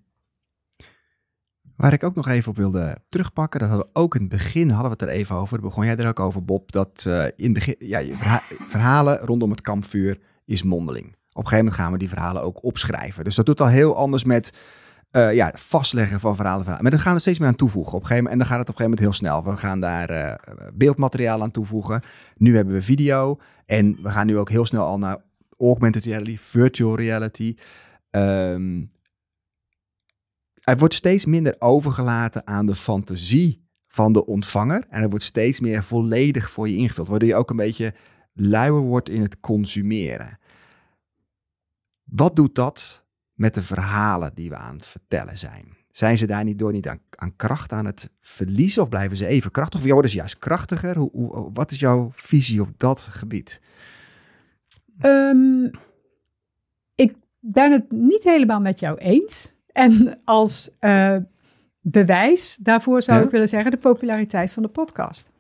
Waar 1.76 1.94
ik 1.94 2.04
ook 2.04 2.16
nog 2.16 2.28
even 2.28 2.50
op 2.50 2.58
wilde 2.58 2.98
terugpakken, 3.08 3.60
dat 3.60 3.70
hadden 3.70 3.88
we 3.94 4.00
ook 4.00 4.16
in 4.16 4.22
het 4.22 4.30
begin, 4.30 4.70
hadden 4.70 4.92
we 4.92 5.04
het 5.04 5.10
er 5.14 5.18
even 5.20 5.36
over, 5.36 5.62
begon 5.62 5.86
jij 5.86 5.98
er 5.98 6.08
ook 6.08 6.20
over 6.20 6.46
Bob, 6.46 6.72
dat 6.72 7.04
eh, 7.08 7.26
in 7.36 7.54
begin, 7.54 7.76
ja, 7.80 8.00
je 8.00 8.18
verha- 8.18 8.44
verhalen 8.68 9.18
rondom 9.20 9.52
het 9.52 9.62
kampvuur 9.62 10.20
is 10.46 10.64
mondeling. 10.64 11.16
Op 11.38 11.44
een 11.44 11.50
gegeven 11.50 11.66
moment 11.66 11.82
gaan 11.82 11.92
we 11.92 11.98
die 11.98 12.10
verhalen 12.10 12.42
ook 12.42 12.64
opschrijven. 12.64 13.24
Dus 13.24 13.36
dat 13.36 13.46
doet 13.46 13.62
al 13.62 13.68
heel 13.68 13.96
anders 13.96 14.24
met 14.24 14.54
eh, 15.12 15.34
ja, 15.34 15.52
vastleggen 15.56 16.20
van 16.20 16.36
verhalen. 16.36 16.60
verhalen. 16.62 16.84
Maar 16.84 16.92
dan 16.92 17.02
gaan 17.02 17.14
we 17.14 17.20
steeds 17.20 17.40
meer 17.40 17.48
aan 17.48 17.56
toevoegen. 17.56 17.94
Op 17.94 18.04
gegeven 18.04 18.24
moment, 18.24 18.34
en 18.34 18.48
dan 18.48 18.48
gaat 18.48 18.68
het 18.68 18.70
op 18.70 18.80
een 18.80 18.86
gegeven 18.88 19.06
moment 19.10 19.22
heel 19.22 19.42
snel. 19.42 19.54
We 19.54 19.60
gaan 19.60 19.80
daar 19.80 20.10
eh, 20.10 20.70
beeldmateriaal 20.74 21.42
aan 21.42 21.52
toevoegen. 21.52 22.02
Nu 22.36 22.56
hebben 22.56 22.74
we 22.74 22.82
video. 22.82 23.40
En 23.66 23.98
we 24.02 24.10
gaan 24.10 24.26
nu 24.26 24.38
ook 24.38 24.50
heel 24.50 24.66
snel 24.66 24.86
al 24.86 24.98
naar 24.98 25.18
augmented 25.58 26.04
reality, 26.04 26.38
virtual 26.38 26.96
reality. 26.96 27.56
Ehm, 28.10 28.84
er 30.64 30.78
wordt 30.78 30.94
steeds 30.94 31.26
minder 31.26 31.56
overgelaten 31.60 32.48
aan 32.48 32.66
de 32.66 32.76
fantasie 32.76 33.68
van 33.88 34.14
de 34.14 34.26
ontvanger. 34.26 34.86
En 34.90 35.02
er 35.02 35.10
wordt 35.10 35.26
steeds 35.26 35.60
meer 35.60 35.84
volledig 35.84 36.50
voor 36.50 36.70
je 36.70 36.76
ingevuld. 36.76 37.08
Waardoor 37.08 37.30
je 37.30 37.36
ook 37.36 37.50
een 37.50 37.56
beetje 37.56 37.94
luier 38.34 38.82
wordt 38.82 39.10
in 39.10 39.22
het 39.22 39.40
consumeren. 39.40 40.40
Wat 42.10 42.36
doet 42.36 42.56
dat 42.56 43.06
met 43.34 43.54
de 43.54 43.64
verhalen 43.64 44.32
die 44.34 44.50
we 44.50 44.56
aan 44.56 44.76
het 44.76 44.86
vertellen 44.86 45.38
zijn? 45.38 45.76
Zijn 45.92 46.18
ze 46.18 46.28
daar 46.28 46.44
niet 46.44 46.60
door 46.60 46.72
niet 46.72 46.88
aan, 46.88 47.00
aan 47.10 47.36
kracht 47.36 47.72
aan 47.72 47.86
het 47.86 48.10
verliezen? 48.22 48.82
Of 48.82 48.90
blijven 48.90 49.18
ze 49.18 49.28
even 49.28 49.52
krachtig? 49.52 49.80
Of 49.80 49.92
worden 49.92 50.12
ze 50.12 50.18
juist 50.18 50.40
krachtiger? 50.40 50.98
Hoe, 50.98 51.10
hoe, 51.12 51.50
wat 51.54 51.72
is 51.72 51.80
jouw 51.80 52.12
visie 52.16 52.62
op 52.62 52.70
dat 52.78 53.02
gebied? 53.02 53.62
Ehm, 55.00 55.70
ik 56.96 57.16
ben 57.40 57.72
het 57.72 57.92
niet 57.92 58.24
helemaal 58.24 58.60
met 58.60 58.80
jou 58.80 58.98
eens. 58.98 59.54
En 59.72 60.20
als 60.24 60.72
eh, 60.80 61.18
bewijs 61.82 62.56
daarvoor 62.56 63.02
zou 63.02 63.20
Ja? 63.20 63.26
ik 63.26 63.32
willen 63.32 63.48
zeggen 63.48 63.72
de 63.72 63.78
populariteit 63.78 64.52
van 64.52 64.64
de 64.64 64.70
podcast. 64.70 65.32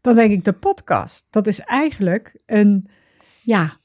Dan 0.00 0.14
denk 0.14 0.32
ik, 0.32 0.44
de 0.44 0.52
podcast, 0.52 1.26
dat 1.30 1.46
is 1.46 1.60
eigenlijk 1.60 2.42
een, 2.46 2.88
ja, 3.42 3.80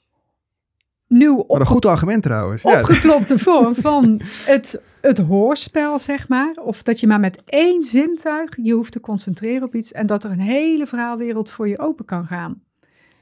nieuw 1.07 1.43
Wat 1.47 1.59
een 1.59 1.65
goed 1.65 1.85
argument 1.85 2.23
trouwens. 2.23 2.61
Ja. 2.61 2.79
opgeklopte 2.79 3.39
vorm 3.47 3.75
van 3.75 4.21
het, 4.45 4.81
het 5.01 5.17
hoorspel, 5.17 5.99
zeg 5.99 6.27
maar. 6.27 6.55
Of 6.63 6.83
dat 6.83 6.99
je 6.99 7.07
maar 7.07 7.19
met 7.19 7.41
één 7.45 7.83
zintuig 7.83 8.57
je 8.61 8.73
hoeft 8.73 8.91
te 8.91 8.99
concentreren 8.99 9.63
op 9.63 9.75
iets 9.75 9.91
en 9.91 10.05
dat 10.05 10.23
er 10.23 10.31
een 10.31 10.39
hele 10.39 10.87
verhaalwereld 10.87 11.51
voor 11.51 11.67
je 11.67 11.79
open 11.79 12.05
kan 12.05 12.25
gaan. 12.25 12.61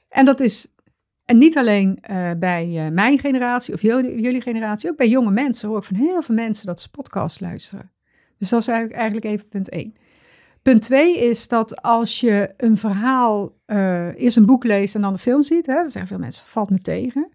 En 0.10 0.26
dat 0.26 0.40
is 0.40 0.68
en 1.26 1.38
niet 1.38 1.58
alleen 1.58 1.98
eh, 2.02 2.32
bij 2.38 2.86
eh, 2.86 2.92
mijn 2.92 3.20
generatie 3.20 3.74
of 3.74 3.82
jullie, 3.82 4.22
jullie 4.22 4.42
generatie, 4.42 4.90
ook 4.90 4.98
bij 4.98 5.10
jonge 5.10 5.32
mensen 5.32 5.70
hoor 5.70 5.78
ik 5.78 5.84
van 5.84 5.96
heel 5.96 6.22
veel 6.22 6.36
mensen 6.36 6.66
dat 6.66 6.82
ze 6.82 6.90
podcast 6.90 7.42
luisteren. 7.42 7.92
Dus 8.38 8.50
dat 8.50 8.62
is 8.62 8.68
eigenlijk, 8.68 9.00
eigenlijk 9.00 9.26
even 9.26 9.48
punt 9.48 9.70
één. 9.70 9.96
Punt 10.62 10.82
twee 10.82 11.20
is 11.20 11.48
dat 11.48 11.82
als 11.82 12.20
je 12.20 12.54
een 12.58 12.78
verhaal, 12.78 13.54
eh, 13.66 14.20
eerst 14.20 14.38
een 14.38 14.46
boek 14.46 14.64
leest 14.64 14.96
en 14.96 15.02
dan 15.02 15.12
een 15.12 15.20
film 15.20 15.44
ziet, 15.44 15.66
hè, 15.66 15.74
dan 15.74 15.90
zeggen 15.90 16.08
veel 16.08 16.20
mensen, 16.20 16.46
valt 16.46 16.70
me 16.70 16.82
tegen. 16.82 17.30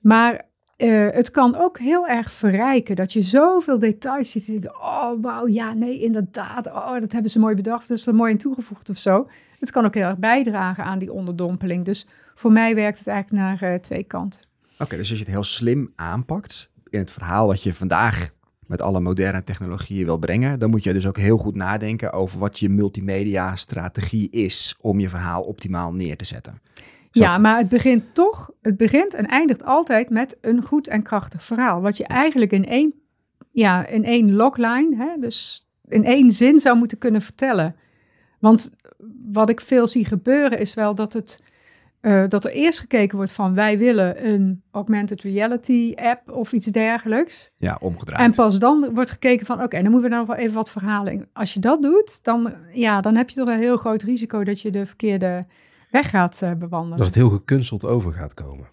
Maar 0.00 0.48
eh, 0.76 1.08
het 1.10 1.30
kan 1.30 1.56
ook 1.56 1.78
heel 1.78 2.08
erg 2.08 2.32
verrijken 2.32 2.96
dat 2.96 3.12
je 3.12 3.22
zoveel 3.22 3.78
details 3.78 4.30
ziet. 4.30 4.68
Oh 4.68 5.12
wauw, 5.20 5.46
ja 5.46 5.72
nee, 5.72 6.00
inderdaad, 6.00 6.66
oh 6.66 7.00
dat 7.00 7.12
hebben 7.12 7.30
ze 7.30 7.38
mooi 7.38 7.54
bedacht, 7.54 7.88
dus 7.88 8.06
er 8.06 8.14
mooi 8.14 8.32
in 8.32 8.38
toegevoegd 8.38 8.90
of 8.90 8.98
zo. 8.98 9.28
Het 9.58 9.70
kan 9.70 9.84
ook 9.84 9.94
heel 9.94 10.06
erg 10.06 10.18
bijdragen 10.18 10.84
aan 10.84 10.98
die 10.98 11.12
onderdompeling. 11.12 11.84
Dus 11.84 12.06
voor 12.34 12.52
mij 12.52 12.74
werkt 12.74 12.98
het 12.98 13.06
eigenlijk 13.06 13.42
naar 13.42 13.72
eh, 13.72 13.78
twee 13.78 14.04
kanten. 14.04 14.40
Oké, 14.78 14.96
dus 14.96 15.10
als 15.10 15.18
je 15.18 15.24
het 15.24 15.34
heel 15.34 15.44
slim 15.44 15.92
aanpakt 15.96 16.70
in 16.90 16.98
het 16.98 17.10
verhaal 17.10 17.46
wat 17.46 17.62
je 17.62 17.74
vandaag 17.74 18.30
met 18.66 18.82
alle 18.82 19.00
moderne 19.00 19.44
technologieën 19.44 20.04
wil 20.04 20.18
brengen, 20.18 20.58
dan 20.58 20.70
moet 20.70 20.82
je 20.82 20.92
dus 20.92 21.06
ook 21.06 21.16
heel 21.16 21.38
goed 21.38 21.54
nadenken 21.54 22.12
over 22.12 22.38
wat 22.38 22.58
je 22.58 22.68
multimedia 22.68 23.56
strategie 23.56 24.30
is 24.30 24.76
om 24.80 25.00
je 25.00 25.08
verhaal 25.08 25.42
optimaal 25.42 25.92
neer 25.92 26.16
te 26.16 26.24
zetten. 26.24 26.60
Ja, 27.10 27.38
maar 27.38 27.58
het 27.58 27.68
begint 27.68 28.14
toch, 28.14 28.50
het 28.62 28.76
begint 28.76 29.14
en 29.14 29.26
eindigt 29.26 29.64
altijd 29.64 30.10
met 30.10 30.38
een 30.40 30.62
goed 30.62 30.88
en 30.88 31.02
krachtig 31.02 31.44
verhaal. 31.44 31.80
Wat 31.80 31.96
je 31.96 32.04
eigenlijk 32.04 32.52
in 32.52 32.66
één, 32.66 32.94
ja, 33.50 33.86
in 33.86 34.04
één 34.04 34.34
logline, 34.34 34.96
hè, 34.96 35.18
dus 35.18 35.68
in 35.88 36.04
één 36.04 36.30
zin 36.30 36.60
zou 36.60 36.76
moeten 36.76 36.98
kunnen 36.98 37.22
vertellen. 37.22 37.76
Want 38.38 38.70
wat 39.32 39.48
ik 39.48 39.60
veel 39.60 39.86
zie 39.86 40.04
gebeuren 40.04 40.58
is 40.58 40.74
wel 40.74 40.94
dat, 40.94 41.12
het, 41.12 41.42
eh, 42.00 42.24
dat 42.28 42.44
er 42.44 42.50
eerst 42.50 42.80
gekeken 42.80 43.16
wordt 43.16 43.32
van 43.32 43.54
wij 43.54 43.78
willen 43.78 44.26
een 44.26 44.62
augmented 44.70 45.22
reality 45.22 45.92
app 45.96 46.30
of 46.30 46.52
iets 46.52 46.66
dergelijks. 46.66 47.50
Ja, 47.56 47.78
omgedraaid. 47.80 48.24
En 48.24 48.34
pas 48.34 48.58
dan 48.58 48.94
wordt 48.94 49.10
gekeken 49.10 49.46
van, 49.46 49.62
oké, 49.62 49.82
dan 49.82 49.90
moeten 49.90 50.10
we 50.10 50.16
nou 50.16 50.26
wel 50.26 50.36
even 50.36 50.54
wat 50.54 50.70
verhalen. 50.70 51.28
Als 51.32 51.54
je 51.54 51.60
dat 51.60 51.82
doet, 51.82 52.24
dan, 52.24 52.52
ja, 52.72 53.00
dan 53.00 53.14
heb 53.14 53.28
je 53.28 53.36
toch 53.36 53.48
een 53.48 53.58
heel 53.58 53.76
groot 53.76 54.02
risico 54.02 54.44
dat 54.44 54.60
je 54.60 54.70
de 54.70 54.86
verkeerde 54.86 55.46
weg 55.90 56.10
gaat 56.10 56.42
eh, 56.42 56.52
bewandelen. 56.52 56.96
Dat 56.98 57.06
het 57.06 57.14
heel 57.14 57.30
gekunsteld 57.30 57.84
over 57.84 58.12
gaat 58.12 58.34
komen. 58.34 58.68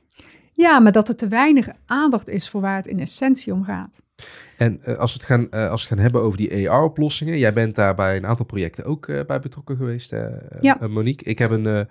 Ja, 0.53 0.79
maar 0.79 0.91
dat 0.91 1.09
er 1.09 1.15
te 1.15 1.27
weinig 1.27 1.69
aandacht 1.85 2.29
is 2.29 2.49
voor 2.49 2.61
waar 2.61 2.75
het 2.75 2.87
in 2.87 2.99
essentie 2.99 3.53
om 3.53 3.63
gaat. 3.63 4.01
En 4.57 4.83
eh, 4.83 4.97
als, 4.97 5.13
we 5.13 5.17
het 5.17 5.27
gaan, 5.27 5.51
eh, 5.51 5.69
als 5.69 5.81
we 5.81 5.87
het 5.87 5.87
gaan 5.87 6.03
hebben 6.03 6.21
over 6.21 6.37
die 6.37 6.69
AR-oplossingen. 6.69 7.37
Jij 7.37 7.53
bent 7.53 7.75
daar 7.75 7.95
bij 7.95 8.17
een 8.17 8.25
aantal 8.25 8.45
projecten 8.45 8.85
ook 8.85 9.05
bij 9.05 9.39
betrokken 9.39 9.77
geweest, 9.77 10.15
Ja. 10.61 10.77
Monique. 10.87 11.29
Ik 11.29 11.39
heb 11.39 11.51
een, 11.51 11.87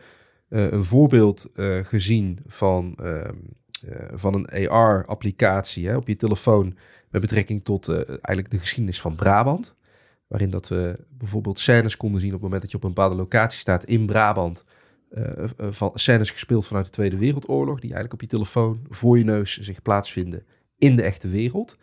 een 0.48 0.84
voorbeeld 0.84 1.48
gezien 1.82 2.38
van, 2.46 2.94
ehm, 3.02 3.34
eh, 3.88 4.06
van 4.14 4.34
een 4.34 4.68
AR-applicatie 4.70 5.96
op 5.96 6.08
je 6.08 6.16
telefoon. 6.16 6.76
Met 7.10 7.20
betrekking 7.20 7.64
tot 7.64 7.88
eigenlijk 7.88 8.50
de 8.50 8.58
geschiedenis 8.58 9.00
van 9.00 9.14
Brabant. 9.14 9.76
Waarin 10.26 10.50
dat 10.50 10.68
we 10.68 11.04
bijvoorbeeld 11.08 11.58
scènes 11.58 11.96
konden 11.96 12.20
zien 12.20 12.28
op 12.30 12.34
het 12.34 12.44
moment 12.44 12.62
dat 12.62 12.70
je 12.70 12.76
op 12.76 12.82
een 12.82 12.94
bepaalde 12.94 13.14
locatie 13.14 13.58
staat 13.58 13.84
in 13.84 14.06
Brabant. 14.06 14.64
Eh, 15.10 15.42
eh, 15.42 15.48
van 15.56 15.90
scènes 15.94 16.30
gespeeld 16.30 16.66
vanuit 16.66 16.86
de 16.86 16.92
Tweede 16.92 17.16
Wereldoorlog. 17.16 17.74
Die 17.74 17.92
eigenlijk 17.92 18.12
op 18.12 18.20
je 18.20 18.26
telefoon 18.26 18.86
voor 18.88 19.18
je 19.18 19.24
neus 19.24 19.58
zich 19.58 19.82
plaatsvinden 19.82 20.44
in 20.78 20.96
de 20.96 21.02
echte 21.02 21.28
wereld. 21.28 21.78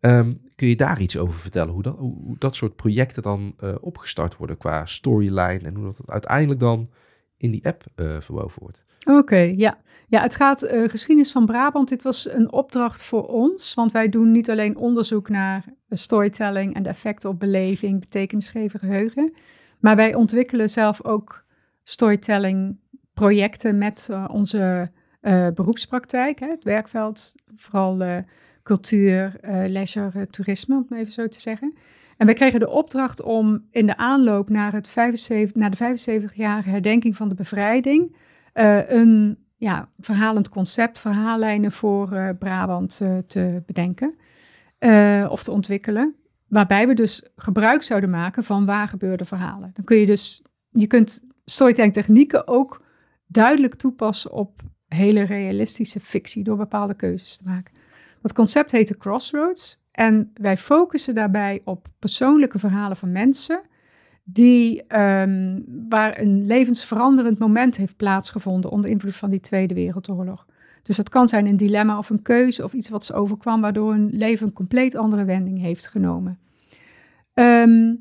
Ehm, 0.00 0.32
kun 0.56 0.68
je 0.68 0.76
daar 0.76 1.00
iets 1.00 1.16
over 1.16 1.34
vertellen? 1.40 1.72
Hoe 1.72 1.82
dat, 1.82 1.96
hoe, 1.98 2.38
dat 2.38 2.54
soort 2.54 2.76
projecten 2.76 3.22
dan 3.22 3.54
eh, 3.58 3.74
opgestart 3.80 4.36
worden 4.36 4.56
qua 4.56 4.86
storyline 4.86 5.60
en 5.62 5.74
hoe 5.74 5.84
dat 5.84 6.00
uiteindelijk 6.06 6.60
dan 6.60 6.88
in 7.36 7.50
die 7.50 7.66
app 7.66 7.84
eh, 7.94 8.20
verwoven 8.20 8.62
wordt? 8.62 8.84
Oké, 9.10 9.52
ja. 9.56 9.82
Ja, 10.08 10.22
het 10.22 10.36
gaat 10.36 10.66
geschiedenis 10.86 11.32
van 11.32 11.46
Brabant. 11.46 11.88
Dit 11.88 12.02
was 12.02 12.28
een 12.30 12.52
opdracht 12.52 13.04
voor 13.04 13.26
ons, 13.26 13.74
want 13.74 13.92
wij 13.92 14.08
doen 14.08 14.30
niet 14.30 14.50
alleen 14.50 14.76
onderzoek 14.76 15.28
naar 15.28 15.64
storytelling 15.88 16.74
en 16.74 16.82
de 16.82 16.88
effecten 16.88 17.30
op 17.30 17.38
beleving, 17.38 18.00
betekenisgevend 18.00 18.82
geheugen, 18.82 19.34
maar 19.80 19.96
wij 19.96 20.14
ontwikkelen 20.14 20.70
zelf 20.70 21.04
ook 21.04 21.43
storytelling 21.84 22.78
projecten 23.14 23.78
met 23.78 24.08
eh, 24.10 24.24
onze 24.28 24.90
eh, 25.20 25.46
beroepspraktijk, 25.54 26.38
hè, 26.38 26.48
het 26.48 26.64
werkveld, 26.64 27.34
vooral 27.56 28.00
eh, 28.00 28.16
cultuur, 28.62 29.36
leisure, 29.66 30.26
toerisme, 30.26 30.74
om 30.74 30.86
het 30.88 30.98
even 30.98 31.12
zo 31.12 31.28
te 31.28 31.40
zeggen. 31.40 31.74
En 32.16 32.26
wij 32.26 32.34
kregen 32.34 32.60
de 32.60 32.70
opdracht 32.70 33.22
om 33.22 33.66
in 33.70 33.86
de 33.86 33.96
aanloop 33.96 34.48
naar, 34.48 34.72
het 34.72 34.88
75, 34.88 35.54
naar 35.54 35.70
de 35.70 35.76
75-jarige 35.76 36.70
herdenking 36.70 37.16
van 37.16 37.28
de 37.28 37.34
bevrijding 37.34 38.16
een 38.88 39.38
ja, 39.56 39.88
verhalend 39.98 40.48
concept, 40.48 40.98
verhaallijnen 40.98 41.72
voor 41.72 42.34
Brabant 42.38 42.96
te 43.26 43.62
bedenken 43.66 44.14
of 45.30 45.42
te 45.42 45.50
ontwikkelen. 45.50 46.14
waarbij 46.48 46.86
we 46.86 46.94
dus 46.94 47.28
gebruik 47.36 47.82
zouden 47.82 48.10
maken 48.10 48.44
van 48.44 48.66
waar 48.66 48.88
gebeurde 48.88 49.24
verhalen. 49.24 49.70
Dan 49.74 49.84
kun 49.84 49.96
je 49.96 50.06
dus, 50.06 50.42
je 50.70 50.86
kunt 50.86 51.22
storytelling 51.44 51.92
technieken 51.92 52.48
ook 52.48 52.82
duidelijk 53.26 53.74
toepassen 53.74 54.32
op 54.32 54.62
hele 54.88 55.22
realistische 55.22 56.00
fictie 56.00 56.44
door 56.44 56.56
bepaalde 56.56 56.94
keuzes 56.94 57.36
te 57.36 57.48
maken. 57.48 57.74
Dat 58.22 58.32
concept 58.32 58.70
heet 58.70 58.88
de 58.88 58.96
Crossroads 58.96 59.82
en 59.90 60.30
wij 60.34 60.56
focussen 60.56 61.14
daarbij 61.14 61.60
op 61.64 61.88
persoonlijke 61.98 62.58
verhalen 62.58 62.96
van 62.96 63.12
mensen 63.12 63.62
die, 64.24 64.86
ehm, 64.86 65.60
waar 65.88 66.20
een 66.20 66.46
levensveranderend 66.46 67.38
moment 67.38 67.76
heeft 67.76 67.96
plaatsgevonden 67.96 68.70
onder 68.70 68.90
invloed 68.90 69.16
van 69.16 69.30
die 69.30 69.40
Tweede 69.40 69.74
Wereldoorlog. 69.74 70.46
Dus 70.82 70.96
dat 70.96 71.08
kan 71.08 71.28
zijn 71.28 71.46
een 71.46 71.56
dilemma 71.56 71.98
of 71.98 72.10
een 72.10 72.22
keuze 72.22 72.64
of 72.64 72.72
iets 72.72 72.88
wat 72.88 73.04
ze 73.04 73.14
overkwam, 73.14 73.60
waardoor 73.60 73.92
hun 73.92 74.10
leven 74.12 74.46
een 74.46 74.52
compleet 74.52 74.94
andere 74.94 75.24
wending 75.24 75.60
heeft 75.60 75.86
genomen. 75.88 76.38
Ehm, 77.34 77.94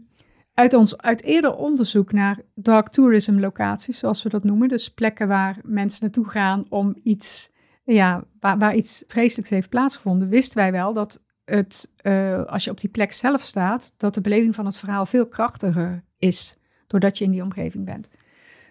uit 0.54 0.74
ons 0.74 0.98
uit 0.98 1.24
eerder 1.24 1.56
onderzoek 1.56 2.12
naar 2.12 2.40
dark 2.56 2.90
tourism 2.90 3.40
locaties, 3.40 4.00
zoals 4.00 4.24
we 4.24 4.30
dat 4.30 4.44
noemen, 4.44 4.68
dus 4.68 4.90
plekken 4.90 5.28
waar 5.28 5.60
mensen 5.64 6.00
naartoe 6.02 6.30
gaan 6.30 6.66
om 6.70 6.96
iets, 7.04 7.50
ja, 7.84 8.24
waar, 8.40 8.58
waar 8.58 8.76
iets 8.76 9.04
vreselijks 9.08 9.50
heeft 9.50 9.70
plaatsgevonden, 9.70 10.30
wisten 10.30 10.58
wij 10.58 10.72
wel 10.72 10.94
dat 10.94 11.22
het, 11.46 11.92
uh, 12.02 12.44
als 12.44 12.64
je 12.64 12.72
op 12.72 12.80
die 12.80 12.90
plek 12.90 13.14
zelf 13.14 13.42
staat, 13.42 13.94
dat 13.98 14.14
de 14.14 14.22
beleving 14.22 14.56
van 14.56 14.66
het 14.66 14.78
verhaal 14.78 15.06
veel 15.06 15.28
krachtiger 15.28 16.04
is, 16.18 16.58
doordat 16.88 17.18
je 17.18 17.26
in 17.26 17.32
die 17.32 17.44
omgeving 17.44 17.86
bent. 17.86 18.10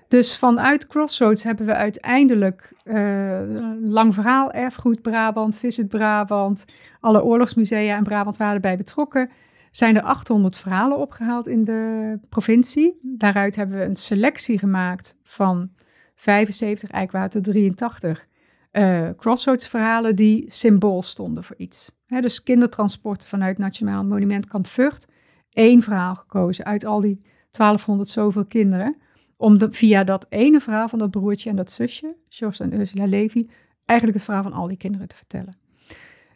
Dus 0.09 0.37
vanuit 0.37 0.87
Crossroads 0.87 1.43
hebben 1.43 1.67
we 1.67 1.75
uiteindelijk 1.75 2.73
uh, 2.85 3.41
lang 3.81 4.15
verhaal, 4.15 4.51
erfgoed 4.51 5.03
Brabant, 5.03 5.59
Visit 5.59 5.89
Brabant, 5.89 6.65
alle 7.01 7.25
oorlogsmusea 7.25 7.97
in 7.97 8.03
Brabant 8.03 8.37
waren 8.37 8.55
erbij 8.55 8.77
betrokken. 8.77 9.31
Zijn 9.73 9.97
er 9.97 10.03
800 10.03 10.57
verhalen 10.57 10.99
opgehaald 10.99 11.47
in 11.47 11.65
de 11.65 12.19
provincie. 12.29 12.99
Daaruit 13.03 13.57
hebben 13.57 13.79
we 13.79 13.85
een 13.85 13.97
selectie 13.97 14.59
gemaakt 14.59 15.17
van 15.23 15.71
75, 16.15 16.91
eigenlijk 16.91 17.45
83 17.45 18.27
uh, 18.73 19.09
Crossroads 19.17 19.69
verhalen 19.69 20.17
die 20.17 20.45
symbool 20.51 21.03
stonden 21.03 21.45
voor 21.45 21.57
iets. 21.57 21.93
dus 22.07 22.43
kindertransporten 22.43 23.29
vanuit 23.29 23.59
Nationaal 23.59 24.05
Monument 24.05 24.47
Kamp 24.47 24.67
Vught. 24.67 25.07
Eén 25.51 25.83
verhaal 25.83 26.15
gekozen 26.15 26.65
uit 26.65 26.85
al 26.85 27.01
die 27.01 27.21
1200 27.51 28.09
zoveel 28.09 28.45
kinderen 28.45 28.97
om 29.37 29.59
via 29.71 30.05
dat 30.05 30.27
ene 30.29 30.61
verhaal 30.61 30.89
van 30.89 30.99
dat 30.99 31.11
broertje 31.11 31.51
en 31.51 31.57
dat 31.57 31.71
zusje, 31.71 32.17
Jos 32.29 32.61
en 32.61 32.79
Ursula 32.81 33.07
Levy, 33.07 33.49
eigenlijk 33.85 34.19
het 34.19 34.27
verhaal 34.27 34.43
van 34.43 34.53
al 34.53 34.69
die 34.69 34.77
kinderen 34.77 35.09
te 35.09 35.17
vertellen. 35.17 35.62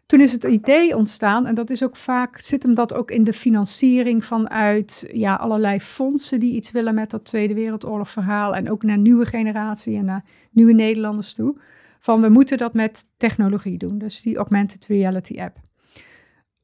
Toen 0.06 0.20
is 0.20 0.32
het 0.32 0.44
idee 0.44 0.96
ontstaan, 0.96 1.46
en 1.46 1.54
dat 1.54 1.70
is 1.70 1.84
ook 1.84 1.96
vaak, 1.96 2.40
zit 2.40 2.62
hem 2.62 2.74
dat 2.74 2.94
ook 2.94 3.10
in 3.10 3.24
de 3.24 3.32
financiering 3.32 4.24
vanuit 4.24 5.08
ja, 5.12 5.34
allerlei 5.34 5.80
fondsen 5.80 6.40
die 6.40 6.54
iets 6.54 6.70
willen 6.70 6.94
met 6.94 7.10
dat 7.10 7.24
Tweede 7.24 7.54
Wereldoorlog 7.54 8.10
verhaal. 8.10 8.54
En 8.54 8.70
ook 8.70 8.82
naar 8.82 8.98
nieuwe 8.98 9.26
generatie 9.26 9.96
en 9.96 10.04
naar 10.04 10.24
nieuwe 10.50 10.72
Nederlanders 10.72 11.34
toe. 11.34 11.58
Van 11.98 12.20
we 12.20 12.28
moeten 12.28 12.58
dat 12.58 12.74
met 12.74 13.04
technologie 13.16 13.78
doen, 13.78 13.98
dus 13.98 14.22
die 14.22 14.36
augmented 14.36 14.86
reality 14.86 15.40
app. 15.40 15.56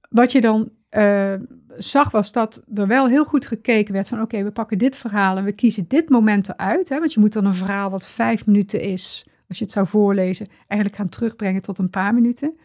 Wat 0.08 0.32
je 0.32 0.40
dan 0.40 0.70
uh, 0.90 1.34
zag 1.76 2.10
was 2.10 2.32
dat 2.32 2.62
er 2.74 2.86
wel 2.86 3.08
heel 3.08 3.24
goed 3.24 3.46
gekeken 3.46 3.92
werd 3.92 4.08
van 4.08 4.20
oké, 4.20 4.42
we 4.42 4.50
pakken 4.50 4.78
dit 4.78 4.96
verhaal 4.96 5.36
en 5.36 5.44
we 5.44 5.52
kiezen 5.52 5.84
dit 5.88 6.08
moment 6.08 6.48
eruit. 6.48 6.88
Hè, 6.88 6.98
want 6.98 7.12
je 7.12 7.20
moet 7.20 7.32
dan 7.32 7.44
een 7.44 7.54
verhaal 7.54 7.90
wat 7.90 8.08
vijf 8.08 8.46
minuten 8.46 8.80
is, 8.80 9.26
als 9.48 9.58
je 9.58 9.64
het 9.64 9.72
zou 9.72 9.86
voorlezen, 9.86 10.48
eigenlijk 10.66 11.00
gaan 11.00 11.08
terugbrengen 11.08 11.62
tot 11.62 11.78
een 11.78 11.90
paar 11.90 12.14
minuten. 12.14 12.56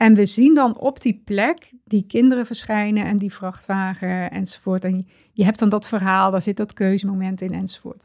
En 0.00 0.14
we 0.14 0.26
zien 0.26 0.54
dan 0.54 0.78
op 0.78 1.00
die 1.00 1.22
plek 1.24 1.72
die 1.84 2.06
kinderen 2.06 2.46
verschijnen 2.46 3.04
en 3.04 3.16
die 3.16 3.32
vrachtwagen 3.32 4.30
enzovoort. 4.30 4.84
En 4.84 5.08
je 5.32 5.44
hebt 5.44 5.58
dan 5.58 5.68
dat 5.68 5.86
verhaal, 5.86 6.30
daar 6.30 6.42
zit 6.42 6.56
dat 6.56 6.72
keuzemoment 6.72 7.40
in 7.40 7.52
enzovoort. 7.52 8.04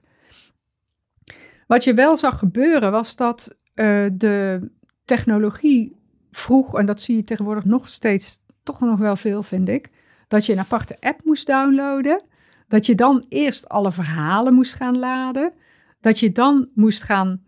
Wat 1.68 1.84
je 1.84 1.94
wel 1.94 2.18
zag 2.18 2.40
gebeuren 2.40 2.92
was 2.92 3.16
dat 3.16 3.58
uh, 3.76 4.06
de 4.14 4.70
technologie 5.06 5.96
vroeg, 6.32 6.78
en 6.78 6.86
dat 6.86 7.02
zie 7.02 7.16
je 7.16 7.24
tegenwoordig 7.24 7.66
nog 7.66 7.90
steeds 7.90 8.40
toch 8.64 8.80
nog 8.80 9.00
wel 9.00 9.16
veel, 9.16 9.44
vind 9.44 9.70
ik. 9.70 9.90
Dat 10.28 10.46
je 10.46 10.52
een 10.54 10.60
aparte 10.60 10.98
app 11.00 11.24
moest 11.24 11.48
downloaden. 11.48 12.24
Dat 12.68 12.86
je 12.86 12.96
dan 12.96 13.26
eerst 13.30 13.70
alle 13.70 13.92
verhalen 13.92 14.54
moest 14.54 14.74
gaan 14.74 14.98
laden. 15.00 15.54
Dat 16.00 16.20
je 16.20 16.32
dan 16.32 16.70
moest 16.74 17.04
gaan. 17.04 17.45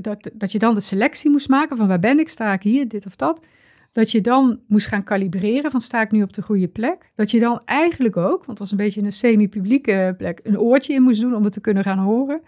Dat, 0.00 0.30
dat 0.34 0.52
je 0.52 0.58
dan 0.58 0.74
de 0.74 0.80
selectie 0.80 1.30
moest 1.30 1.48
maken 1.48 1.76
van 1.76 1.88
waar 1.88 1.98
ben 1.98 2.18
ik, 2.18 2.28
sta 2.28 2.52
ik 2.52 2.62
hier, 2.62 2.88
dit 2.88 3.06
of 3.06 3.16
dat. 3.16 3.46
Dat 3.92 4.10
je 4.10 4.20
dan 4.20 4.60
moest 4.66 4.86
gaan 4.86 5.04
kalibreren 5.04 5.70
van 5.70 5.80
sta 5.80 6.02
ik 6.02 6.10
nu 6.10 6.22
op 6.22 6.32
de 6.32 6.42
goede 6.42 6.68
plek. 6.68 7.10
Dat 7.14 7.30
je 7.30 7.40
dan 7.40 7.62
eigenlijk 7.64 8.16
ook, 8.16 8.36
want 8.36 8.46
het 8.46 8.58
was 8.58 8.70
een 8.70 8.76
beetje 8.76 9.02
een 9.02 9.12
semi-publieke 9.12 10.14
plek, 10.18 10.40
een 10.42 10.58
oortje 10.58 10.94
in 10.94 11.02
moest 11.02 11.20
doen 11.20 11.34
om 11.34 11.44
het 11.44 11.52
te 11.52 11.60
kunnen 11.60 11.82
gaan 11.82 11.98
horen. 11.98 12.42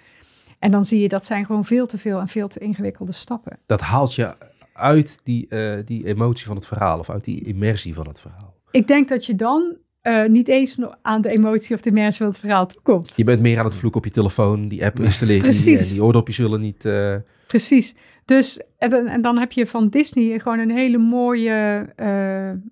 En 0.59 0.71
dan 0.71 0.85
zie 0.85 1.01
je 1.01 1.09
dat 1.09 1.25
zijn 1.25 1.47
gewoon 1.47 1.65
veel 1.65 1.87
te 1.87 1.99
veel 1.99 2.21
en 2.21 2.29
veel 2.29 2.49
te 2.49 2.59
ingewikkelde 2.59 3.13
stappen. 3.13 3.59
Dat 3.67 3.81
haalt 3.81 4.15
je 4.15 4.35
uit 4.73 5.21
die, 5.23 5.47
uh, 5.49 5.79
die 5.85 6.07
emotie 6.07 6.47
van 6.47 6.57
het 6.57 6.67
verhaal 6.67 6.99
of 6.99 7.11
uit 7.11 7.25
die 7.25 7.45
immersie 7.45 7.95
van 7.95 8.07
het 8.07 8.21
verhaal? 8.21 8.55
Ik 8.71 8.87
denk 8.87 9.09
dat 9.09 9.27
je 9.27 9.35
dan 9.35 9.77
uh, 10.07 10.27
niet 10.27 10.49
eens 10.49 10.79
aan 11.03 11.21
de 11.21 11.29
emotie 11.29 11.75
of 11.75 11.81
de 11.81 11.89
immersie 11.89 12.17
van 12.17 12.27
het 12.27 12.39
verhaal 12.39 12.67
toekomt. 12.67 13.17
Je 13.17 13.25
bent 13.25 13.41
meer 13.41 13.59
aan 13.59 13.65
het 13.65 13.75
vloeken 13.75 14.01
op 14.01 14.07
je 14.07 14.13
telefoon, 14.13 14.69
die 14.69 14.85
app 14.85 15.01
installeren 15.01 15.43
Precies. 15.43 15.89
en 15.89 15.95
die 15.95 16.05
oordopjes 16.05 16.37
zullen 16.37 16.61
niet... 16.61 16.85
Uh... 16.85 17.15
Precies. 17.47 17.95
Dus, 18.25 18.61
en, 18.79 19.07
en, 19.07 19.23
dan 19.23 19.39
heb 19.39 19.53
je 19.53 19.67
van 19.67 19.89
Disney 19.89 20.39
gewoon 20.39 20.59
een 20.59 20.71
hele 20.71 20.99
mooie 20.99 21.87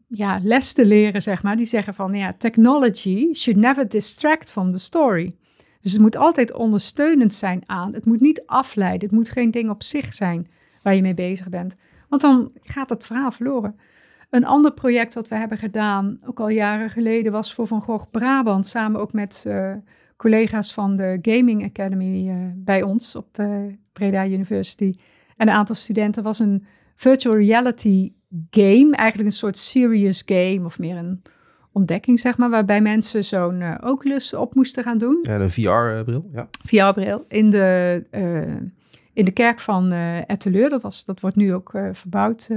ja, 0.08 0.40
les 0.42 0.72
te 0.72 0.86
leren, 0.86 1.22
zeg 1.22 1.42
maar. 1.42 1.56
Die 1.56 1.66
zeggen 1.66 1.94
van, 1.94 2.14
ja, 2.14 2.34
technology 2.38 3.32
should 3.32 3.60
never 3.60 3.88
distract 3.88 4.50
from 4.50 4.72
the 4.72 4.78
story. 4.78 5.32
Dus 5.80 5.92
het 5.92 6.00
moet 6.00 6.16
altijd 6.16 6.52
ondersteunend 6.52 7.34
zijn 7.34 7.62
aan. 7.66 7.94
Het 7.94 8.04
moet 8.04 8.20
niet 8.20 8.42
afleiden. 8.46 9.08
Het 9.08 9.16
moet 9.16 9.30
geen 9.30 9.50
ding 9.50 9.70
op 9.70 9.82
zich 9.82 10.14
zijn 10.14 10.48
waar 10.82 10.94
je 10.94 11.02
mee 11.02 11.14
bezig 11.14 11.48
bent. 11.48 11.76
Want 12.08 12.22
dan 12.22 12.52
gaat 12.62 12.90
het 12.90 13.06
verhaal 13.06 13.32
verloren. 13.32 13.76
Een 14.34 14.44
ander 14.44 14.72
project 14.72 15.14
wat 15.14 15.28
we 15.28 15.34
hebben 15.34 15.58
gedaan, 15.58 16.18
ook 16.26 16.40
al 16.40 16.48
jaren 16.48 16.90
geleden, 16.90 17.32
was 17.32 17.54
voor 17.54 17.66
Van 17.66 17.82
Gogh 17.82 18.10
Brabant. 18.10 18.66
Samen 18.66 19.00
ook 19.00 19.12
met 19.12 19.44
uh, 19.46 19.72
collega's 20.16 20.72
van 20.72 20.96
de 20.96 21.18
Gaming 21.22 21.64
Academy 21.64 22.28
uh, 22.28 22.34
bij 22.54 22.82
ons 22.82 23.16
op 23.16 23.38
uh, 23.40 23.56
Breda 23.92 24.26
University. 24.26 24.96
En 25.36 25.48
een 25.48 25.54
aantal 25.54 25.74
studenten 25.74 26.22
was 26.22 26.38
een 26.38 26.64
virtual 26.96 27.36
reality 27.36 28.12
game. 28.50 28.96
Eigenlijk 28.96 29.28
een 29.28 29.36
soort 29.36 29.58
serious 29.58 30.22
game 30.26 30.60
of 30.64 30.78
meer 30.78 30.96
een 30.96 31.22
ontdekking, 31.72 32.20
zeg 32.20 32.38
maar. 32.38 32.50
Waarbij 32.50 32.80
mensen 32.80 33.24
zo'n 33.24 33.84
Oculus 33.84 34.34
op 34.34 34.54
moesten 34.54 34.84
gaan 34.84 34.98
doen. 34.98 35.18
Ja, 35.22 35.40
een 35.40 35.50
VR-bril. 35.50 36.30
Ja. 36.32 36.48
VR-bril 36.64 37.24
in 37.28 37.50
de 37.50 38.02
in 39.12 39.24
de 39.24 39.32
kerk 39.32 39.60
van 39.60 39.92
uh, 39.92 40.30
Etteleur. 40.30 40.70
Dat, 40.70 40.82
was, 40.82 41.04
dat 41.04 41.20
wordt 41.20 41.36
nu 41.36 41.54
ook 41.54 41.70
verbouwd 41.92 42.50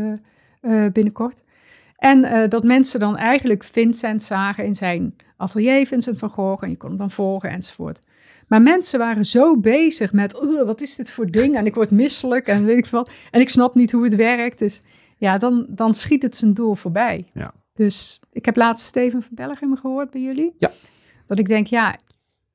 binnenkort. 0.92 1.46
En 1.98 2.50
dat 2.50 2.64
mensen 2.64 3.00
dan 3.00 3.18
eigenlijk 3.18 3.64
Vincent 3.64 4.24
zagen 4.24 4.66
in 4.66 4.76
zijn 4.76 5.16
atelier, 5.38 5.88
Vincent 5.88 6.20
van 6.20 6.30
Gogh, 6.30 6.64
en 6.64 6.70
je 6.70 6.78
kon 6.78 6.90
hem 6.90 6.98
dan 6.98 7.12
volgen 7.12 7.50
enzovoort. 7.50 8.00
Maar 8.48 8.62
mensen 8.62 9.00
waren 9.00 9.26
zo 9.26 9.60
bezig 9.60 10.14
met, 10.14 10.32
wat 10.66 10.82
is 10.82 10.96
dit 10.96 11.12
voor 11.12 11.32
ding? 11.32 11.56
En 11.56 11.66
ik 11.66 11.76
word 11.76 11.92
misselijk 11.92 12.48
en 12.48 12.66
weet 12.66 12.78
ik 12.78 12.86
wat. 12.86 13.12
En 13.32 13.42
ik 13.42 13.50
snap 13.50 13.76
niet 13.76 13.92
hoe 13.92 14.04
het 14.04 14.16
werkt. 14.16 14.60
Dus 14.60 14.82
ja, 15.18 15.38
dan, 15.38 15.66
dan 15.70 15.94
schiet 15.94 16.24
het 16.24 16.36
zijn 16.36 16.54
doel 16.54 16.76
voorbij. 16.76 17.26
Ja. 17.34 17.54
Dus 17.74 18.20
ik 18.32 18.46
heb 18.46 18.56
laatst 18.56 18.86
Steven 18.86 19.22
van 19.22 19.32
Bellegem 19.36 19.78
gehoord 19.78 20.10
bij 20.10 20.22
jullie. 20.22 20.56
Ja. 20.58 20.72
Dat 21.26 21.40
ik 21.40 21.48
denk, 21.48 21.68
ja, 21.68 21.98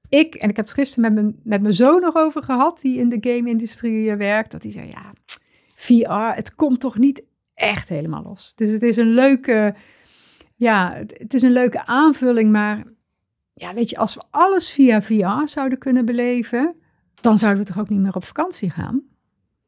ik, 0.09 0.34
en 0.34 0.49
ik 0.49 0.57
heb 0.57 0.64
het 0.64 0.74
gisteren 0.74 1.14
met 1.14 1.22
mijn, 1.22 1.40
met 1.45 1.62
mijn 1.62 1.74
zoon 1.74 2.01
nog 2.01 2.14
over 2.16 2.43
gehad, 2.43 2.80
die 2.80 2.99
in 2.99 3.09
de 3.09 3.30
game-industrie 3.30 4.11
eh, 4.11 4.16
werkt, 4.16 4.51
dat 4.51 4.62
hij 4.62 4.72
zei, 4.72 4.88
ja, 4.88 5.12
VR, 5.74 6.36
het 6.36 6.55
komt 6.55 6.80
toch 6.80 6.99
niet 6.99 7.22
echt 7.55 7.89
helemaal 7.89 8.23
los. 8.23 8.55
Dus 8.55 8.71
het 8.71 8.83
is 8.83 8.97
een 8.97 9.15
leuke, 9.15 9.75
ja, 10.57 10.93
het, 10.95 11.35
is 11.35 11.43
een 11.43 11.53
leuke 11.53 11.87
aanvulling, 11.87 12.51
maar 12.51 12.85
ja, 13.53 13.75
weet 13.75 13.91
je, 13.91 13.97
als 13.97 14.15
we 14.15 14.23
alles 14.31 14.71
via 14.71 15.03
VR 15.03 15.45
zouden 15.45 15.79
kunnen 15.79 16.05
beleven, 16.05 16.77
dan 17.21 17.39
zouden 17.39 17.63
we 17.63 17.69
toch 17.69 17.81
ook 17.81 17.89
niet 17.89 18.01
meer 18.01 18.15
op 18.15 18.25
vakantie 18.25 18.71
gaan? 18.71 19.03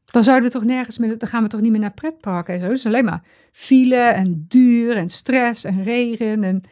Dan 0.05 0.23
zouden 0.23 0.49
we 0.49 0.55
toch 0.55 0.65
nergens 0.65 0.99
meer, 0.99 1.19
dan 1.19 1.29
gaan 1.29 1.43
we 1.43 1.49
toch 1.49 1.61
niet 1.61 1.71
meer 1.71 1.81
naar 1.81 1.95
pretparken 1.95 2.55
en 2.55 2.61
zo. 2.61 2.69
Dus 2.69 2.87
alleen 2.87 3.05
maar 3.05 3.23
file 3.53 3.97
en 3.97 4.45
duur 4.49 4.97
en 4.97 5.09
stress 5.09 5.65
en 5.65 5.83
regen 5.83 6.45
en 6.45 6.63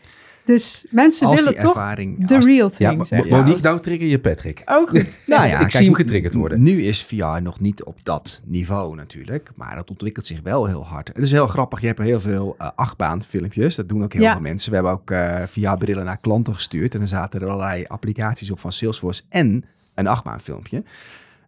dus 0.44 0.86
mensen 0.90 1.28
willen 1.28 1.54
toch 1.54 1.74
ervaring, 1.74 2.26
de 2.26 2.38
real 2.38 2.70
thing. 2.70 3.08
Ja, 3.08 3.24
Monique, 3.24 3.62
nou 3.62 3.80
trigger 3.80 4.06
je 4.06 4.18
Patrick. 4.18 4.62
Oh, 4.64 4.88
goed. 4.90 5.22
nou 5.26 5.48
ja, 5.48 5.60
ik 5.60 5.70
zie 5.70 5.84
hem 5.84 5.94
getriggerd 5.94 6.34
worden. 6.34 6.62
Nu 6.62 6.82
is 6.82 7.04
VR 7.04 7.42
nog 7.42 7.60
niet 7.60 7.84
op 7.84 7.98
dat 8.02 8.40
niveau 8.44 8.96
natuurlijk, 8.96 9.50
maar 9.54 9.76
dat 9.76 9.90
ontwikkelt 9.90 10.26
zich 10.26 10.40
wel 10.42 10.66
heel 10.66 10.86
hard. 10.86 11.08
Het 11.08 11.22
is 11.22 11.30
heel 11.30 11.46
grappig, 11.46 11.80
je 11.80 11.86
hebt 11.86 11.98
heel 11.98 12.20
veel 12.20 12.56
uh, 12.60 12.68
achtbaanfilmpjes, 12.74 13.74
dat 13.74 13.88
doen 13.88 14.02
ook 14.02 14.12
heel 14.12 14.30
veel 14.30 14.40
mensen. 14.40 14.70
We 14.70 14.74
hebben 14.74 14.92
ook 14.92 15.10
uh, 15.10 15.42
VR-brillen 15.46 16.04
naar 16.04 16.20
klanten 16.20 16.54
gestuurd 16.54 16.94
en 16.94 17.00
er 17.00 17.08
zaten 17.08 17.40
er 17.40 17.48
allerlei 17.48 17.84
applicaties 17.86 18.50
op 18.50 18.60
van 18.60 18.72
Salesforce 18.72 19.22
en 19.28 19.64
een 19.94 20.06
achtbaanfilmpje. 20.06 20.82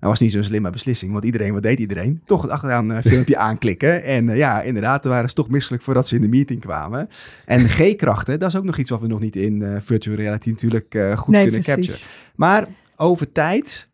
Dat 0.04 0.12
was 0.12 0.22
niet 0.22 0.32
zo'n 0.32 0.44
slimme 0.44 0.70
beslissing, 0.70 1.12
want 1.12 1.24
iedereen, 1.24 1.52
wat 1.52 1.62
deed 1.62 1.78
iedereen? 1.78 2.22
Toch 2.24 2.42
het 2.42 2.50
achteraan 2.50 2.90
uh, 2.90 2.98
filmpje 2.98 3.36
aanklikken. 3.48 4.02
En 4.02 4.28
uh, 4.28 4.36
ja, 4.36 4.62
inderdaad, 4.62 5.04
waren 5.04 5.28
ze 5.28 5.34
toch 5.34 5.48
misselijk 5.48 5.82
voordat 5.82 6.08
ze 6.08 6.14
in 6.14 6.20
de 6.20 6.28
meeting 6.28 6.60
kwamen. 6.60 7.08
En 7.44 7.68
G-krachten, 7.68 8.38
dat 8.38 8.48
is 8.48 8.56
ook 8.56 8.64
nog 8.64 8.76
iets 8.76 8.90
wat 8.90 9.00
we 9.00 9.06
nog 9.06 9.20
niet 9.20 9.36
in 9.36 9.60
uh, 9.60 9.76
virtual 9.80 10.16
reality 10.16 10.50
natuurlijk 10.50 10.96
goed 11.14 11.34
nee, 11.34 11.42
kunnen 11.42 11.60
precies. 11.60 11.86
capturen. 11.86 12.32
Maar 12.34 12.68
over 12.96 13.32
tijd 13.32 13.88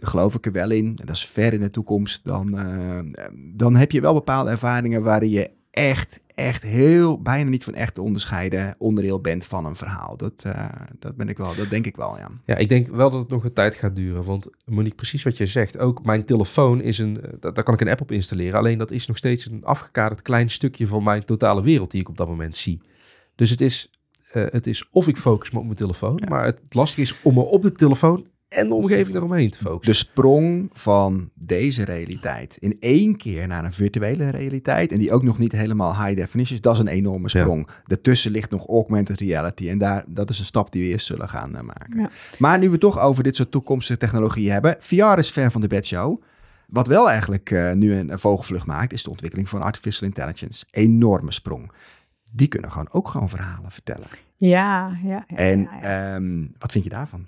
geloof 0.00 0.34
ik 0.34 0.46
er 0.46 0.52
wel 0.52 0.70
in, 0.70 0.86
en 0.86 1.06
dat 1.06 1.16
is 1.16 1.26
ver 1.26 1.52
in 1.52 1.60
de 1.60 1.70
toekomst, 1.70 2.24
dan, 2.24 2.58
dan 3.54 3.76
heb 3.76 3.90
je 3.92 4.00
wel 4.00 4.14
bepaalde 4.14 4.50
ervaringen 4.50 5.02
waarin 5.02 5.30
je 5.30 5.50
echt, 5.72 6.20
echt 6.34 6.62
heel, 6.62 7.22
bijna 7.22 7.50
niet 7.50 7.64
van 7.64 7.74
echt 7.74 7.94
te 7.94 8.02
onderscheiden 8.02 8.74
onderdeel 8.78 9.20
bent 9.20 9.44
van 9.44 9.64
een 9.64 9.76
verhaal. 9.76 10.16
Dat, 10.16 10.44
uh, 10.46 10.68
dat 10.98 11.16
ben 11.16 11.28
ik 11.28 11.36
wel, 11.36 11.54
dat 11.54 11.70
denk 11.70 11.86
ik 11.86 11.96
wel, 11.96 12.18
ja. 12.18 12.30
Ja, 12.46 12.56
ik 12.56 12.68
denk 12.68 12.88
wel 12.88 13.10
dat 13.10 13.20
het 13.20 13.28
nog 13.28 13.44
een 13.44 13.52
tijd 13.52 13.74
gaat 13.74 13.96
duren. 13.96 14.24
Want 14.24 14.50
Monique, 14.64 14.96
precies 14.96 15.22
wat 15.22 15.36
je 15.36 15.46
zegt. 15.46 15.78
Ook 15.78 16.04
mijn 16.04 16.24
telefoon 16.24 16.80
is 16.80 16.98
een, 16.98 17.20
daar 17.40 17.62
kan 17.62 17.74
ik 17.74 17.80
een 17.80 17.88
app 17.88 18.00
op 18.00 18.12
installeren. 18.12 18.58
Alleen 18.58 18.78
dat 18.78 18.90
is 18.90 19.06
nog 19.06 19.16
steeds 19.16 19.46
een 19.46 19.64
afgekaderd 19.64 20.22
klein 20.22 20.50
stukje 20.50 20.86
van 20.86 21.02
mijn 21.02 21.24
totale 21.24 21.62
wereld 21.62 21.90
die 21.90 22.00
ik 22.00 22.08
op 22.08 22.16
dat 22.16 22.28
moment 22.28 22.56
zie. 22.56 22.80
Dus 23.34 23.50
het 23.50 23.60
is, 23.60 23.90
uh, 24.34 24.46
het 24.50 24.66
is 24.66 24.88
of 24.90 25.08
ik 25.08 25.16
focus 25.16 25.50
me 25.50 25.58
op 25.58 25.64
mijn 25.64 25.76
telefoon. 25.76 26.18
Ja. 26.22 26.28
Maar 26.28 26.44
het 26.44 26.60
lastige 26.68 27.00
is 27.00 27.22
om 27.22 27.34
me 27.34 27.42
op 27.42 27.62
de 27.62 27.72
telefoon 27.72 28.26
en 28.52 28.68
de 28.68 28.74
omgeving 28.74 29.16
eromheen 29.16 29.50
te 29.50 29.58
focussen. 29.58 29.92
De 29.92 30.10
sprong 30.10 30.70
van 30.72 31.30
deze 31.34 31.84
realiteit 31.84 32.56
in 32.56 32.76
één 32.80 33.16
keer 33.16 33.46
naar 33.46 33.64
een 33.64 33.72
virtuele 33.72 34.30
realiteit, 34.30 34.92
en 34.92 34.98
die 34.98 35.12
ook 35.12 35.22
nog 35.22 35.38
niet 35.38 35.52
helemaal 35.52 36.04
high 36.04 36.16
definition 36.16 36.56
is, 36.56 36.62
dat 36.62 36.74
is 36.74 36.80
een 36.80 36.88
enorme 36.88 37.28
sprong. 37.28 37.64
Ja. 37.66 37.74
Daartussen 37.84 38.30
ligt 38.30 38.50
nog 38.50 38.66
augmented 38.66 39.20
reality 39.20 39.68
en 39.68 39.78
daar, 39.78 40.04
dat 40.06 40.30
is 40.30 40.38
een 40.38 40.44
stap 40.44 40.72
die 40.72 40.82
we 40.82 40.88
eerst 40.88 41.06
zullen 41.06 41.28
gaan 41.28 41.50
uh, 41.54 41.60
maken. 41.60 42.00
Ja. 42.00 42.10
Maar 42.38 42.58
nu 42.58 42.70
we 42.70 42.78
toch 42.78 43.00
over 43.00 43.22
dit 43.22 43.36
soort 43.36 43.50
toekomstige 43.50 43.98
technologie 43.98 44.50
hebben, 44.50 44.76
VR 44.78 45.18
is 45.18 45.30
ver 45.30 45.50
van 45.50 45.60
de 45.60 45.66
bedshow. 45.68 46.22
Wat 46.66 46.86
wel 46.86 47.10
eigenlijk 47.10 47.50
uh, 47.50 47.72
nu 47.72 47.94
een, 47.94 48.10
een 48.10 48.18
vogelvlucht 48.18 48.66
maakt, 48.66 48.92
is 48.92 49.02
de 49.02 49.10
ontwikkeling 49.10 49.48
van 49.48 49.62
artificial 49.62 50.08
intelligence. 50.08 50.66
Enorme 50.70 51.32
sprong. 51.32 51.72
Die 52.32 52.48
kunnen 52.48 52.70
gewoon 52.70 52.88
ook 52.90 53.08
gewoon 53.08 53.28
verhalen 53.28 53.70
vertellen. 53.70 54.06
Ja, 54.36 54.98
ja. 55.04 55.24
ja 55.28 55.36
en 55.36 55.60
ja, 55.60 55.78
ja. 55.82 56.14
Um, 56.14 56.52
wat 56.58 56.72
vind 56.72 56.84
je 56.84 56.90
daarvan? 56.90 57.26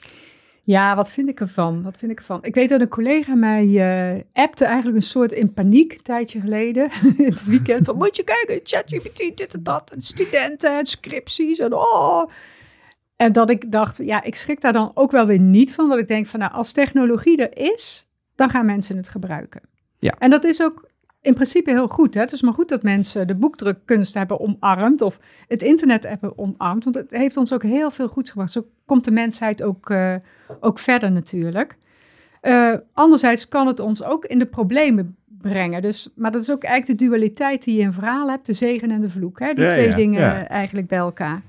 Ja, 0.66 0.96
wat 0.96 1.10
vind 1.10 1.28
ik 1.28 1.40
ervan? 1.40 1.82
Wat 1.82 1.96
vind 1.98 2.10
ik 2.10 2.18
ervan? 2.18 2.38
Ik 2.42 2.54
weet 2.54 2.68
dat 2.68 2.80
een 2.80 2.88
collega 2.88 3.34
mij 3.34 3.66
uh, 3.66 4.22
appte 4.32 4.64
eigenlijk 4.64 4.96
een 4.96 5.02
soort 5.02 5.32
in 5.32 5.52
paniek 5.52 5.92
een 5.92 6.02
tijdje 6.02 6.40
geleden. 6.40 6.88
het 7.16 7.44
weekend 7.44 7.86
van, 7.86 7.96
moet 7.96 8.16
je 8.16 8.24
kijken, 8.24 8.60
ChatGPT, 8.62 9.36
dit 9.36 9.54
en 9.54 9.62
dat. 9.62 9.92
En 9.92 10.00
studenten 10.00 10.78
en 10.78 10.86
scripties 10.86 11.58
en 11.58 11.72
oh. 11.72 12.30
En 13.16 13.32
dat 13.32 13.50
ik 13.50 13.72
dacht, 13.72 13.96
ja, 13.96 14.22
ik 14.22 14.34
schrik 14.34 14.60
daar 14.60 14.72
dan 14.72 14.90
ook 14.94 15.10
wel 15.10 15.26
weer 15.26 15.38
niet 15.38 15.74
van. 15.74 15.88
Dat 15.88 15.98
ik 15.98 16.08
denk 16.08 16.26
van, 16.26 16.40
nou, 16.40 16.52
als 16.52 16.72
technologie 16.72 17.46
er 17.46 17.72
is, 17.72 18.08
dan 18.34 18.50
gaan 18.50 18.66
mensen 18.66 18.96
het 18.96 19.08
gebruiken. 19.08 19.60
Ja. 19.98 20.14
En 20.18 20.30
dat 20.30 20.44
is 20.44 20.62
ook 20.62 20.88
in 21.24 21.34
principe 21.34 21.70
heel 21.70 21.88
goed. 21.88 22.14
Hè? 22.14 22.20
Het 22.20 22.32
is 22.32 22.42
maar 22.42 22.52
goed 22.52 22.68
dat 22.68 22.82
mensen 22.82 23.26
de 23.26 23.34
boekdrukkunst 23.34 24.14
hebben 24.14 24.40
omarmd 24.40 25.02
of 25.02 25.18
het 25.48 25.62
internet 25.62 26.02
hebben 26.02 26.38
omarmd. 26.38 26.84
Want 26.84 26.96
het 26.96 27.10
heeft 27.10 27.36
ons 27.36 27.52
ook 27.52 27.62
heel 27.62 27.90
veel 27.90 28.08
goeds 28.08 28.30
gebracht. 28.30 28.52
Zo 28.52 28.66
komt 28.86 29.04
de 29.04 29.10
mensheid 29.10 29.62
ook, 29.62 29.90
uh, 29.90 30.14
ook 30.60 30.78
verder 30.78 31.12
natuurlijk. 31.12 31.76
Uh, 32.42 32.74
anderzijds 32.92 33.48
kan 33.48 33.66
het 33.66 33.80
ons 33.80 34.02
ook 34.02 34.24
in 34.24 34.38
de 34.38 34.46
problemen 34.46 35.16
brengen. 35.26 35.82
Dus, 35.82 36.12
maar 36.16 36.32
dat 36.32 36.42
is 36.42 36.52
ook 36.52 36.62
eigenlijk 36.62 36.98
de 36.98 37.04
dualiteit 37.04 37.64
die 37.64 37.76
je 37.76 37.82
in 37.82 37.92
verhaal 37.92 38.30
hebt. 38.30 38.46
De 38.46 38.52
zegen 38.52 38.90
en 38.90 39.00
de 39.00 39.10
vloek. 39.10 39.38
Hè? 39.38 39.52
Die 39.52 39.64
Ja, 39.64 39.72
twee 39.72 39.88
ja, 39.88 39.94
dingen 39.94 40.20
ja. 40.20 40.48
eigenlijk 40.48 40.86
bij 40.88 40.98
elkaar. 40.98 41.42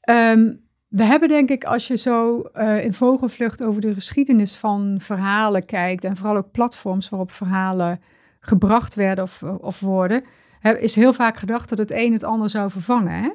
Ehm, 0.00 0.52
we 0.88 1.04
hebben 1.04 1.28
denk 1.28 1.50
ik, 1.50 1.64
als 1.64 1.86
je 1.86 1.96
zo 1.96 2.42
uh, 2.54 2.84
in 2.84 2.94
vogelvlucht 2.94 3.62
over 3.62 3.80
de 3.80 3.94
geschiedenis 3.94 4.56
van 4.56 4.96
verhalen 5.00 5.64
kijkt... 5.64 6.04
en 6.04 6.16
vooral 6.16 6.36
ook 6.36 6.50
platforms 6.50 7.08
waarop 7.08 7.32
verhalen 7.32 8.00
gebracht 8.46 8.94
werden 8.94 9.24
of, 9.24 9.42
of 9.42 9.80
worden, 9.80 10.24
hè, 10.60 10.78
is 10.78 10.94
heel 10.94 11.12
vaak 11.12 11.36
gedacht 11.36 11.68
dat 11.68 11.78
het 11.78 11.90
een 11.90 12.12
het 12.12 12.24
ander 12.24 12.50
zou 12.50 12.70
vervangen. 12.70 13.12
Hè? 13.12 13.30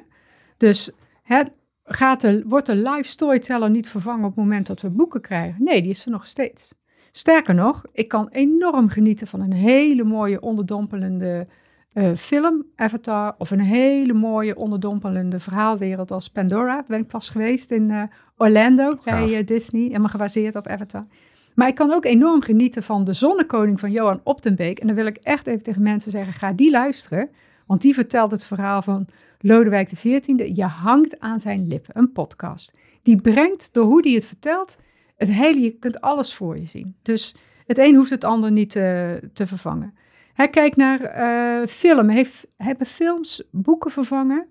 Dus 0.56 0.90
hè, 1.22 1.42
gaat 1.84 2.20
de, 2.20 2.42
wordt 2.46 2.66
de 2.66 2.76
live 2.76 3.08
storyteller 3.08 3.70
niet 3.70 3.88
vervangen 3.88 4.24
op 4.24 4.36
het 4.36 4.44
moment 4.44 4.66
dat 4.66 4.80
we 4.80 4.90
boeken 4.90 5.20
krijgen? 5.20 5.64
Nee, 5.64 5.82
die 5.82 5.90
is 5.90 6.04
er 6.04 6.10
nog 6.10 6.26
steeds. 6.26 6.74
Sterker 7.12 7.54
nog, 7.54 7.82
ik 7.92 8.08
kan 8.08 8.28
enorm 8.28 8.88
genieten 8.88 9.26
van 9.26 9.40
een 9.40 9.52
hele 9.52 10.04
mooie 10.04 10.40
onderdompelende 10.40 11.46
uh, 11.94 12.14
film, 12.16 12.66
Avatar, 12.76 13.34
of 13.38 13.50
een 13.50 13.60
hele 13.60 14.12
mooie 14.12 14.56
onderdompelende 14.56 15.38
verhaalwereld 15.38 16.10
als 16.10 16.28
Pandora. 16.28 16.84
Ben 16.88 17.00
ik 17.00 17.06
pas 17.06 17.28
geweest 17.28 17.70
in 17.70 17.90
uh, 17.90 18.02
Orlando 18.36 18.88
bij 19.04 19.38
uh, 19.38 19.46
Disney, 19.46 19.82
helemaal 19.82 20.08
gebaseerd 20.08 20.56
op 20.56 20.66
Avatar. 20.66 21.06
Maar 21.54 21.68
ik 21.68 21.74
kan 21.74 21.92
ook 21.92 22.04
enorm 22.04 22.42
genieten 22.42 22.82
van 22.82 23.04
de 23.04 23.12
Zonnekoning 23.12 23.80
van 23.80 23.90
Johan 23.90 24.20
Optenbeek. 24.24 24.78
En 24.78 24.86
dan 24.86 24.96
wil 24.96 25.06
ik 25.06 25.16
echt 25.16 25.46
even 25.46 25.62
tegen 25.62 25.82
mensen 25.82 26.10
zeggen, 26.10 26.32
ga 26.32 26.52
die 26.52 26.70
luisteren. 26.70 27.30
Want 27.66 27.82
die 27.82 27.94
vertelt 27.94 28.30
het 28.30 28.44
verhaal 28.44 28.82
van 28.82 29.06
Lodewijk 29.40 29.86
XIV. 29.88 30.50
Je 30.54 30.64
hangt 30.64 31.20
aan 31.20 31.40
zijn 31.40 31.66
lippen, 31.66 31.98
een 31.98 32.12
podcast. 32.12 32.78
Die 33.02 33.20
brengt, 33.20 33.74
door 33.74 33.84
hoe 33.84 34.02
die 34.02 34.14
het 34.14 34.26
vertelt, 34.26 34.78
het 35.16 35.28
hele, 35.28 35.60
je 35.60 35.70
kunt 35.70 36.00
alles 36.00 36.34
voor 36.34 36.58
je 36.58 36.66
zien. 36.66 36.96
Dus 37.02 37.36
het 37.66 37.78
een 37.78 37.94
hoeft 37.94 38.10
het 38.10 38.24
ander 38.24 38.52
niet 38.52 38.70
te, 38.70 39.20
te 39.32 39.46
vervangen. 39.46 39.94
Hij 40.32 40.48
kijkt 40.48 40.76
naar 40.76 41.00
uh, 41.00 41.66
film. 41.66 42.08
Heeft, 42.08 42.46
hebben 42.56 42.86
films 42.86 43.42
boeken 43.50 43.90
vervangen? 43.90 44.46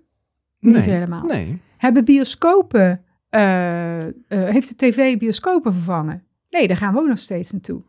Nee, 0.60 0.74
niet 0.74 0.86
helemaal. 0.86 1.24
Nee. 1.24 1.62
Hebben 1.78 2.06
bioscopen, 2.06 3.04
uh, 3.32 4.06
uh, 4.06 4.12
heeft 4.28 4.70
de 4.70 4.76
tv 4.76 5.18
bioscopen 5.18 5.74
vervangen? 5.74 6.24
Nee, 6.52 6.68
daar 6.68 6.78
gaan 6.78 6.94
we 6.94 7.00
ook 7.00 7.08
nog 7.08 7.20
steeds 7.20 7.52
naartoe. 7.52 7.82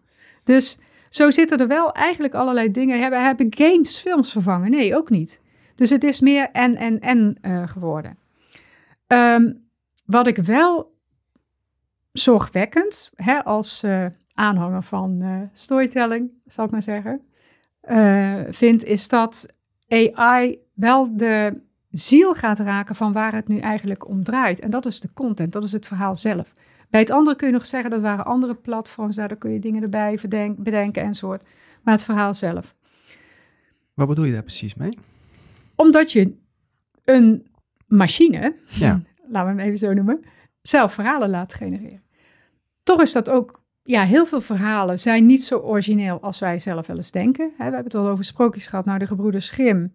Dus 0.44 0.78
zo 1.08 1.30
zitten 1.30 1.58
er 1.58 1.68
wel 1.68 1.92
eigenlijk 1.92 2.34
allerlei 2.34 2.70
dingen. 2.70 3.00
Hebben, 3.00 3.24
hebben 3.24 3.54
games 3.56 3.98
films 3.98 4.32
vervangen? 4.32 4.70
Nee, 4.70 4.96
ook 4.96 5.10
niet. 5.10 5.40
Dus 5.74 5.90
het 5.90 6.04
is 6.04 6.20
meer 6.20 6.50
en, 6.50 6.76
en, 6.76 7.00
en 7.00 7.38
uh, 7.42 7.68
geworden. 7.68 8.18
Um, 9.06 9.64
wat 10.04 10.26
ik 10.26 10.36
wel 10.36 10.94
zorgwekkend, 12.12 13.10
hè, 13.14 13.44
als 13.44 13.84
uh, 13.84 14.06
aanhanger 14.34 14.82
van 14.82 15.18
uh, 15.22 15.40
storytelling, 15.52 16.30
zal 16.46 16.64
ik 16.64 16.70
maar 16.70 16.82
zeggen, 16.82 17.20
vind, 18.50 18.84
is 18.84 19.08
dat 19.08 19.46
AI 19.88 20.58
wel 20.74 21.16
de 21.16 21.62
ziel 21.90 22.34
gaat 22.34 22.58
raken 22.58 22.94
van 22.94 23.12
waar 23.12 23.34
het 23.34 23.48
nu 23.48 23.58
eigenlijk 23.58 24.08
om 24.08 24.24
draait. 24.24 24.60
En 24.60 24.70
dat 24.70 24.86
is 24.86 25.00
de 25.00 25.12
content, 25.12 25.52
dat 25.52 25.64
is 25.64 25.72
het 25.72 25.86
verhaal 25.86 26.16
zelf. 26.16 26.52
Bij 26.93 27.01
het 27.01 27.11
andere 27.11 27.36
kun 27.36 27.47
je 27.47 27.53
nog 27.53 27.66
zeggen, 27.66 27.90
dat 27.90 28.01
waren 28.01 28.24
andere 28.24 28.55
platforms, 28.55 29.16
daar 29.16 29.36
kun 29.36 29.53
je 29.53 29.59
dingen 29.59 29.82
erbij 29.82 30.18
bedenken, 30.22 30.62
bedenken 30.62 31.03
enzovoort. 31.03 31.47
Maar 31.82 31.95
het 31.95 32.05
verhaal 32.05 32.34
zelf. 32.34 32.74
Wat 33.95 34.09
bedoel 34.09 34.24
je 34.24 34.32
daar 34.32 34.43
precies 34.43 34.74
mee? 34.74 34.99
Omdat 35.76 36.12
je 36.12 36.36
een 37.05 37.47
machine, 37.86 38.57
ja. 38.68 39.03
laten 39.32 39.55
we 39.55 39.61
hem 39.61 39.68
even 39.68 39.78
zo 39.78 39.93
noemen, 39.93 40.24
zelf 40.62 40.93
verhalen 40.93 41.30
laat 41.30 41.55
genereren. 41.55 42.03
Toch 42.82 43.01
is 43.01 43.12
dat 43.12 43.30
ook, 43.30 43.62
ja, 43.82 44.05
heel 44.05 44.26
veel 44.26 44.40
verhalen 44.40 44.99
zijn 44.99 45.26
niet 45.26 45.45
zo 45.45 45.59
origineel 45.59 46.20
als 46.20 46.38
wij 46.38 46.59
zelf 46.59 46.86
wel 46.86 46.97
eens 46.97 47.11
denken. 47.11 47.53
We 47.57 47.62
hebben 47.62 47.84
het 47.84 47.95
al 47.95 48.09
over 48.09 48.24
sprookjes 48.24 48.66
gehad, 48.66 48.84
nou 48.84 48.99
de 48.99 49.07
gebroeders 49.07 49.51
Grimm, 49.51 49.93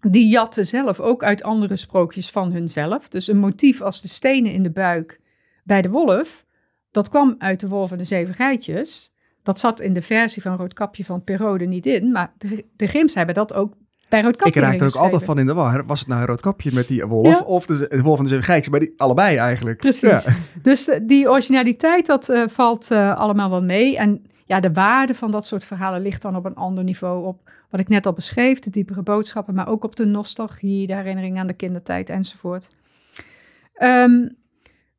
die 0.00 0.28
jatten 0.28 0.66
zelf 0.66 1.00
ook 1.00 1.22
uit 1.22 1.42
andere 1.42 1.76
sprookjes 1.76 2.30
van 2.30 2.52
hunzelf. 2.52 3.08
Dus 3.08 3.28
een 3.28 3.38
motief 3.38 3.80
als 3.80 4.02
de 4.02 4.08
stenen 4.08 4.52
in 4.52 4.62
de 4.62 4.70
buik 4.70 5.20
bij 5.68 5.82
de 5.82 5.90
wolf, 5.90 6.44
dat 6.90 7.08
kwam 7.08 7.34
uit 7.38 7.60
de 7.60 7.68
wolf 7.68 7.90
en 7.92 7.98
de 7.98 8.04
zeven 8.04 8.34
geitjes. 8.34 9.12
Dat 9.42 9.58
zat 9.58 9.80
in 9.80 9.94
de 9.94 10.02
versie 10.02 10.42
van 10.42 10.56
Roodkapje 10.56 11.04
van 11.04 11.24
Perode 11.24 11.64
niet 11.64 11.86
in, 11.86 12.12
maar 12.12 12.32
de, 12.38 12.64
de 12.76 12.86
Grims 12.86 13.14
hebben 13.14 13.34
dat 13.34 13.54
ook 13.54 13.72
bij 14.08 14.22
Roodkapje 14.22 14.60
Ik 14.60 14.66
raak 14.66 14.80
er 14.80 14.86
ook 14.86 14.94
altijd 14.94 15.24
van 15.24 15.38
in 15.38 15.46
de 15.46 15.54
war. 15.54 15.86
Was 15.86 15.98
het 15.98 16.08
nou 16.08 16.24
Roodkapje 16.24 16.70
met 16.72 16.88
die 16.88 17.04
wolf 17.04 17.38
ja. 17.38 17.40
of 17.40 17.66
de, 17.66 17.86
de, 17.88 18.02
wolf 18.02 18.18
en 18.18 18.24
de 18.24 18.30
zeven 18.30 18.44
geitjes? 18.44 18.70
Maar 18.70 18.80
die 18.80 18.94
allebei 18.96 19.36
eigenlijk. 19.36 19.78
Precies. 19.78 20.24
Ja. 20.24 20.36
Dus 20.62 20.90
die 21.02 21.30
originaliteit, 21.30 22.06
dat 22.06 22.28
uh, 22.28 22.48
valt 22.48 22.90
uh, 22.90 23.18
allemaal 23.18 23.50
wel 23.50 23.62
mee. 23.62 23.96
En 23.96 24.22
ja, 24.44 24.60
de 24.60 24.72
waarde 24.72 25.14
van 25.14 25.30
dat 25.30 25.46
soort 25.46 25.64
verhalen 25.64 26.02
ligt 26.02 26.22
dan 26.22 26.36
op 26.36 26.44
een 26.44 26.54
ander 26.54 26.84
niveau. 26.84 27.26
Op 27.26 27.50
wat 27.70 27.80
ik 27.80 27.88
net 27.88 28.06
al 28.06 28.12
beschreef, 28.12 28.58
de 28.58 28.70
diepere 28.70 29.02
boodschappen, 29.02 29.54
maar 29.54 29.68
ook 29.68 29.84
op 29.84 29.96
de 29.96 30.04
nostalgie, 30.04 30.86
de 30.86 30.94
herinnering 30.94 31.38
aan 31.38 31.46
de 31.46 31.52
kindertijd 31.52 32.08
enzovoort. 32.08 32.70
Um, 33.82 34.36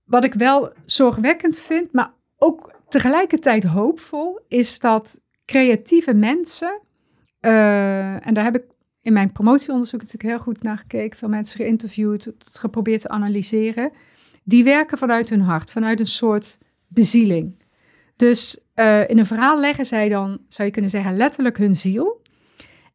wat 0.09 0.23
ik 0.23 0.33
wel 0.33 0.73
zorgwekkend 0.85 1.57
vind, 1.57 1.93
maar 1.93 2.13
ook 2.37 2.73
tegelijkertijd 2.87 3.63
hoopvol, 3.63 4.39
is 4.47 4.79
dat 4.79 5.21
creatieve 5.45 6.13
mensen, 6.13 6.81
uh, 7.41 8.27
en 8.27 8.33
daar 8.33 8.43
heb 8.43 8.55
ik 8.55 8.63
in 9.01 9.13
mijn 9.13 9.31
promotieonderzoek 9.31 10.01
natuurlijk 10.01 10.29
heel 10.29 10.43
goed 10.43 10.63
naar 10.63 10.77
gekeken, 10.77 11.17
veel 11.17 11.29
mensen 11.29 11.59
geïnterviewd, 11.59 12.33
geprobeerd 12.51 13.01
te 13.01 13.09
analyseren, 13.09 13.91
die 14.43 14.63
werken 14.63 14.97
vanuit 14.97 15.29
hun 15.29 15.41
hart, 15.41 15.71
vanuit 15.71 15.99
een 15.99 16.07
soort 16.07 16.57
bezieling. 16.87 17.63
Dus 18.15 18.59
uh, 18.75 19.09
in 19.09 19.17
een 19.17 19.25
verhaal 19.25 19.59
leggen 19.59 19.85
zij 19.85 20.09
dan, 20.09 20.39
zou 20.47 20.67
je 20.67 20.73
kunnen 20.73 20.91
zeggen, 20.91 21.17
letterlijk 21.17 21.57
hun 21.57 21.75
ziel. 21.75 22.21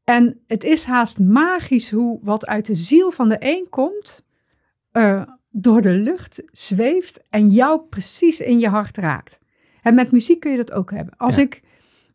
En 0.04 0.40
het 0.46 0.64
is 0.64 0.84
haast 0.84 1.18
magisch 1.18 1.90
hoe 1.90 2.18
wat 2.22 2.46
uit 2.46 2.66
de 2.66 2.74
ziel 2.74 3.10
van 3.10 3.28
de 3.28 3.36
een 3.38 3.66
komt, 3.70 4.26
uh, 4.92 5.22
door 5.56 5.82
de 5.82 5.92
lucht 5.92 6.42
zweeft 6.52 7.20
en 7.30 7.48
jou 7.48 7.80
precies 7.90 8.40
in 8.40 8.58
je 8.58 8.68
hart 8.68 8.96
raakt. 8.96 9.38
En 9.82 9.94
met 9.94 10.12
muziek 10.12 10.40
kun 10.40 10.50
je 10.50 10.56
dat 10.56 10.72
ook 10.72 10.90
hebben. 10.90 11.14
Als 11.16 11.36
Ja. 11.36 11.42
ik 11.42 11.62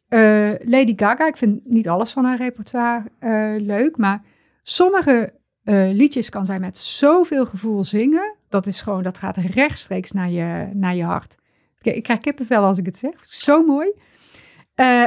eh, 0.08 0.52
Lady 0.64 0.94
Gaga, 0.96 1.28
ik 1.28 1.38
vind 1.38 1.62
niet 1.66 1.88
alles 1.90 2.12
van 2.12 2.26
haar 2.26 2.38
repertoire 2.38 3.04
eh, 3.20 3.54
leuk, 3.58 3.98
maar 3.98 4.22
sommige 4.64 5.34
eh, 5.64 5.90
liedjes 5.92 6.30
kan 6.30 6.46
zij 6.46 6.60
met 6.60 6.78
zoveel 6.78 7.46
gevoel 7.46 7.84
zingen. 7.84 8.36
Dat 8.50 8.66
is 8.68 8.82
gewoon, 8.82 9.04
dat 9.04 9.18
gaat 9.18 9.38
rechtstreeks 9.38 10.12
naar 10.12 10.30
je, 10.30 10.70
naar 10.74 10.96
je 10.96 11.04
hart. 11.04 11.38
Ik, 11.82 11.96
ik 11.96 12.04
krijg 12.04 12.20
kippenvel 12.20 12.64
als 12.64 12.78
ik 12.78 12.86
het 12.86 12.98
zeg. 12.98 13.26
Zo 13.26 13.64
mooi. 13.66 13.92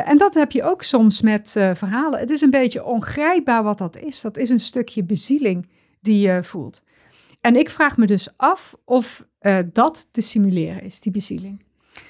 En 0.04 0.18
dat 0.18 0.34
heb 0.34 0.52
je 0.52 0.62
ook 0.62 0.82
soms 0.82 1.20
met 1.22 1.50
verhalen. 1.52 2.18
Het 2.20 2.30
is 2.30 2.40
een 2.40 2.50
beetje 2.50 2.84
ongrijpbaar 2.84 3.62
wat 3.62 3.78
dat 3.78 3.96
is. 3.96 4.20
Dat 4.20 4.36
is 4.36 4.48
een 4.50 4.60
stukje 4.60 5.04
bezieling 5.04 5.68
die 6.00 6.20
je 6.20 6.44
voelt. 6.44 6.82
En 7.42 7.56
ik 7.56 7.70
vraag 7.70 7.96
me 7.96 8.06
dus 8.06 8.28
af 8.36 8.74
of 8.84 9.26
eh, 9.38 9.58
dat 9.72 10.08
te 10.12 10.20
simuleren 10.20 10.82
is, 10.82 11.00
die 11.00 11.12
bezieling. 11.12 11.62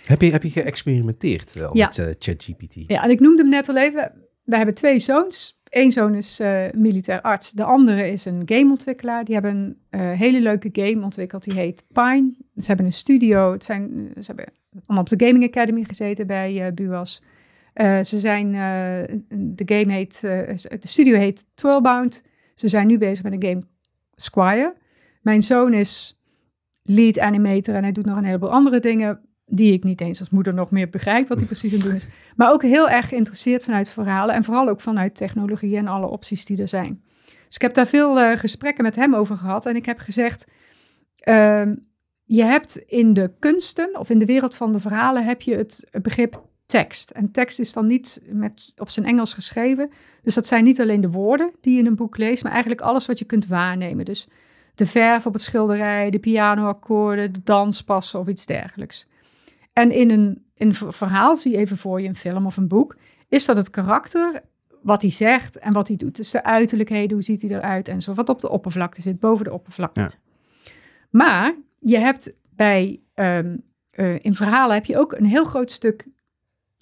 Heb 0.03 0.23
je, 0.23 0.31
heb 0.31 0.43
je 0.43 0.51
geëxperimenteerd 0.51 1.55
wel 1.55 1.77
Ja. 1.77 1.87
met 1.87 1.99
eh, 1.99 2.07
ChatGPT? 2.19 2.75
Ja, 2.87 3.03
en 3.05 3.11
ik 3.11 3.21
noemde 3.21 3.43
hem 3.43 3.51
net 3.51 3.69
al 3.69 3.77
even. 3.77 4.13
We 4.45 4.57
hebben 4.57 4.75
twee 4.75 4.99
zoons. 4.99 5.61
Eén 5.69 5.93
zoon 5.93 6.15
is 6.15 6.41
eh, 6.41 6.65
militair 6.75 7.21
arts. 7.21 7.51
De 7.51 7.65
andere 7.65 8.11
is 8.11 8.25
een 8.25 8.43
gameontwikkelaar. 8.45 9.25
Die 9.25 9.35
hebben 9.35 9.77
een 9.91 10.01
hele 10.17 10.41
leuke 10.41 10.69
game 10.73 11.05
ontwikkeld. 11.05 11.45
Die 11.45 11.55
heet 11.55 11.85
Pine. 11.93 12.33
Ze 12.57 12.67
hebben 12.67 12.87
een 12.87 12.93
studio. 12.93 13.53
Het 13.53 13.65
zijn, 13.65 14.11
ze 14.15 14.27
hebben 14.27 14.53
allemaal 14.87 15.05
op 15.05 15.19
de 15.19 15.27
Gaming 15.27 15.45
Academy 15.45 15.85
gezeten 15.85 16.27
bij 16.27 16.75
Buas. 16.75 17.23
Ze 18.03 18.19
zijn, 18.19 18.53
de 19.29 19.63
game 19.65 19.93
heet, 19.93 20.21
de 20.21 20.79
studio 20.83 21.19
heet 21.19 21.45
Twirlbound. 21.55 22.23
Ze 22.55 22.69
zijn 22.69 22.87
nu 22.87 22.99
bezig 22.99 23.23
met 23.25 23.33
een 23.33 23.43
game 23.49 23.63
Squire. 24.15 24.75
Mijn 25.23 25.43
zoon 25.43 25.73
is 25.73 26.21
lead 26.83 27.19
animator 27.19 27.75
en 27.75 27.83
hij 27.83 27.93
doet 27.93 28.05
nog 28.07 28.17
een 28.17 28.25
heleboel 28.25 28.51
andere 28.51 28.81
dingen 28.81 29.21
die 29.47 29.73
ik 29.73 29.85
niet 29.85 30.01
eens 30.01 30.21
als 30.21 30.31
moeder 30.31 30.55
nog 30.55 30.71
meer 30.71 30.89
begrijp 30.89 31.29
wat 31.29 31.39
hij 31.39 31.47
precies 31.47 31.73
aan 31.73 31.79
het 31.79 31.87
doen 31.87 31.97
is. 31.97 32.07
Maar 32.37 32.53
ook 32.53 32.63
heel 32.63 32.89
erg 32.89 33.09
geïnteresseerd 33.09 33.65
vanuit 33.65 33.89
verhalen 33.89 34.35
en 34.35 34.45
vooral 34.45 34.69
ook 34.69 34.81
vanuit 34.81 35.15
technologie 35.15 35.77
en 35.77 35.87
alle 35.87 36.07
opties 36.07 36.45
die 36.45 36.61
er 36.61 36.69
zijn. 36.69 37.03
Dus 37.47 37.55
ik 37.55 37.63
heb 37.63 37.75
daar 37.75 37.87
veel 37.87 38.21
eh, 38.21 38.39
gesprekken 38.39 38.85
met 38.85 38.97
hem 38.97 39.15
over 39.15 39.37
gehad 39.37 39.67
en 39.67 39.77
ik 39.77 39.87
heb 39.87 39.99
gezegd, 39.99 40.45
ehm, 41.17 41.75
je 42.25 42.45
hebt 42.45 42.77
in 42.77 43.15
de 43.15 43.33
kunsten 43.39 43.99
of 43.99 44.11
in 44.11 44.19
de 44.19 44.25
wereld 44.25 44.55
van 44.55 44.73
de 44.73 44.81
verhalen 44.81 45.25
heb 45.25 45.43
je 45.43 45.57
het 45.57 45.89
begrip 46.03 46.43
tekst. 46.67 47.11
En 47.11 47.31
tekst 47.31 47.59
is 47.59 47.73
dan 47.73 47.87
niet 47.87 48.23
met, 48.27 48.73
op 48.77 48.91
zijn 48.91 49.07
Engels 49.07 49.35
geschreven. 49.35 49.91
Dus 50.23 50.35
dat 50.35 50.47
zijn 50.47 50.65
niet 50.65 50.81
alleen 50.81 51.01
de 51.01 51.11
woorden 51.11 51.51
die 51.61 51.73
je 51.73 51.79
in 51.79 51.87
een 51.87 51.97
boek 51.97 52.17
leest, 52.17 52.43
maar 52.43 52.53
eigenlijk 52.53 52.83
alles 52.83 53.07
wat 53.07 53.19
je 53.19 53.25
kunt 53.25 53.47
waarnemen. 53.47 54.05
Dus 54.05 54.29
de 54.75 54.87
verf 54.87 55.27
op 55.27 55.33
het 55.33 55.43
schilderij, 55.43 56.11
de 56.11 56.19
pianoakkoorden, 56.19 57.33
de 57.33 57.43
danspassen 57.43 58.21
of 58.21 58.27
iets 58.27 58.47
dergelijks. 58.47 59.09
En 59.73 59.91
in 59.91 60.11
een, 60.11 60.45
in 60.55 60.69
een 60.69 60.75
ver- 60.75 60.93
verhaal, 60.93 61.37
zie 61.37 61.53
je 61.53 61.59
even 61.59 61.77
voor 61.77 62.01
je 62.01 62.09
een 62.09 62.17
film 62.17 62.47
of 62.47 62.57
een 62.57 62.69
boek, 62.69 62.97
is 63.29 63.45
dat 63.45 63.57
het 63.57 63.71
karakter, 63.71 64.43
wat 64.83 65.03
hij 65.03 65.11
zegt 65.11 65.59
en 65.59 65.73
wat 65.73 65.89
hij 65.89 65.97
doet. 65.97 66.17
Dus 66.17 66.31
de 66.31 66.45
uiterlijkheden, 66.45 67.13
hoe 67.13 67.23
ziet 67.23 67.43
hij 67.43 67.51
eruit 67.51 67.89
en 67.89 68.01
zo, 68.01 68.15
wat 68.15 68.29
op 68.29 68.41
de 68.41 68.51
oppervlakte 68.51 69.03
zit, 69.03 69.21
boven 69.21 69.45
de 69.45 69.53
oppervlakte. 69.53 70.01
Ja. 70.01 70.11
Maar 71.11 71.55
je 71.79 71.99
hebt 71.99 72.33
bij, 72.51 73.01
ehm, 73.15 73.57
eh, 73.91 74.25
in 74.25 74.35
verhalen 74.35 74.75
heb 74.75 74.85
je 74.85 74.99
ook 74.99 75.13
een 75.13 75.25
heel 75.25 75.45
groot 75.45 75.71
stuk 75.71 76.09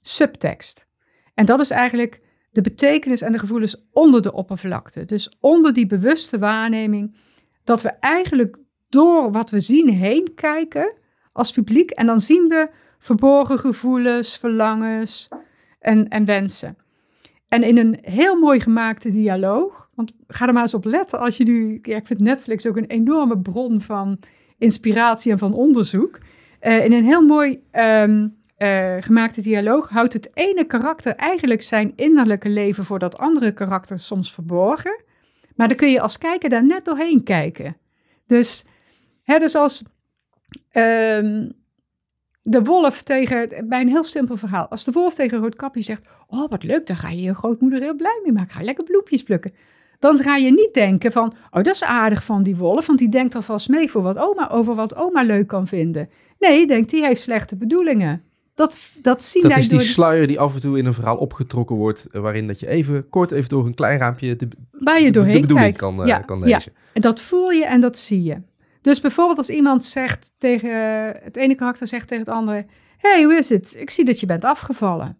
subtekst. 0.00 0.86
En 1.34 1.46
dat 1.46 1.60
is 1.60 1.70
eigenlijk 1.70 2.20
de 2.50 2.60
betekenis 2.60 3.20
en 3.20 3.32
de 3.32 3.38
gevoelens 3.38 3.88
onder 3.92 4.22
de 4.22 4.32
oppervlakte. 4.32 5.04
Dus 5.04 5.36
onder 5.40 5.72
die 5.72 5.86
bewuste 5.86 6.38
waarneming, 6.38 7.16
dat 7.70 7.82
we 7.82 7.88
eigenlijk 7.88 8.56
door 8.88 9.32
wat 9.32 9.50
we 9.50 9.60
zien 9.60 9.88
heen 9.88 10.32
kijken 10.34 10.92
als 11.32 11.52
publiek. 11.52 11.90
En 11.90 12.06
dan 12.06 12.20
zien 12.20 12.48
we 12.48 12.68
verborgen 12.98 13.58
gevoelens, 13.58 14.38
verlangens 14.38 15.28
en, 15.78 16.08
en 16.08 16.24
wensen. 16.24 16.76
En 17.48 17.62
in 17.62 17.78
een 17.78 17.98
heel 18.02 18.38
mooi 18.38 18.60
gemaakte 18.60 19.10
dialoog, 19.10 19.88
want 19.94 20.12
ga 20.28 20.46
er 20.46 20.52
maar 20.52 20.62
eens 20.62 20.74
op 20.74 20.84
letten 20.84 21.18
als 21.18 21.36
je 21.36 21.44
nu, 21.44 21.78
ik 21.82 22.06
vind 22.06 22.20
Netflix 22.20 22.66
ook 22.66 22.76
een 22.76 22.86
enorme 22.86 23.38
bron 23.38 23.80
van 23.80 24.18
inspiratie 24.58 25.32
en 25.32 25.38
van 25.38 25.54
onderzoek. 25.54 26.18
Eh, 26.60 26.84
in 26.84 26.92
een 26.92 27.04
heel 27.04 27.22
mooi 27.22 27.62
ehm, 27.70 28.28
eh, 28.56 28.96
gemaakte 29.00 29.42
dialoog 29.42 29.88
houdt 29.88 30.12
het 30.12 30.30
ene 30.34 30.64
karakter 30.64 31.14
eigenlijk 31.14 31.62
zijn 31.62 31.92
innerlijke 31.96 32.48
leven 32.48 32.84
voor 32.84 32.98
dat 32.98 33.18
andere 33.18 33.52
karakter 33.52 33.98
soms 33.98 34.32
verborgen. 34.32 35.08
Maar 35.60 35.68
dan 35.68 35.76
kun 35.76 35.90
je 35.90 36.00
als 36.00 36.18
kijker 36.18 36.50
daar 36.50 36.64
net 36.64 36.84
doorheen 36.84 37.22
kijken. 37.22 37.76
Dus, 38.26 38.64
hè, 39.22 39.38
dus 39.38 39.54
als 39.54 39.82
ehm, 40.70 41.48
de 42.42 42.62
wolf 42.62 43.02
tegen, 43.02 43.68
bij 43.68 43.80
een 43.80 43.88
heel 43.88 44.04
simpel 44.04 44.36
verhaal, 44.36 44.68
als 44.68 44.84
de 44.84 44.92
wolf 44.92 45.14
tegen 45.14 45.38
Roodkapje 45.38 45.82
zegt, 45.82 46.08
oh 46.26 46.50
wat 46.50 46.62
leuk, 46.62 46.86
dan 46.86 46.96
ga 46.96 47.08
je 47.08 47.22
je 47.22 47.34
grootmoeder 47.34 47.80
heel 47.80 47.94
blij 47.94 48.20
mee 48.22 48.32
maken, 48.32 48.54
ga 48.54 48.62
lekker 48.62 48.84
bloempjes 48.84 49.22
plukken. 49.22 49.54
Dan 49.98 50.18
ga 50.18 50.36
je 50.36 50.50
niet 50.50 50.74
denken 50.74 51.12
van, 51.12 51.32
oh 51.50 51.62
dat 51.62 51.74
is 51.74 51.84
aardig 51.84 52.24
van 52.24 52.42
die 52.42 52.56
wolf, 52.56 52.86
want 52.86 52.98
die 52.98 53.08
denkt 53.08 53.34
alvast 53.34 53.68
mee 53.68 53.90
voor 53.90 54.02
wat 54.02 54.18
oma, 54.18 54.50
over 54.50 54.74
wat 54.74 54.94
oma 54.94 55.22
leuk 55.22 55.46
kan 55.46 55.66
vinden. 55.66 56.10
Nee, 56.38 56.66
denkt 56.66 56.90
die 56.90 57.04
heeft 57.04 57.20
slechte 57.20 57.56
bedoelingen. 57.56 58.24
Dat, 58.60 58.78
dat 59.02 59.24
zien 59.24 59.42
Dat 59.42 59.50
wij 59.50 59.60
is 59.60 59.68
die 59.68 59.78
door 59.78 59.86
sluier 59.86 60.26
die 60.26 60.40
af 60.40 60.54
en 60.54 60.60
toe 60.60 60.78
in 60.78 60.86
een 60.86 60.94
verhaal 60.94 61.16
opgetrokken 61.16 61.76
wordt, 61.76 62.06
eh, 62.06 62.20
waarin 62.20 62.46
dat 62.46 62.60
je 62.60 62.66
even 62.66 63.08
kort 63.08 63.30
even 63.30 63.48
door 63.48 63.66
een 63.66 63.74
klein 63.74 63.98
raampje 63.98 64.36
de, 64.36 64.48
waar 64.70 65.00
je 65.00 65.06
de- 65.06 65.10
doorheen 65.10 65.34
de 65.34 65.40
bedoeling 65.40 65.76
kijkt. 65.76 65.78
kan, 65.78 66.02
eh, 66.02 66.08
ja, 66.08 66.18
kan 66.18 66.38
ja. 66.38 66.44
lezen. 66.44 66.72
En 66.92 67.00
dat 67.00 67.20
voel 67.20 67.50
je 67.50 67.64
en 67.64 67.80
dat 67.80 67.98
zie 67.98 68.22
je. 68.22 68.42
Dus 68.80 69.00
bijvoorbeeld 69.00 69.38
als 69.38 69.50
iemand 69.50 69.84
zegt 69.84 70.32
tegen 70.38 70.70
het 71.22 71.36
ene 71.36 71.54
karakter 71.54 71.86
zegt 71.86 72.08
tegen 72.08 72.24
het 72.24 72.34
andere: 72.34 72.66
hey, 72.96 73.22
hoe 73.22 73.34
is 73.34 73.48
het? 73.48 73.74
Ik 73.78 73.90
zie 73.90 74.04
dat 74.04 74.20
je 74.20 74.26
bent 74.26 74.44
afgevallen. 74.44 75.18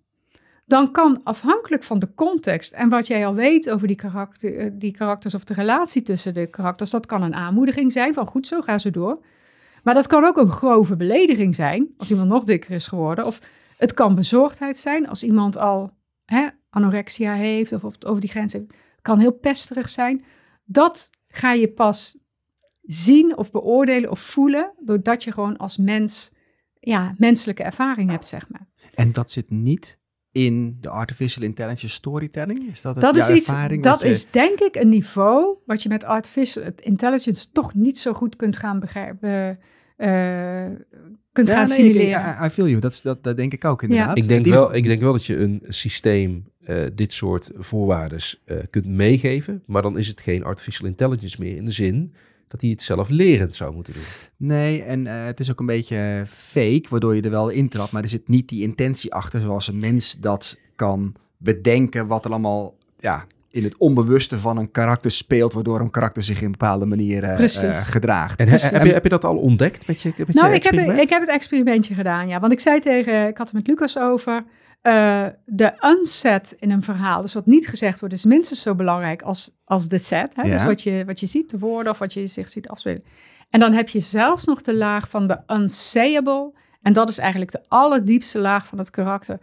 Dan 0.67 0.93
kan 0.93 1.21
afhankelijk 1.23 1.83
van 1.83 1.99
de 1.99 2.09
context 2.15 2.73
en 2.73 2.89
wat 2.89 3.07
jij 3.07 3.27
al 3.27 3.35
weet 3.35 3.71
over 3.71 3.87
die, 3.87 3.97
karakter, 3.97 4.57
eh, 4.57 4.71
die 4.73 4.93
karakters 4.93 5.35
of 5.35 5.45
de 5.45 5.55
relatie 5.55 6.03
tussen 6.03 6.35
de 6.35 6.47
karakters, 6.47 6.91
dat 6.91 7.07
kan 7.07 7.23
een 7.23 7.35
aanmoediging 7.35 7.93
zijn 7.93 8.15
van 8.15 8.27
goed 8.27 8.47
zo, 8.47 8.61
ga 8.61 8.79
zo 8.79 8.91
door. 8.91 9.19
Maar 9.83 9.95
dat 9.95 10.07
kan 10.07 10.25
ook 10.25 10.37
een 10.37 10.51
grove 10.51 10.97
belediging 10.97 11.55
zijn 11.55 11.95
als 11.97 12.11
iemand 12.11 12.29
nog 12.29 12.45
dikker 12.45 12.71
is 12.71 12.87
geworden. 12.87 13.25
Of 13.27 13.41
het 13.77 13.95
kan 13.95 14.15
bezorgdheid 14.15 14.79
zijn 14.79 15.09
als 15.09 15.23
iemand 15.23 15.57
al 15.57 15.91
hè, 16.25 16.49
anorexia 16.71 17.33
heeft 17.33 17.73
of 17.73 17.85
over 17.85 18.21
die 18.21 18.31
grens 18.31 18.53
heeft. 18.53 18.71
Het 18.71 19.03
kan 19.03 19.19
heel 19.19 19.33
pesterig 19.33 19.91
zijn. 19.91 20.25
Dat 20.65 21.11
ga 21.29 21.53
je 21.53 21.69
pas 21.73 22.19
zien 22.83 23.37
of 23.37 23.51
beoordelen 23.51 24.11
of 24.11 24.21
voelen 24.21 24.73
doordat 24.79 25.25
je 25.25 25.33
gewoon 25.33 25.57
als 25.57 25.77
mens 25.77 26.33
ja, 26.81 27.15
menselijke 27.19 27.63
ervaring 27.63 28.11
hebt, 28.11 28.27
zeg 28.27 28.49
maar. 28.49 28.69
En 28.95 29.13
dat 29.13 29.31
zit 29.31 29.51
niet 29.51 29.99
in 30.33 30.77
de 30.81 30.89
artificial 30.89 31.45
intelligence 31.45 31.89
storytelling? 31.95 32.71
Is 32.71 32.83
dat, 32.83 32.95
het, 32.95 33.05
Dat 33.05 33.17
is 33.17 33.29
iets, 33.29 33.49
ervaring? 33.49 33.83
dat 33.83 34.01
je- 34.01 34.09
is 34.09 34.31
denk 34.31 34.59
ik 34.61 34.75
een 34.77 34.89
niveau 34.89 35.57
wat 35.67 35.83
je 35.83 35.89
met 35.89 36.05
artificial 36.05 36.65
intelligence 36.77 37.47
toch 37.53 37.75
niet 37.75 37.99
zo 37.99 38.13
goed 38.13 38.37
kunt 38.37 38.57
gaan 38.57 38.81
begrijpen, 38.81 39.59
eh, 39.97 40.65
kunt 41.33 41.49
Ja, 41.49 41.55
gaan 41.55 41.67
nee, 41.67 41.77
simuleren. 41.77 42.21
ik- 42.21 42.41
I, 42.43 42.47
I 42.47 42.51
feel 42.51 42.69
you. 42.69 42.81
Dat, 42.81 42.93
is- 42.93 43.01
dat, 43.01 43.23
dat 43.23 43.37
denk 43.37 43.53
ik 43.53 43.65
ook 43.65 43.83
inderdaad. 43.83 44.17
Ik 44.17 44.29
denk, 44.29 44.45
Die- 44.45 44.53
wel, 44.53 44.75
ik 44.75 44.85
denk 44.85 45.01
wel 45.01 45.13
dat 45.13 45.25
je 45.27 45.37
een 45.37 45.63
systeem 45.69 46.49
eh, 46.61 46.85
dit 46.95 47.13
soort 47.13 47.51
voorwaarden 47.55 48.19
eh, 48.45 48.57
kunt 48.71 48.87
meegeven, 48.87 49.63
maar 49.67 49.83
dan 49.83 49.99
is 49.99 50.09
het 50.09 50.21
geen 50.21 50.45
artificial 50.45 50.89
intelligence 50.89 51.37
meer 51.41 51.57
in 51.57 51.65
de 51.65 51.71
zin 51.71 52.15
dat 52.51 52.61
hij 52.61 52.71
het 52.71 52.83
zelf 52.83 53.09
lerend 53.09 53.55
zou 53.55 53.75
moeten 53.75 53.93
doen. 53.93 54.03
Nee, 54.37 54.83
en 54.83 55.07
eh, 55.07 55.25
het 55.25 55.41
is 55.41 55.51
ook 55.51 55.61
een 55.61 55.67
beetje 55.67 56.23
fake, 56.27 56.85
waardoor 56.89 57.15
je 57.17 57.23
er 57.23 57.31
wel 57.31 57.49
intrapt. 57.49 57.93
Maar 57.93 58.03
er 58.03 58.09
zit 58.09 58.29
niet 58.29 58.49
die 58.49 58.63
intentie 58.63 59.15
achter, 59.15 59.41
zoals 59.41 59.69
een 59.69 59.79
mens 59.79 60.21
dat 60.21 60.59
kan 60.77 61.15
bedenken, 61.37 62.07
wat 62.07 62.25
er 62.25 62.31
allemaal 62.31 62.75
ja, 62.99 63.25
in 63.51 63.65
het 63.65 63.77
onbewuste 63.77 64.39
van 64.39 64.57
een 64.57 64.71
karakter 64.71 65.11
speelt, 65.11 65.53
waardoor 65.53 65.81
een 65.81 65.91
karakter 65.91 66.23
zich 66.23 66.39
in 66.39 66.45
een 66.45 66.51
bepaalde 66.51 66.87
manier 66.87 67.23
eh, 67.25 67.37
Precies. 67.37 67.61
eh, 67.61 67.81
gedraagt. 67.81 68.41
En 68.41 68.47
Precies. 68.47 68.71
heb, 68.71 68.85
je, 68.85 68.93
heb 68.93 69.03
je 69.03 69.09
dat 69.09 69.25
al 69.25 69.37
ontdekt 69.37 69.87
met 69.87 70.03
je, 70.03 70.13
met 70.17 70.35
Nou, 70.35 70.49
je 70.49 70.55
ik 70.55 70.63
heb, 70.63 70.75
ik 70.75 71.09
heb 71.09 71.21
het 71.21 71.31
experimentje 71.31 71.95
gedaan, 71.95 72.29
ja. 72.29 72.41
Want 72.41 72.53
ik 72.53 72.61
zei 72.61 72.81
tegen, 72.81 73.27
ik 73.27 73.37
had 73.37 73.47
het 73.47 73.57
met 73.57 73.67
Lucas 73.67 73.99
over, 73.99 74.45
eh, 74.81 75.27
de 75.45 75.73
unset 76.01 76.57
in 76.59 76.71
een 76.71 76.83
verhaal, 76.83 77.23
dus 77.23 77.35
wat 77.35 77.47
niet 77.47 77.69
gezegd 77.69 78.01
wordt, 78.01 78.15
is 78.15 78.25
minstens 78.25 78.63
zo 78.63 78.75
belangrijk 78.75 79.23
als, 79.23 79.57
als 79.65 79.89
de 79.89 79.99
set. 79.99 80.37
Hè? 80.37 80.43
Ja. 80.43 80.51
Dus 80.51 80.65
wat 80.65 80.83
je, 80.83 81.03
wat 81.07 81.21
je 81.21 81.27
ziet, 81.27 81.51
de 81.51 81.59
woorden 81.59 81.93
of 81.93 81.99
wat 81.99 82.13
je 82.13 82.27
zich 82.27 82.49
ziet 82.49 82.69
afspelen. 82.69 83.05
En 83.51 83.61
dan 83.61 83.73
heb 83.73 83.89
je 83.89 84.01
zelfs 84.01 84.45
nog 84.45 84.63
de 84.63 84.75
laag 84.75 85.09
van 85.09 85.27
de 85.27 85.41
unsayable. 85.47 86.53
En 86.83 86.93
dat 86.93 87.09
is 87.09 87.19
eigenlijk 87.19 87.51
de 87.51 87.65
allerdiepste 87.69 88.39
laag 88.39 88.67
van 88.67 88.79
het 88.79 88.91
karakter, 88.91 89.39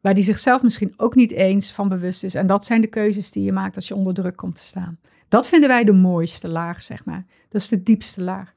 waar 0.00 0.14
die 0.14 0.24
zichzelf 0.24 0.62
misschien 0.62 0.94
ook 0.96 1.14
niet 1.14 1.30
eens 1.30 1.72
van 1.72 1.88
bewust 1.88 2.24
is. 2.24 2.34
En 2.34 2.46
dat 2.46 2.64
zijn 2.64 2.80
de 2.80 2.86
keuzes 2.86 3.30
die 3.30 3.44
je 3.44 3.52
maakt 3.52 3.76
als 3.76 3.88
je 3.88 3.94
onder 3.94 4.14
druk 4.14 4.36
komt 4.36 4.54
te 4.54 4.64
staan. 4.66 4.98
Dat 5.28 5.48
vinden 5.48 5.68
wij 5.68 5.84
de 5.84 5.92
mooiste 5.92 6.48
laag, 6.48 6.82
zeg 6.82 7.04
maar. 7.04 7.24
Dat 7.48 7.60
is 7.60 7.68
de 7.68 7.82
diepste 7.82 8.22
laag. 8.22 8.54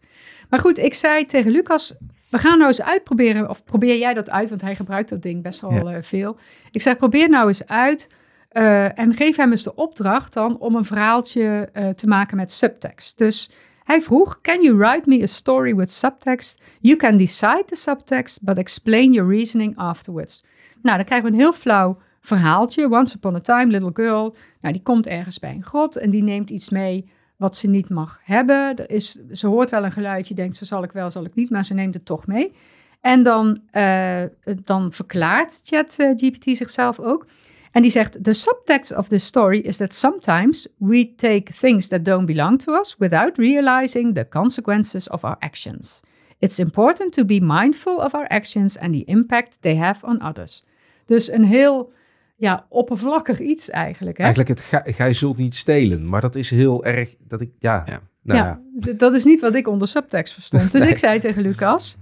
Maar 0.50 0.60
goed, 0.60 0.78
ik 0.78 0.94
zei 0.94 1.26
tegen 1.26 1.52
Lucas, 1.52 1.96
we 2.36 2.42
gaan 2.42 2.58
nou 2.58 2.68
eens 2.68 2.82
uitproberen, 2.82 3.50
of 3.50 3.64
probeer 3.64 3.98
jij 3.98 4.14
dat 4.14 4.30
uit, 4.30 4.50
want 4.50 4.62
hij 4.62 4.76
gebruikt 4.76 5.10
dat 5.10 5.22
ding 5.22 5.44
best 5.44 5.62
wel 5.62 5.72
Ja. 5.72 5.82
eh, 5.84 5.98
veel. 6.02 6.38
Ik 6.72 6.82
zei, 6.82 6.96
probeer 6.96 7.30
nou 7.30 7.48
eens 7.48 7.68
uit 7.68 8.10
eh, 8.50 9.00
en 9.00 9.14
geef 9.14 9.36
hem 9.36 9.52
eens 9.52 9.64
de 9.64 9.76
opdracht 9.76 10.34
dan 10.34 10.60
om 10.60 10.76
een 10.76 10.86
verhaaltje 10.86 11.70
eh, 11.74 11.90
te 11.90 12.08
maken 12.08 12.38
met 12.38 12.52
subtekst. 12.52 13.18
Dus 13.18 13.52
Hij 13.84 14.02
vroeg: 14.02 14.42
Can 14.42 14.62
you 14.62 14.78
write 14.78 15.10
me 15.10 15.22
a 15.22 15.26
story 15.26 15.76
with 15.76 15.92
subtext? 15.92 16.62
You 16.80 16.96
can 16.98 17.18
decide 17.18 17.64
the 17.66 17.76
subtext, 17.76 18.44
but 18.44 18.58
explain 18.58 19.14
your 19.14 19.30
reasoning 19.32 19.78
afterwards. 19.78 20.44
Nou, 20.82 20.96
dan 20.98 21.06
krijgen 21.06 21.28
we 21.28 21.34
een 21.34 21.40
heel 21.40 21.54
flauw 21.54 21.98
verhaaltje. 22.22 22.90
Once 22.90 23.16
upon 23.16 23.36
a 23.36 23.40
time, 23.40 23.66
little 23.66 23.92
girl. 23.94 24.36
Nou, 24.62 24.74
die 24.74 24.84
komt 24.84 25.08
ergens 25.08 25.40
bij 25.40 25.50
een 25.52 25.64
grot 25.64 25.96
en 25.98 26.10
die 26.10 26.24
neemt 26.24 26.50
iets 26.50 26.70
mee 26.70 27.10
wat 27.38 27.56
ze 27.56 27.68
niet 27.68 27.90
mag 27.90 28.20
hebben. 28.24 28.76
Er 28.76 28.90
is, 28.90 29.12
ze 29.32 29.48
hoort 29.48 29.70
wel 29.70 29.84
een 29.84 29.92
geluidje, 29.92 30.34
denkt 30.34 30.56
ze 30.56 30.66
zal 30.66 30.84
ik 30.84 30.92
wel, 30.92 31.12
zal 31.12 31.26
ik 31.26 31.36
niet, 31.36 31.50
maar 31.50 31.66
ze 31.66 31.74
neemt 31.74 31.94
het 31.94 32.06
toch 32.06 32.28
mee. 32.28 32.54
En 33.02 33.24
dan, 33.24 33.62
uh, 33.72 34.24
dan 34.64 34.92
verklaart 34.92 35.62
ChatGPT 35.64 36.48
uh, 36.48 36.56
zichzelf 36.56 37.00
ook. 37.00 37.26
En 37.72 37.82
die 37.82 37.92
zegt: 37.92 38.24
The 38.24 38.34
subtext 38.34 38.96
of 38.96 39.08
this 39.08 39.26
story 39.26 39.60
is 39.60 39.78
that 39.78 39.94
sometimes 39.94 40.68
we 40.78 41.14
take 41.16 41.54
things 41.60 41.88
that 41.88 42.06
don't 42.06 42.26
belong 42.26 42.62
to 42.62 42.74
us 42.74 42.96
without 42.98 43.38
realizing 43.38 44.14
the 44.14 44.28
consequences 44.30 45.10
of 45.10 45.24
our 45.24 45.36
actions. 45.40 46.02
It's 46.40 46.60
important 46.60 47.14
to 47.14 47.26
be 47.26 47.40
mindful 47.42 47.96
of 47.96 48.14
our 48.14 48.28
actions 48.28 48.78
and 48.78 48.94
the 48.94 49.04
impact 49.04 49.58
they 49.62 49.76
have 49.76 50.06
on 50.06 50.22
others. 50.22 50.64
Dus 51.06 51.32
een 51.32 51.44
heel 51.44 51.92
ja, 52.36 52.66
oppervlakkig 52.70 53.40
iets 53.40 53.70
eigenlijk. 53.70 54.18
Hè? 54.18 54.24
Eigenlijk 54.24 54.60
het 54.60 54.96
gij 54.96 55.14
zult 55.14 55.38
niet 55.38 55.56
stelen, 55.56 56.10
maar 56.10 56.22
dat 56.22 56.36
is 56.36 56.50
heel 56.50 56.86
erg 56.86 57.16
dat 57.20 57.42
ik 57.42 57.52
ja. 57.60 57.84
Ja, 57.86 58.02
nou 58.22 58.40
ja, 58.40 58.62
ja. 58.76 58.94
dat 58.94 59.14
is 59.14 59.24
niet 59.24 59.42
wat 59.42 59.56
ik 59.56 59.68
onder 59.68 59.88
subtekst 59.88 60.34
verstond. 60.34 60.72
Dus 60.72 60.82
nee. 60.84 60.90
ik 60.90 60.98
zei 60.98 61.20
tegen 61.20 61.42
Lucas. 61.42 61.98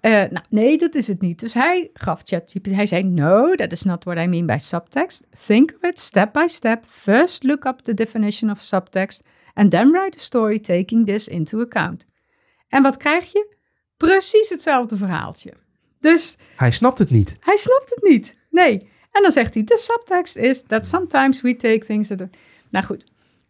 Uh, 0.00 0.12
nou, 0.12 0.44
nee, 0.48 0.78
dat 0.78 0.94
is 0.94 1.08
het 1.08 1.20
niet. 1.20 1.40
Dus 1.40 1.54
hij 1.54 1.90
gaf 1.92 2.20
ChatGPT, 2.24 2.70
hij 2.70 2.86
zei, 2.86 3.04
no, 3.04 3.54
that 3.54 3.72
is 3.72 3.82
not 3.82 4.04
what 4.04 4.18
I 4.18 4.26
mean 4.26 4.46
by 4.46 4.56
subtext. 4.58 5.26
Think 5.46 5.74
of 5.80 5.90
it 5.90 6.00
step 6.00 6.32
by 6.32 6.46
step. 6.46 6.84
First 6.86 7.42
look 7.42 7.64
up 7.64 7.78
the 7.78 7.94
definition 7.94 8.50
of 8.50 8.60
subtext 8.60 9.22
and 9.54 9.70
then 9.70 9.90
write 9.90 10.18
a 10.18 10.20
story 10.20 10.58
taking 10.58 11.06
this 11.06 11.28
into 11.28 11.60
account. 11.60 12.06
En 12.68 12.82
wat 12.82 12.96
krijg 12.96 13.32
je? 13.32 13.56
Precies 13.96 14.48
hetzelfde 14.48 14.96
verhaaltje. 14.96 15.52
Dus... 16.00 16.36
Hij 16.56 16.70
snapt 16.70 16.98
het 16.98 17.10
niet. 17.10 17.34
Hij 17.40 17.56
snapt 17.56 17.90
het 17.90 18.02
niet, 18.02 18.36
nee. 18.50 18.88
En 19.12 19.22
dan 19.22 19.30
zegt 19.32 19.54
hij, 19.54 19.62
the 19.62 19.76
subtext 19.76 20.36
is 20.36 20.62
that 20.62 20.86
sometimes 20.86 21.40
we 21.40 21.56
take 21.56 21.84
things 21.86 22.08
that... 22.08 22.22
Nou 22.70 22.84
goed, 22.84 23.04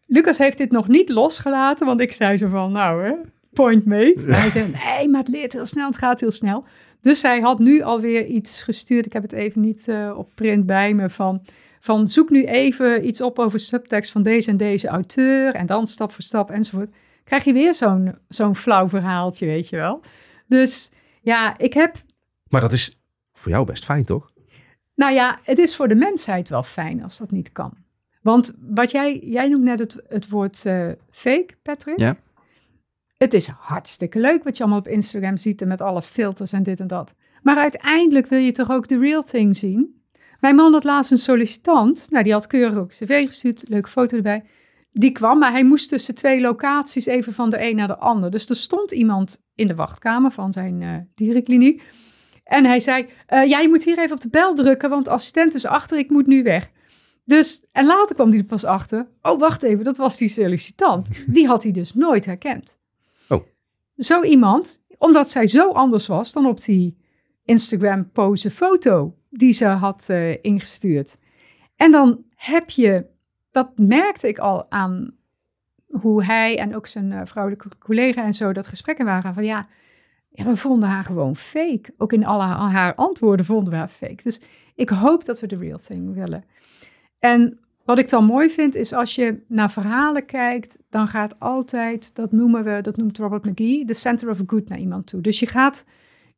Lucas 0.06 0.38
heeft 0.38 0.59
dit 0.59 0.70
nog 0.70 0.88
niet 0.88 1.09
losgelaten, 1.09 1.86
want 1.86 2.00
ik 2.00 2.12
zei 2.12 2.36
zo 2.36 2.48
van, 2.48 2.72
nou 2.72 3.04
hè, 3.04 3.12
point 3.52 3.84
made. 3.84 4.24
Ja. 4.26 4.34
Hij 4.34 4.50
zei, 4.50 4.74
nee, 4.84 5.09
maar 5.09 5.20
het 5.20 5.28
leert 5.28 5.52
heel 5.52 5.66
snel, 5.66 5.86
het 5.86 5.96
gaat 5.96 6.20
heel 6.20 6.30
snel. 6.30 6.64
Dus 7.00 7.22
hij 7.22 7.40
had 7.40 7.59
nu 7.59 7.82
alweer 7.82 8.26
iets 8.26 8.62
gestuurd, 8.62 9.06
ik 9.06 9.12
heb 9.12 9.22
het 9.22 9.32
even 9.32 9.61
niet 9.61 9.88
uh, 9.88 10.14
op 10.16 10.30
print 10.34 10.66
bij 10.66 10.94
me, 10.94 11.11
van, 11.11 11.42
van 11.80 12.09
zoek 12.09 12.30
nu 12.30 12.44
even 12.44 13.06
iets 13.06 13.20
op 13.20 13.38
over 13.38 13.59
subtext 13.59 14.11
van 14.11 14.22
deze 14.22 14.50
en 14.50 14.56
deze 14.56 14.88
auteur, 14.88 15.54
en 15.54 15.66
dan 15.66 15.86
stap 15.86 16.12
voor 16.12 16.22
stap 16.22 16.50
enzovoort. 16.50 16.94
Krijg 17.24 17.44
je 17.44 17.52
weer 17.52 17.74
zo'n 17.74 18.14
zo'n 18.28 18.56
flauw 18.56 18.88
verhaaltje, 18.88 19.46
weet 19.46 19.68
je 19.68 19.76
wel. 19.76 20.00
Dus 20.46 20.90
ja, 21.20 21.59
ik 21.59 21.74
heb... 21.74 21.96
Maar 22.48 22.61
dat 22.61 22.72
is 22.72 22.98
voor 23.32 23.50
jou 23.50 23.66
best 23.66 23.84
fijn, 23.84 24.04
toch? 24.04 24.30
Nou 24.99 25.12
ja, 25.12 25.40
het 25.42 25.59
is 25.59 25.76
voor 25.76 25.88
de 25.88 25.94
mensheid 25.94 26.49
wel 26.49 26.62
fijn 26.62 27.03
als 27.03 27.18
dat 27.18 27.30
niet 27.30 27.53
kan. 27.53 27.72
Want 28.22 28.55
wat 28.61 28.90
jij, 28.90 29.18
jij 29.18 29.49
noemt 29.49 29.64
net 29.64 29.78
het, 29.78 29.96
het 30.09 30.28
woord 30.28 30.64
uh, 30.64 30.88
fake, 31.11 31.49
Patrick. 31.62 31.99
Ja. 31.99 32.16
Het 33.16 33.34
is 33.34 33.49
hartstikke 33.49 34.20
leuk 34.20 34.44
wat 34.44 34.57
je 34.57 34.62
allemaal 34.62 34.80
op 34.80 34.88
Instagram 34.88 35.36
ziet 35.36 35.62
en 35.62 35.68
met 35.68 35.80
alle 35.80 36.03
filters 36.03 36.53
en 36.53 36.62
dit 36.62 36.80
en 36.80 36.86
dat. 36.86 37.14
Maar 37.42 37.57
uiteindelijk 37.57 38.26
wil 38.26 38.38
je 38.38 38.53
toch 38.53 38.70
ook 38.70 38.88
de 38.88 38.99
real 38.99 39.22
thing 39.22 39.57
zien? 39.57 40.03
Mijn 40.40 40.55
man 40.55 40.72
had 40.72 40.84
laatst 40.84 41.11
een 41.11 41.18
sollicitant, 41.18 42.07
nou 42.11 42.24
die 42.24 42.32
had 42.32 42.46
keurig 42.46 42.78
ook 42.78 42.88
cv 42.88 43.26
gestuurd, 43.26 43.68
leuke 43.68 43.88
foto 43.88 44.16
erbij. 44.16 44.44
Die 44.92 45.12
kwam, 45.12 45.38
maar 45.38 45.53
hij 45.53 45.64
moest 45.64 45.88
tussen 45.88 46.14
twee 46.14 46.40
locaties 46.40 47.07
even 47.07 47.32
van 47.32 47.51
de 47.51 47.68
een 47.68 47.76
naar 47.76 47.86
de 47.86 47.99
ander. 47.99 48.30
Dus 48.30 48.49
er 48.49 48.57
stond 48.57 48.90
iemand 48.90 49.42
in 49.55 49.66
de 49.66 49.74
wachtkamer 49.74 50.30
van 50.30 50.53
zijn 50.53 50.80
uh, 50.80 50.96
dierenkliniek. 51.12 51.82
En 52.49 52.64
hij 52.64 52.80
zei, 52.80 53.07
uh, 53.28 53.44
ja, 53.44 53.59
je 53.59 53.68
moet 53.68 53.84
hier 53.84 53.99
even 53.99 54.14
op 54.14 54.20
de 54.20 54.28
bel 54.28 54.55
drukken, 54.55 54.90
want 54.90 55.05
de 55.05 55.11
assistent 55.11 55.55
is 55.55 55.66
achter, 55.66 55.99
ik 55.99 56.11
moet 56.11 56.26
nu 56.26 56.42
weg. 56.42 56.70
Dus, 57.24 57.64
en 57.72 57.86
later 57.86 58.14
kwam 58.14 58.28
hij 58.28 58.38
er 58.38 58.44
pas 58.44 58.64
achter, 58.64 59.09
oh, 59.22 59.38
wacht 59.38 59.62
even, 59.62 59.84
dat 59.84 59.96
was 59.96 60.16
die 60.16 60.28
sollicitant. 60.28 61.09
Die 61.26 61.46
had 61.46 61.62
hij 61.62 61.72
dus 61.72 61.94
nooit 61.94 62.26
herkend. 62.26 62.78
Oh. 63.28 63.42
Zo 63.96 64.22
iemand, 64.22 64.82
omdat 64.99 65.30
zij 65.30 65.46
zo 65.46 65.70
anders 65.70 66.07
was 66.07 66.32
dan 66.32 66.46
op 66.46 66.64
die 66.64 66.96
Instagram 67.44 68.11
pose 68.11 68.51
foto 68.51 69.16
die 69.30 69.53
ze 69.53 69.66
had 69.66 70.07
uh, 70.11 70.42
ingestuurd. 70.42 71.16
En 71.76 71.92
dan 71.92 72.24
heb 72.34 72.70
je, 72.70 73.07
dat 73.51 73.70
merkte 73.78 74.28
ik 74.28 74.38
al 74.38 74.70
aan 74.70 75.16
hoe 75.86 76.24
hij 76.24 76.59
en 76.59 76.76
ook 76.76 76.86
zijn 76.86 77.11
uh, 77.11 77.20
vrouwelijke 77.24 77.68
collega 77.78 78.24
en 78.24 78.34
zo 78.34 78.53
dat 78.53 78.66
gesprekken 78.66 79.05
waren 79.05 79.34
van 79.34 79.44
ja, 79.44 79.68
ja, 80.28 80.44
we 80.44 80.56
vonden 80.56 80.88
haar 80.88 81.04
gewoon 81.04 81.36
fake. 81.36 81.94
Ook 81.96 82.12
in 82.12 82.26
alle 82.26 82.42
haar 82.42 82.94
antwoorden 82.94 83.46
vonden 83.46 83.70
we 83.70 83.76
haar 83.76 83.88
fake. 83.88 84.22
Dus 84.22 84.40
ik 84.74 84.88
hoop 84.88 85.24
dat 85.24 85.40
we 85.40 85.46
de 85.46 85.56
real 85.56 85.78
thing 85.78 86.14
willen. 86.14 86.44
En 87.18 87.58
wat 87.84 87.98
ik 87.98 88.08
dan 88.08 88.24
mooi 88.24 88.50
vind, 88.50 88.74
is 88.74 88.92
als 88.92 89.14
je 89.14 89.42
naar 89.46 89.70
verhalen 89.70 90.26
kijkt, 90.26 90.78
dan 90.90 91.08
gaat 91.08 91.40
altijd, 91.40 92.14
dat 92.14 92.32
noemen 92.32 92.64
we, 92.64 92.80
dat 92.80 92.96
noemt 92.96 93.18
Robert 93.18 93.44
McGee, 93.44 93.84
de 93.84 93.94
center 93.94 94.30
of 94.30 94.40
good 94.46 94.68
naar 94.68 94.78
iemand 94.78 95.06
toe. 95.06 95.20
Dus 95.20 95.40
je 95.40 95.46
gaat 95.46 95.84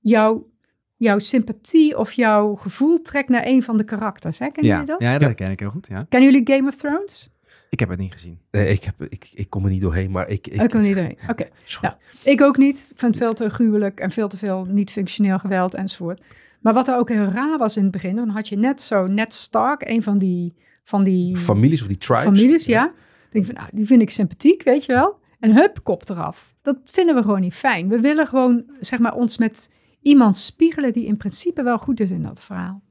jouw, 0.01 0.51
jouw 0.97 1.19
sympathie 1.19 1.99
of 1.99 2.13
jouw 2.13 2.55
gevoel 2.55 3.01
trekt 3.01 3.29
naar 3.29 3.47
een 3.47 3.63
van 3.63 3.77
de 3.77 3.85
karakters. 3.85 4.39
Hè? 4.39 4.51
Ken 4.51 4.65
ja. 4.65 4.71
jullie 4.71 4.87
dat? 4.87 5.01
Ja, 5.01 5.19
dat 5.19 5.35
ken 5.35 5.51
ik 5.51 5.61
heel 5.61 5.71
goed. 5.71 5.87
Ja. 5.89 6.07
Kennen 6.09 6.33
jullie 6.33 6.55
Game 6.55 6.69
of 6.69 6.77
Thrones? 6.77 7.40
Ik 7.71 7.81
heb 7.81 7.89
het 7.89 7.99
niet 7.99 8.13
gezien. 8.13 8.39
Nee, 8.51 8.69
ik, 8.69 8.85
heb, 8.85 8.95
ik, 9.09 9.31
ik 9.35 9.51
kom 9.51 9.65
er 9.65 9.71
niet 9.71 9.81
doorheen, 9.81 10.11
maar 10.11 10.29
ik... 10.29 10.47
Ik, 10.47 10.63
ik 10.63 10.71
kom 10.71 10.81
er 10.81 10.87
niet 10.87 10.95
doorheen, 10.95 11.19
oké. 11.23 11.31
Okay. 11.31 11.51
Nou, 11.81 11.95
ik 12.25 12.43
ook 12.43 12.57
niet. 12.57 12.89
Ik 12.91 12.99
vind 12.99 13.15
het 13.15 13.25
veel 13.25 13.35
te 13.35 13.49
gruwelijk 13.49 14.01
en 14.01 14.11
veel 14.11 14.29
te 14.29 14.37
veel 14.37 14.65
niet-functioneel 14.65 15.39
geweld 15.39 15.75
enzovoort. 15.75 16.25
Maar 16.61 16.75
wat 16.75 16.89
er 16.89 16.97
ook 16.97 17.09
heel 17.09 17.25
raar 17.25 17.59
was 17.59 17.77
in 17.77 17.83
het 17.83 17.93
begin, 17.93 18.17
dan 18.17 18.29
had 18.29 18.49
je 18.49 18.57
net 18.57 18.83
zo 18.83 19.07
Ned 19.07 19.33
Stark, 19.33 19.89
een 19.89 20.03
van 20.03 20.19
die... 20.19 20.55
Van 20.85 21.05
die 21.05 21.37
families 21.37 21.83
of 21.83 21.89
die 21.89 21.99
tribes. 21.99 22.25
Families, 22.25 22.65
ja. 22.65 22.83
ja. 22.83 22.93
Denk 23.31 23.47
van, 23.47 23.55
nou, 23.55 23.69
die 23.73 23.87
vind 23.87 24.03
ik 24.03 24.11
sympathiek, 24.11 24.63
weet 24.63 24.85
je 24.85 24.93
wel. 24.93 25.19
En 25.41 25.55
hup, 25.55 25.81
kop 25.83 26.09
eraf. 26.09 26.55
Dat 26.63 26.79
vinden 26.85 27.15
we 27.15 27.23
gewoon 27.23 27.41
niet 27.41 27.55
fijn. 27.55 27.89
We 27.89 28.01
willen 28.01 28.27
gewoon, 28.27 28.65
zeg 28.81 28.99
maar, 28.99 29.15
ons 29.15 29.39
met 29.39 29.71
iemand 30.03 30.37
spiegelen 30.37 30.93
die 30.93 31.07
in 31.07 31.17
principe 31.17 31.63
wel 31.63 31.79
goed 31.79 32.01
is 32.01 32.11
in 32.11 32.23
dat 32.23 32.41
verhaal. 32.41 32.83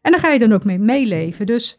En 0.00 0.10
daar 0.10 0.20
ga 0.20 0.30
je 0.32 0.38
dan 0.38 0.52
ook 0.52 0.64
mee 0.64 0.78
meeleven. 0.78 1.46
Dus 1.46 1.78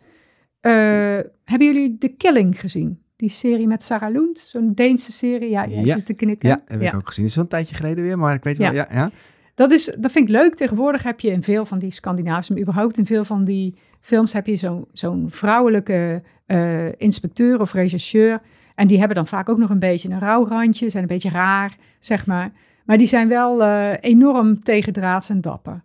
hebben 1.44 1.68
jullie 1.68 1.98
The 1.98 2.08
Killing 2.08 2.60
gezien? 2.60 3.02
Die 3.16 3.30
serie 3.30 3.68
met 3.68 3.84
Sarah 3.84 4.12
Lund, 4.12 4.40
zo'n 4.40 4.74
Deense 4.74 5.12
serie. 5.12 5.50
Ja, 5.50 5.68
jij 5.68 5.84
ja. 5.84 5.96
zit 5.96 6.06
te 6.06 6.14
knikken. 6.14 6.50
Ja, 6.50 6.62
heb 6.66 6.82
ja. 6.82 6.88
ik 6.88 6.96
ook 6.96 7.08
gezien. 7.08 7.24
Het 7.24 7.30
is 7.30 7.36
wel 7.36 7.44
een 7.44 7.50
tijdje 7.50 7.76
geleden 7.76 8.04
weer, 8.04 8.18
maar 8.18 8.34
ik 8.34 8.44
weet 8.44 8.58
wel, 8.58 8.74
ja. 8.74 8.88
ja, 8.92 9.12
Dat, 9.56 9.72
is, 9.72 9.86
dat 9.98 10.12
vind 10.12 10.30
ik 10.30 10.36
leuk. 10.36 10.56
Tegenwoordig 10.56 11.04
heb 11.04 11.20
je 11.20 11.32
in 11.32 11.44
veel 11.44 11.66
van 11.66 11.80
die 11.80 11.92
Scandinavische, 11.92 12.54
maar 12.54 12.62
überhaupt 12.62 12.98
in 12.98 13.06
veel 13.06 13.26
van 13.26 13.44
die 13.44 13.76
films 14.02 14.34
heb 14.34 14.48
je 14.48 14.56
zo'n 14.56 14.86
zo'n 14.92 15.26
vrouwelijke 15.30 16.22
uh, 16.48 16.92
inspecteur 16.98 17.62
of 17.62 17.74
rechercheur. 17.74 18.42
En 18.76 18.88
die 18.88 18.98
hebben 18.98 19.16
dan 19.16 19.28
vaak 19.28 19.50
ook 19.50 19.58
nog 19.58 19.70
een 19.70 19.80
beetje 19.80 20.10
een 20.10 20.20
rouwrandje, 20.20 20.90
zijn 20.90 21.04
een 21.04 21.10
beetje 21.10 21.30
raar, 21.30 21.76
zeg 22.00 22.26
maar. 22.26 22.52
Maar 22.86 22.98
die 22.98 23.08
zijn 23.08 23.28
wel 23.28 23.62
uh, 23.62 23.92
enorm 24.00 24.60
tegendraads 24.60 25.30
en 25.30 25.42
dapper. 25.42 25.84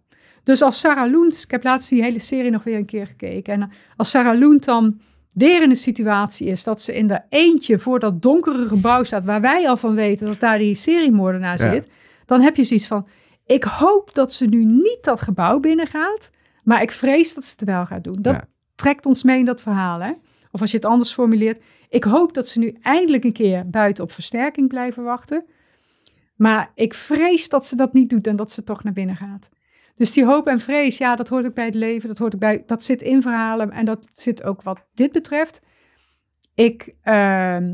Dus 0.48 0.62
als 0.62 0.80
Sarah 0.80 1.10
Loent, 1.10 1.42
ik 1.42 1.50
heb 1.50 1.64
laatst 1.64 1.88
die 1.88 2.02
hele 2.02 2.18
serie 2.18 2.50
nog 2.50 2.64
weer 2.64 2.76
een 2.76 2.84
keer 2.84 3.06
gekeken. 3.06 3.54
En 3.54 3.70
als 3.96 4.10
Sarah 4.10 4.38
Loent 4.38 4.64
dan 4.64 5.00
weer 5.32 5.62
in 5.62 5.70
een 5.70 5.76
situatie 5.76 6.46
is 6.46 6.64
dat 6.64 6.80
ze 6.80 6.94
in 6.94 7.06
de 7.06 7.20
eentje 7.28 7.78
voor 7.78 7.98
dat 7.98 8.22
donkere 8.22 8.68
gebouw 8.68 9.04
staat, 9.04 9.24
waar 9.24 9.40
wij 9.40 9.68
al 9.68 9.76
van 9.76 9.94
weten 9.94 10.26
dat 10.26 10.40
daar 10.40 10.58
die 10.58 10.74
seriemoordenaar 10.74 11.58
ja. 11.58 11.70
zit, 11.70 11.88
dan 12.24 12.40
heb 12.40 12.56
je 12.56 12.64
zoiets 12.64 12.86
van: 12.86 13.08
ik 13.46 13.64
hoop 13.64 14.14
dat 14.14 14.32
ze 14.32 14.46
nu 14.46 14.64
niet 14.64 14.98
dat 15.00 15.20
gebouw 15.20 15.60
binnengaat, 15.60 16.30
maar 16.62 16.82
ik 16.82 16.90
vrees 16.90 17.34
dat 17.34 17.44
ze 17.44 17.54
het 17.58 17.68
wel 17.68 17.86
gaat 17.86 18.04
doen. 18.04 18.18
Dat 18.20 18.34
ja. 18.34 18.48
trekt 18.74 19.06
ons 19.06 19.22
mee 19.22 19.38
in 19.38 19.44
dat 19.44 19.60
verhaal, 19.60 20.00
hè? 20.00 20.12
Of 20.50 20.60
als 20.60 20.70
je 20.70 20.76
het 20.76 20.86
anders 20.86 21.12
formuleert, 21.12 21.62
ik 21.88 22.04
hoop 22.04 22.34
dat 22.34 22.48
ze 22.48 22.58
nu 22.58 22.76
eindelijk 22.82 23.24
een 23.24 23.32
keer 23.32 23.70
buiten 23.70 24.04
op 24.04 24.12
versterking 24.12 24.68
blijven 24.68 25.02
wachten. 25.02 25.44
Maar 26.36 26.70
ik 26.74 26.94
vrees 26.94 27.48
dat 27.48 27.66
ze 27.66 27.76
dat 27.76 27.92
niet 27.92 28.10
doet 28.10 28.26
en 28.26 28.36
dat 28.36 28.50
ze 28.50 28.64
toch 28.64 28.84
naar 28.84 28.92
binnen 28.92 29.16
gaat. 29.16 29.48
Dus 29.98 30.12
die 30.12 30.24
hoop 30.24 30.46
en 30.46 30.60
vrees, 30.60 30.98
ja, 30.98 31.16
dat 31.16 31.28
hoort 31.28 31.46
ook 31.46 31.54
bij 31.54 31.64
het 31.64 31.74
leven. 31.74 32.08
Dat, 32.08 32.18
hoort 32.18 32.34
ook 32.34 32.40
bij, 32.40 32.62
dat 32.66 32.82
zit 32.82 33.02
in 33.02 33.22
verhalen 33.22 33.70
en 33.70 33.84
dat 33.84 34.08
zit 34.12 34.42
ook 34.42 34.62
wat 34.62 34.86
dit 34.94 35.12
betreft. 35.12 35.60
Ik 36.54 36.94
uh, 37.04 37.66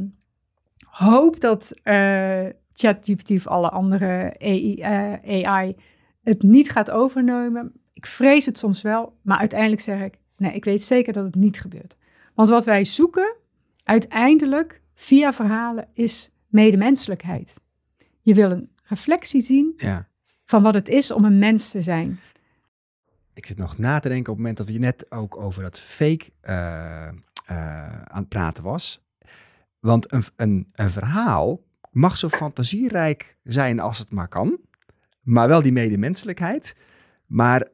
hoop 0.89 1.41
dat 1.41 1.73
uh, 1.85 2.47
ChatGPT 2.73 3.31
of 3.31 3.47
alle 3.47 3.71
andere 3.71 4.35
AI, 4.39 4.77
uh, 4.79 5.47
AI 5.47 5.77
het 6.23 6.43
niet 6.43 6.71
gaat 6.71 6.91
overnemen. 6.91 7.73
Ik 7.93 8.07
vrees 8.07 8.47
het 8.47 8.59
soms 8.59 8.83
wel, 8.83 9.17
maar 9.23 9.39
uiteindelijk 9.39 9.81
zeg 9.81 10.01
ik, 10.01 10.19
nee, 10.37 10.53
ik 10.53 10.65
weet 10.65 10.83
zeker 10.83 11.13
dat 11.13 11.25
het 11.25 11.35
niet 11.35 11.61
gebeurt. 11.61 11.97
Want 12.35 12.49
wat 12.49 12.65
wij 12.65 12.85
zoeken, 12.85 13.37
uiteindelijk, 13.83 14.83
via 14.95 15.33
verhalen, 15.33 15.89
is 15.93 16.31
medemenselijkheid. 16.49 17.61
Je 18.21 18.35
wil 18.35 18.51
een 18.51 18.71
reflectie 18.83 19.43
zien 19.43 19.73
ja 19.77 20.09
van 20.45 20.63
wat 20.63 20.75
het 20.75 20.89
is 20.89 21.11
om 21.11 21.25
een 21.25 21.39
mens 21.39 21.71
te 21.71 21.83
zijn. 21.83 22.21
Ik 23.35 23.47
zit 23.47 23.57
nog 23.57 23.79
na 23.79 23.99
te 23.99 24.09
denken 24.09 24.33
op 24.33 24.39
het 24.39 24.47
moment 24.47 24.57
dat 24.57 24.75
je 24.75 24.79
net 24.79 25.11
ook 25.11 25.37
over 25.37 25.63
dat 25.63 25.81
fake 25.81 26.25
uh, 26.43 27.09
uh, 27.51 28.03
aan 28.03 28.21
het 28.21 28.29
praten 28.29 28.65
was. 28.65 29.03
Want 29.81 30.13
een, 30.13 30.25
een, 30.37 30.69
een 30.73 30.91
verhaal 30.91 31.61
mag 31.91 32.17
zo 32.17 32.29
fantasierijk 32.29 33.37
zijn 33.43 33.81
als 33.81 33.99
het 33.99 34.11
maar 34.11 34.29
kan. 34.29 34.59
Maar 35.23 35.49
wel 35.49 35.63
die 35.63 35.73
medemenselijkheid. 35.73 36.77
Maar 37.27 37.69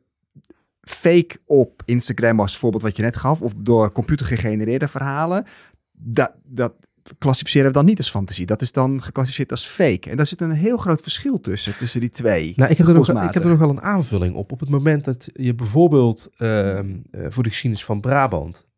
fake 0.80 1.40
op 1.44 1.82
Instagram 1.84 2.40
als 2.40 2.58
voorbeeld 2.58 2.82
wat 2.82 2.96
je 2.96 3.02
net 3.02 3.16
gaf. 3.16 3.42
Of 3.42 3.52
door 3.56 3.92
computer 3.92 4.26
gegenereerde 4.26 4.88
verhalen. 4.88 5.46
Dat, 5.92 6.32
dat 6.44 6.72
klassificeren 7.18 7.66
we 7.66 7.72
dan 7.72 7.84
niet 7.84 7.98
als 7.98 8.10
fantasie. 8.10 8.46
Dat 8.46 8.62
is 8.62 8.72
dan 8.72 9.02
geclassificeerd 9.02 9.50
als 9.50 9.66
fake. 9.66 10.10
En 10.10 10.16
daar 10.16 10.26
zit 10.26 10.40
een 10.40 10.50
heel 10.50 10.76
groot 10.76 11.00
verschil 11.00 11.40
tussen, 11.40 11.76
tussen 11.76 12.00
die 12.00 12.10
twee. 12.10 12.52
Nou, 12.56 12.70
ik 12.70 12.78
heb, 12.78 12.86
er 12.86 12.94
nog, 12.94 13.08
ik 13.08 13.34
heb 13.34 13.42
er 13.42 13.50
nog 13.50 13.58
wel 13.58 13.70
een 13.70 13.80
aanvulling 13.80 14.34
op. 14.34 14.52
Op 14.52 14.60
het 14.60 14.68
moment 14.68 15.04
dat 15.04 15.28
je 15.32 15.54
bijvoorbeeld 15.54 16.30
ehm, 16.36 16.96
eh, 17.10 17.26
voor 17.28 17.42
de 17.42 17.48
geschiedenis 17.48 17.84
van 17.84 18.00
Brabant... 18.00 18.68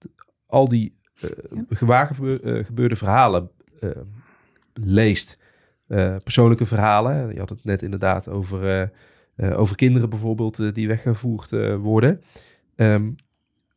al 0.46 0.68
die 0.68 0.96
uh, 1.20 2.64
gebeurde 2.64 2.96
verhalen 2.96 3.50
leest 4.74 5.38
uh, 5.88 6.16
persoonlijke 6.24 6.66
verhalen. 6.66 7.32
Je 7.32 7.38
had 7.38 7.48
het 7.48 7.64
net 7.64 7.82
inderdaad 7.82 8.28
over, 8.28 8.90
uh, 9.36 9.58
over 9.58 9.76
kinderen 9.76 10.08
bijvoorbeeld 10.08 10.74
die 10.74 10.88
weggevoerd 10.88 11.50
worden. 11.80 12.22
Um, 12.76 13.16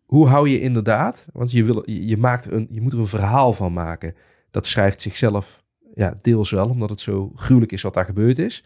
hoe 0.05 0.27
hou 0.27 0.49
je 0.49 0.59
inderdaad, 0.59 1.27
want 1.33 1.51
je, 1.51 1.63
wil, 1.63 1.89
je, 1.89 2.17
maakt 2.17 2.51
een, 2.51 2.67
je 2.69 2.81
moet 2.81 2.93
er 2.93 2.99
een 2.99 3.07
verhaal 3.07 3.53
van 3.53 3.73
maken. 3.73 4.15
Dat 4.55 4.65
schrijft 4.65 5.01
zichzelf 5.01 5.63
ja, 5.95 6.17
deels 6.21 6.51
wel, 6.51 6.69
omdat 6.69 6.89
het 6.89 6.99
zo 6.99 7.31
gruwelijk 7.35 7.71
is 7.71 7.81
wat 7.81 7.93
daar 7.93 8.05
gebeurd 8.05 8.39
is. 8.39 8.63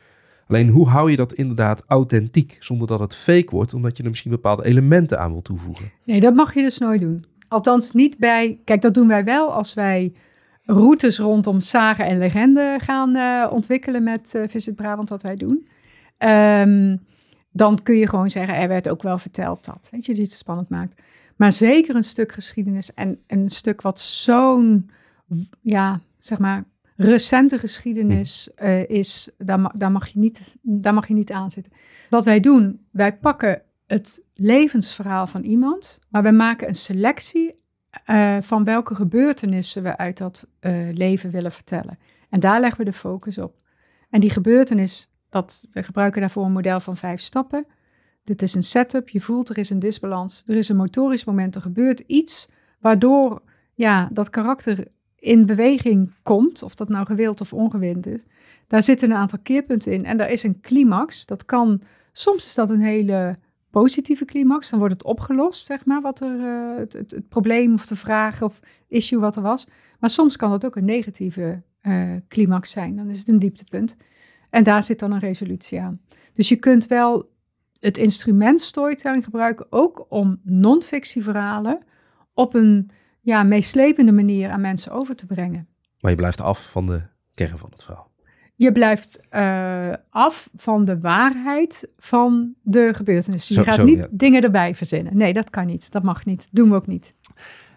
Alleen 0.47 0.69
hoe 0.69 0.87
hou 0.87 1.11
je 1.11 1.15
dat 1.15 1.33
inderdaad 1.33 1.83
authentiek, 1.87 2.57
zonder 2.59 2.87
dat 2.87 2.99
het 2.99 3.15
fake 3.15 3.49
wordt, 3.49 3.73
omdat 3.73 3.97
je 3.97 4.03
er 4.03 4.09
misschien 4.09 4.31
bepaalde 4.31 4.65
elementen 4.65 5.19
aan 5.19 5.31
wil 5.31 5.41
toevoegen? 5.41 5.91
Nee, 6.03 6.19
dat 6.19 6.33
mag 6.33 6.53
je 6.53 6.61
dus 6.61 6.77
nooit 6.77 7.01
doen. 7.01 7.25
Althans 7.47 7.91
niet 7.91 8.17
bij, 8.17 8.59
kijk 8.63 8.81
dat 8.81 8.93
doen 8.93 9.07
wij 9.07 9.23
wel 9.23 9.53
als 9.53 9.73
wij 9.73 10.13
routes 10.63 11.19
rondom 11.19 11.61
zagen 11.61 12.05
en 12.05 12.17
legende 12.17 12.77
gaan 12.81 13.15
uh, 13.15 13.47
ontwikkelen 13.51 14.03
met 14.03 14.33
uh, 14.35 14.43
Visit 14.47 14.75
Brabant, 14.75 15.09
wat 15.09 15.21
wij 15.21 15.35
doen. 15.35 15.67
Um, 16.17 16.99
dan 17.51 17.83
kun 17.83 17.95
je 17.95 18.07
gewoon 18.07 18.29
zeggen, 18.29 18.55
er 18.55 18.67
werd 18.67 18.89
ook 18.89 19.01
wel 19.01 19.17
verteld 19.17 19.65
dat. 19.65 19.89
Weet 19.91 20.05
je, 20.05 20.13
die 20.13 20.23
het 20.23 20.31
spannend 20.31 20.69
maakt. 20.69 21.01
Maar 21.35 21.51
zeker 21.51 21.95
een 21.95 22.03
stuk 22.03 22.31
geschiedenis 22.31 22.93
en 22.93 23.19
een 23.27 23.49
stuk 23.49 23.81
wat 23.81 23.99
zo'n, 23.99 24.89
ja, 25.61 25.99
zeg 26.17 26.39
maar, 26.39 26.63
recente 26.95 27.59
geschiedenis 27.59 28.49
uh, 28.63 28.89
is, 28.89 29.29
daar, 29.37 29.71
daar, 29.75 29.91
mag 29.91 30.07
je 30.07 30.19
niet, 30.19 30.55
daar 30.61 30.93
mag 30.93 31.07
je 31.07 31.13
niet 31.13 31.31
aan 31.31 31.51
zitten. 31.51 31.73
Wat 32.09 32.25
wij 32.25 32.39
doen, 32.39 32.85
wij 32.91 33.17
pakken 33.17 33.61
het 33.87 34.23
levensverhaal 34.33 35.27
van 35.27 35.43
iemand, 35.43 35.99
maar 36.09 36.23
wij 36.23 36.31
maken 36.31 36.67
een 36.67 36.75
selectie 36.75 37.55
uh, 38.05 38.37
van 38.41 38.63
welke 38.63 38.95
gebeurtenissen 38.95 39.83
we 39.83 39.97
uit 39.97 40.17
dat 40.17 40.47
uh, 40.61 40.93
leven 40.93 41.31
willen 41.31 41.51
vertellen. 41.51 41.99
En 42.29 42.39
daar 42.39 42.59
leggen 42.59 42.79
we 42.79 42.85
de 42.85 42.93
focus 42.93 43.37
op. 43.37 43.55
En 44.09 44.19
die 44.19 44.29
gebeurtenis, 44.29 45.09
dat, 45.29 45.67
we 45.71 45.83
gebruiken 45.83 46.21
daarvoor 46.21 46.45
een 46.45 46.51
model 46.51 46.79
van 46.79 46.97
vijf 46.97 47.21
stappen. 47.21 47.65
Dit 48.23 48.41
is 48.41 48.53
een 48.53 48.63
setup, 48.63 49.09
je 49.09 49.21
voelt 49.21 49.49
er 49.49 49.57
is 49.57 49.69
een 49.69 49.79
disbalans, 49.79 50.43
er 50.45 50.55
is 50.55 50.69
een 50.69 50.75
motorisch 50.75 51.25
moment, 51.25 51.55
er 51.55 51.61
gebeurt 51.61 51.99
iets 51.99 52.49
waardoor 52.79 53.41
ja, 53.73 54.09
dat 54.11 54.29
karakter 54.29 54.87
in 55.19 55.45
beweging 55.45 56.13
komt, 56.21 56.63
of 56.63 56.75
dat 56.75 56.89
nou 56.89 57.05
gewild 57.05 57.41
of 57.41 57.53
ongewild 57.53 58.07
is. 58.07 58.23
Daar 58.67 58.83
zitten 58.83 59.11
een 59.11 59.17
aantal 59.17 59.39
keerpunten 59.43 59.91
in 59.91 60.05
en 60.05 60.17
daar 60.17 60.29
is 60.31 60.43
een 60.43 60.61
climax. 60.61 61.25
Dat 61.25 61.45
kan, 61.45 61.81
soms 62.11 62.45
is 62.45 62.55
dat 62.55 62.69
een 62.69 62.81
hele 62.81 63.37
positieve 63.69 64.25
climax, 64.25 64.69
dan 64.69 64.79
wordt 64.79 64.93
het 64.93 65.03
opgelost, 65.03 65.65
zeg 65.65 65.85
maar, 65.85 66.01
wat 66.01 66.21
er, 66.21 66.39
uh, 66.39 66.77
het, 66.77 66.93
het, 66.93 67.29
probleem 67.29 67.73
of 67.73 67.85
de 67.85 67.95
vraag 67.95 68.41
of 68.41 68.59
issue 68.87 69.19
wat 69.19 69.35
er 69.35 69.41
was. 69.41 69.67
Maar 69.99 70.09
soms 70.09 70.35
kan 70.35 70.51
het 70.51 70.65
ook 70.65 70.75
een 70.75 70.85
negatieve 70.85 71.61
uh, 71.81 72.03
climax 72.27 72.71
zijn, 72.71 72.95
dan 72.95 73.09
is 73.09 73.19
het 73.19 73.27
een 73.27 73.39
dieptepunt. 73.39 73.95
En 74.49 74.63
daar 74.63 74.83
zit 74.83 74.99
dan 74.99 75.11
een 75.11 75.19
resolutie 75.19 75.81
aan. 75.81 76.01
Dus 76.33 76.49
je 76.49 76.55
kunt 76.55 76.87
wel 76.87 77.29
het 77.79 77.97
instrument 77.97 78.61
storytelling 78.61 79.23
gebruiken, 79.23 79.65
ook 79.69 80.05
om 80.09 80.39
non-fictieverhalen 80.43 81.79
op 82.33 82.53
een 82.53 82.89
ja, 83.29 83.43
meeslepende 83.43 84.11
manier 84.11 84.49
aan 84.49 84.61
mensen 84.61 84.91
over 84.91 85.15
te 85.15 85.25
brengen. 85.25 85.67
Maar 85.99 86.11
je 86.11 86.17
blijft 86.17 86.41
af 86.41 86.71
van 86.71 86.85
de 86.85 87.01
kern 87.33 87.57
van 87.57 87.69
het 87.71 87.83
verhaal. 87.83 88.07
Je 88.55 88.71
blijft 88.71 89.19
uh, 89.31 89.93
af 90.09 90.49
van 90.55 90.85
de 90.85 90.99
waarheid 90.99 91.89
van 91.97 92.53
de 92.61 92.91
gebeurtenissen. 92.93 93.55
Je 93.55 93.63
gaat 93.63 93.75
zo, 93.75 93.83
niet 93.83 93.97
ja. 93.97 94.07
dingen 94.11 94.43
erbij 94.43 94.75
verzinnen. 94.75 95.17
Nee, 95.17 95.33
dat 95.33 95.49
kan 95.49 95.65
niet. 95.65 95.91
Dat 95.91 96.03
mag 96.03 96.25
niet. 96.25 96.47
Doen 96.51 96.69
we 96.69 96.75
ook 96.75 96.87
niet. 96.87 97.13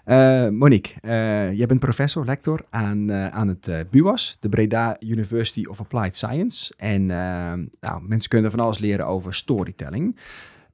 Uh, 0.07 0.49
Monique, 0.49 0.95
uh, 1.03 1.53
jij 1.53 1.67
bent 1.67 1.81
professor, 1.81 2.25
lector 2.25 2.65
aan, 2.71 3.11
uh, 3.11 3.29
aan 3.29 3.49
het 3.49 3.91
BUAS, 3.91 4.37
de 4.41 4.49
Breda 4.49 4.97
University 5.01 5.65
of 5.65 5.81
Applied 5.81 6.17
Science. 6.17 6.75
En 6.77 7.07
nou, 7.07 8.03
mensen 8.03 8.31
kunnen 8.31 8.51
van 8.51 8.61
alles 8.61 8.79
leren 8.79 9.07
over 9.07 9.35
storytelling. 9.35 10.17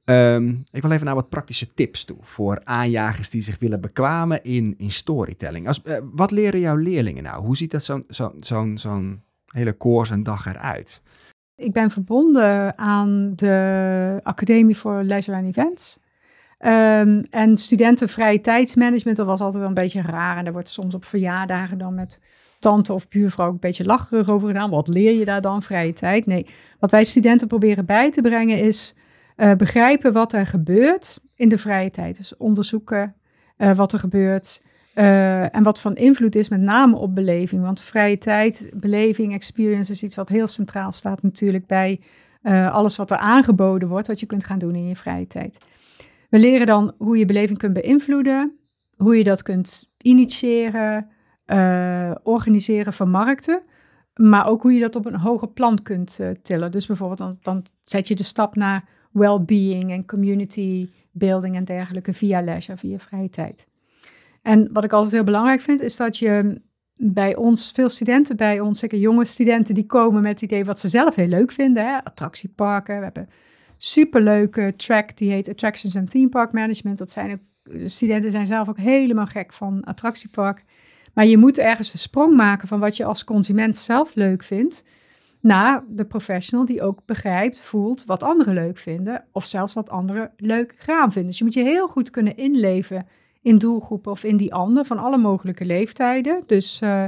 Um, 0.09 0.63
ik 0.71 0.81
wil 0.81 0.91
even 0.91 1.05
naar 1.05 1.15
wat 1.15 1.29
praktische 1.29 1.73
tips 1.73 2.05
toe 2.05 2.17
voor 2.21 2.61
aanjagers 2.63 3.29
die 3.29 3.41
zich 3.41 3.59
willen 3.59 3.81
bekwamen 3.81 4.43
in, 4.43 4.75
in 4.77 4.91
storytelling. 4.91 5.67
Als, 5.67 5.81
wat 6.11 6.31
leren 6.31 6.59
jouw 6.59 6.75
leerlingen 6.75 7.23
nou? 7.23 7.43
Hoe 7.43 7.57
ziet 7.57 7.71
dat 7.71 7.83
zo'n 7.83 8.05
zo, 8.39 8.71
zo, 8.75 9.01
hele 9.45 9.73
koers 9.73 10.09
en 10.09 10.23
dag 10.23 10.45
eruit? 10.45 11.01
Ik 11.55 11.73
ben 11.73 11.91
verbonden 11.91 12.77
aan 12.77 13.33
de 13.35 14.19
Academie 14.23 14.77
voor 14.77 15.03
Leisure 15.03 15.37
and 15.37 15.45
Events. 15.45 15.99
Um, 16.59 17.25
en 17.29 17.57
studenten 17.57 18.09
vrije 18.09 18.41
tijdsmanagement, 18.41 19.17
dat 19.17 19.25
was 19.25 19.39
altijd 19.39 19.59
wel 19.59 19.67
een 19.67 19.73
beetje 19.73 20.01
raar. 20.01 20.37
En 20.37 20.43
daar 20.43 20.53
wordt 20.53 20.69
soms 20.69 20.93
op 20.93 21.05
verjaardagen 21.05 21.77
dan 21.77 21.95
met 21.95 22.21
tante 22.59 22.93
of 22.93 23.07
buurvrouw 23.07 23.47
ook 23.47 23.53
een 23.53 23.59
beetje 23.59 23.85
lacherig 23.85 24.29
over 24.29 24.47
gedaan. 24.47 24.69
Wat 24.69 24.87
leer 24.87 25.13
je 25.13 25.25
daar 25.25 25.41
dan, 25.41 25.63
vrije 25.63 25.93
tijd? 25.93 26.25
Nee, 26.25 26.45
wat 26.79 26.91
wij 26.91 27.03
studenten 27.03 27.47
proberen 27.47 27.85
bij 27.85 28.11
te 28.11 28.21
brengen 28.21 28.57
is 28.57 28.95
uh, 29.39 29.53
begrijpen 29.53 30.13
wat 30.13 30.33
er 30.33 30.47
gebeurt 30.47 31.19
in 31.35 31.49
de 31.49 31.57
vrije 31.57 31.89
tijd. 31.89 32.17
Dus 32.17 32.37
onderzoeken 32.37 33.15
uh, 33.57 33.75
wat 33.75 33.93
er 33.93 33.99
gebeurt, 33.99 34.63
uh, 34.95 35.55
en 35.55 35.63
wat 35.63 35.81
van 35.81 35.95
invloed 35.95 36.35
is 36.35 36.49
met 36.49 36.61
name 36.61 36.95
op 36.95 37.15
beleving. 37.15 37.61
Want 37.61 37.81
vrije 37.81 38.17
tijd, 38.17 38.69
beleving, 38.73 39.33
experience 39.33 39.91
is 39.91 40.03
iets 40.03 40.15
wat 40.15 40.29
heel 40.29 40.47
centraal 40.47 40.91
staat 40.91 41.21
natuurlijk 41.21 41.67
bij 41.67 42.01
alles 42.69 42.95
wat 42.95 43.11
er 43.11 43.17
aangeboden 43.17 43.89
wordt, 43.89 44.07
wat 44.07 44.19
je 44.19 44.25
kunt 44.25 44.45
gaan 44.45 44.59
doen 44.59 44.75
in 44.75 44.87
je 44.87 44.95
vrije 44.95 45.27
tijd. 45.27 45.65
We 46.29 46.39
leren 46.39 46.67
dan 46.67 46.93
hoe 46.97 47.17
je 47.17 47.25
beleving 47.25 47.57
kunt 47.57 47.73
beïnvloeden, 47.73 48.57
hoe 48.97 49.17
je 49.17 49.23
dat 49.23 49.41
kunt 49.41 49.89
initiëren, 49.97 51.09
organiseren, 52.23 52.93
vermarkten. 52.93 53.61
Maar 54.13 54.47
ook 54.47 54.61
hoe 54.61 54.73
je 54.73 54.79
dat 54.79 54.95
op 54.95 55.05
een 55.05 55.19
hoger 55.19 55.49
plan 55.49 55.81
kunt 55.81 56.19
tillen. 56.41 56.71
Dus 56.71 56.85
bijvoorbeeld 56.85 57.19
dan, 57.19 57.37
dan 57.41 57.65
zet 57.83 58.07
je 58.07 58.15
de 58.15 58.23
stap 58.23 58.55
naar 58.55 58.87
well-being 59.11 59.91
en 59.91 60.05
community 60.05 60.87
building 61.11 61.55
en 61.55 61.63
dergelijke 61.63 62.13
via 62.13 62.41
leisure, 62.41 62.77
via 62.77 62.97
vrije 62.97 63.29
tijd. 63.29 63.67
En 64.41 64.69
wat 64.73 64.83
ik 64.83 64.93
altijd 64.93 65.13
heel 65.13 65.23
belangrijk 65.23 65.61
vind, 65.61 65.81
is 65.81 65.95
dat 65.95 66.17
je 66.17 66.61
bij 66.95 67.35
ons, 67.35 67.71
veel 67.71 67.89
studenten 67.89 68.37
bij 68.37 68.59
ons, 68.59 68.79
zeker 68.79 68.99
jonge 68.99 69.25
studenten, 69.25 69.75
die 69.75 69.85
komen 69.85 70.21
met 70.21 70.31
het 70.31 70.41
idee 70.41 70.65
wat 70.65 70.79
ze 70.79 70.89
zelf 70.89 71.15
heel 71.15 71.27
leuk 71.27 71.51
vinden. 71.51 71.85
Hè? 71.85 72.03
Attractieparken. 72.03 72.97
We 72.97 73.03
hebben 73.03 73.29
superleuke 73.77 74.73
track, 74.77 75.17
die 75.17 75.31
heet 75.31 75.49
Attractions 75.49 75.95
and 75.95 76.11
Theme 76.11 76.29
Park 76.29 76.51
Management. 76.51 76.97
Dat 76.97 77.11
zijn 77.11 77.31
ook, 77.31 77.39
de 77.63 77.89
studenten 77.89 78.31
zijn 78.31 78.45
zelf 78.45 78.69
ook 78.69 78.77
helemaal 78.77 79.25
gek 79.25 79.53
van 79.53 79.83
attractiepark. 79.83 80.63
Maar 81.13 81.25
je 81.25 81.37
moet 81.37 81.57
ergens 81.57 81.91
de 81.91 81.97
sprong 81.97 82.35
maken 82.35 82.67
van 82.67 82.79
wat 82.79 82.97
je 82.97 83.05
als 83.05 83.23
consument 83.23 83.77
zelf 83.77 84.15
leuk 84.15 84.43
vindt, 84.43 84.83
naar 85.39 85.83
de 85.87 86.05
professional 86.05 86.65
die 86.65 86.81
ook 86.81 86.99
begrijpt, 87.05 87.61
voelt 87.61 88.05
wat 88.05 88.23
anderen 88.23 88.53
leuk 88.53 88.77
vinden, 88.77 89.23
of 89.31 89.45
zelfs 89.45 89.73
wat 89.73 89.89
anderen 89.89 90.31
leuk 90.37 90.75
gaan 90.77 91.11
vinden. 91.11 91.29
Dus 91.29 91.39
je 91.39 91.43
moet 91.43 91.53
je 91.53 91.63
heel 91.63 91.87
goed 91.87 92.09
kunnen 92.09 92.37
inleven 92.37 93.07
in 93.41 93.57
doelgroepen 93.57 94.11
of 94.11 94.23
in 94.23 94.37
die 94.37 94.53
ander 94.53 94.85
van 94.85 94.97
alle 94.97 95.17
mogelijke 95.17 95.65
leeftijden. 95.65 96.43
Dus 96.45 96.81
uh, 96.81 97.05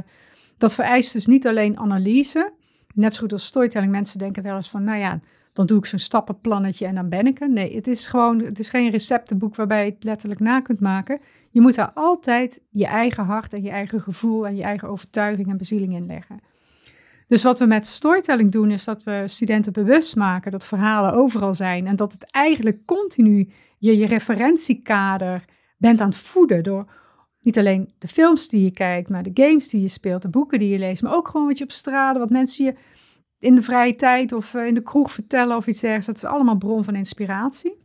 dat 0.58 0.74
vereist 0.74 1.14
dus 1.14 1.26
niet 1.26 1.48
alleen 1.48 1.78
analyse. 1.78 2.52
Net 2.94 3.14
zo 3.14 3.22
goed 3.22 3.34
als 3.34 3.46
storytelling. 3.46 3.92
Mensen 3.92 4.20
denken 4.20 4.44
wel 4.44 4.56
eens 4.56 4.70
van, 4.70 4.84
nou 4.84 5.00
ja, 5.00 5.20
dan 5.54 5.66
doe 5.66 5.78
ik 5.78 5.86
zo'n 5.86 6.00
stappenplannetje 6.00 6.86
en 6.86 6.96
dan 6.96 7.10
ben 7.10 7.28
ik 7.28 7.42
er. 7.42 7.50
Nee, 7.50 7.76
het 7.76 7.88
is 7.88 8.08
gewoon, 8.08 8.40
het 8.40 8.60
is 8.60 8.70
geen 8.70 8.92
receptenboek 8.92 9.56
waarbij 9.56 9.86
je 9.86 9.92
het 9.92 10.04
letterlijk 10.04 10.40
na 10.40 10.60
kunt 10.60 10.80
maken. 10.80 11.20
Je 11.50 11.62
moet 11.62 11.76
daar 11.76 11.92
altijd 11.94 12.62
je 12.70 12.86
eigen 12.86 13.26
hart 13.26 13.54
en 13.54 13.64
je 13.64 13.70
eigen 13.70 14.02
gevoel 14.02 14.48
en 14.48 14.56
je 14.56 14.64
eigen 14.64 14.90
overtuiging 14.90 15.48
en 15.48 15.58
bezieling 15.58 15.96
in 15.96 16.06
leggen. 16.06 16.40
Dus 17.32 17.44
wat 17.44 17.60
we 17.60 17.66
met 17.66 17.88
storytelling 17.88 18.52
doen, 18.52 18.72
is 18.72 18.84
dat 18.84 19.04
we 19.04 19.24
studenten 19.26 19.74
bewust 19.74 20.16
maken 20.16 20.52
dat 20.52 20.66
verhalen 20.66 21.14
overal 21.14 21.54
zijn 21.54 21.88
en 21.88 21.96
dat 21.96 22.12
het 22.12 22.32
eigenlijk 22.32 22.86
continu 22.86 23.52
je, 23.78 23.98
je 23.98 24.06
referentiekader 24.06 25.46
bent 25.78 26.02
aan 26.02 26.08
het 26.08 26.18
voeden 26.18 26.64
door 26.64 26.86
niet 27.42 27.58
alleen 27.58 27.94
de 27.98 28.08
films 28.08 28.50
die 28.50 28.64
je 28.64 28.72
kijkt, 28.72 29.10
maar 29.10 29.24
de 29.24 29.32
games 29.34 29.70
die 29.70 29.82
je 29.82 29.88
speelt, 29.88 30.22
de 30.22 30.30
boeken 30.30 30.60
die 30.60 30.70
je 30.70 30.80
leest, 30.80 31.02
maar 31.02 31.16
ook 31.16 31.28
gewoon 31.28 31.48
wat 31.48 31.58
je 31.58 31.64
op 31.64 31.72
straat, 31.72 32.18
wat 32.18 32.30
mensen 32.30 32.66
je 32.66 32.76
in 33.40 33.56
de 33.56 33.62
vrije 33.62 33.96
tijd 33.96 34.34
of 34.34 34.54
eh, 34.54 34.66
in 34.66 34.74
de 34.74 34.84
kroeg 34.84 35.12
vertellen 35.12 35.58
of 35.58 35.68
iets 35.68 35.80
dergelijks. 35.80 36.06
Dat 36.22 36.30
is 36.32 36.36
allemaal 36.36 36.58
bron 36.58 36.84
van 36.84 36.96
inspiratie. 36.96 37.78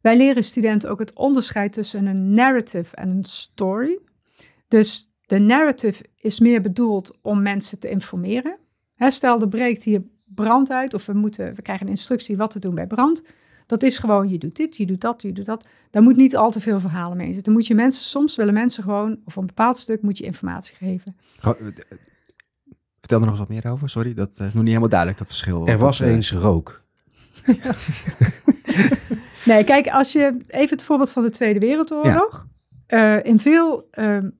Wij 0.00 0.16
leren 0.16 0.44
studenten 0.44 0.90
ook 0.90 0.98
het 0.98 1.14
onderscheid 1.14 1.72
tussen 1.72 2.06
een 2.06 2.34
narrative 2.34 2.96
en 2.96 3.08
een 3.08 3.24
story. 3.24 3.98
Dus 4.68 5.09
de 5.30 5.38
narrative 5.38 6.04
is 6.16 6.40
meer 6.40 6.60
bedoeld 6.60 7.18
om 7.22 7.42
mensen 7.42 7.78
te 7.78 7.90
informeren. 7.90 8.56
Hè, 8.94 9.10
stel, 9.10 9.40
er 9.40 9.48
breekt 9.48 9.84
hier 9.84 10.02
brand 10.26 10.70
uit 10.70 10.94
of 10.94 11.06
we, 11.06 11.12
moeten, 11.12 11.54
we 11.54 11.62
krijgen 11.62 11.86
een 11.86 11.92
instructie 11.92 12.36
wat 12.36 12.50
te 12.50 12.58
doen 12.58 12.74
bij 12.74 12.86
brand. 12.86 13.22
Dat 13.66 13.82
is 13.82 13.98
gewoon, 13.98 14.28
je 14.28 14.38
doet 14.38 14.56
dit, 14.56 14.76
je 14.76 14.86
doet 14.86 15.00
dat, 15.00 15.22
je 15.22 15.32
doet 15.32 15.46
dat. 15.46 15.66
Daar 15.90 16.02
moet 16.02 16.16
niet 16.16 16.36
al 16.36 16.50
te 16.50 16.60
veel 16.60 16.80
verhalen 16.80 17.16
mee 17.16 17.26
zitten. 17.26 17.42
Dan 17.44 17.52
moet 17.52 17.66
je 17.66 17.74
mensen, 17.74 18.04
soms 18.04 18.36
willen 18.36 18.54
mensen 18.54 18.82
gewoon, 18.82 19.18
of 19.24 19.36
een 19.36 19.46
bepaald 19.46 19.78
stuk 19.78 20.02
moet 20.02 20.18
je 20.18 20.24
informatie 20.24 20.76
geven. 20.76 21.16
Go- 21.38 21.56
eh, 21.60 21.66
eh, 21.66 21.72
Vertel 22.98 23.18
er 23.18 23.26
nog 23.26 23.38
eens 23.38 23.38
wat 23.38 23.48
meer 23.48 23.72
over. 23.72 23.88
Sorry, 23.90 24.14
dat 24.14 24.30
is 24.30 24.38
nog 24.38 24.54
niet 24.54 24.66
helemaal 24.66 24.88
duidelijk, 24.88 25.18
dat 25.18 25.26
verschil. 25.28 25.66
Er 25.66 25.78
was 25.78 25.98
Dat, 25.98 26.06
eh, 26.08 26.14
eens 26.14 26.32
rook. 26.32 26.82
Nee, 29.44 29.64
kijk, 29.64 29.88
als 29.88 30.12
je 30.12 30.36
even 30.46 30.76
het 30.76 30.82
voorbeeld 30.84 31.10
van 31.10 31.22
de 31.22 31.30
Tweede 31.30 31.58
Wereldoorlog. 31.60 32.46
Eh, 32.86 33.24
in 33.24 33.40
veel 33.40 33.88
ehm, 33.90 34.30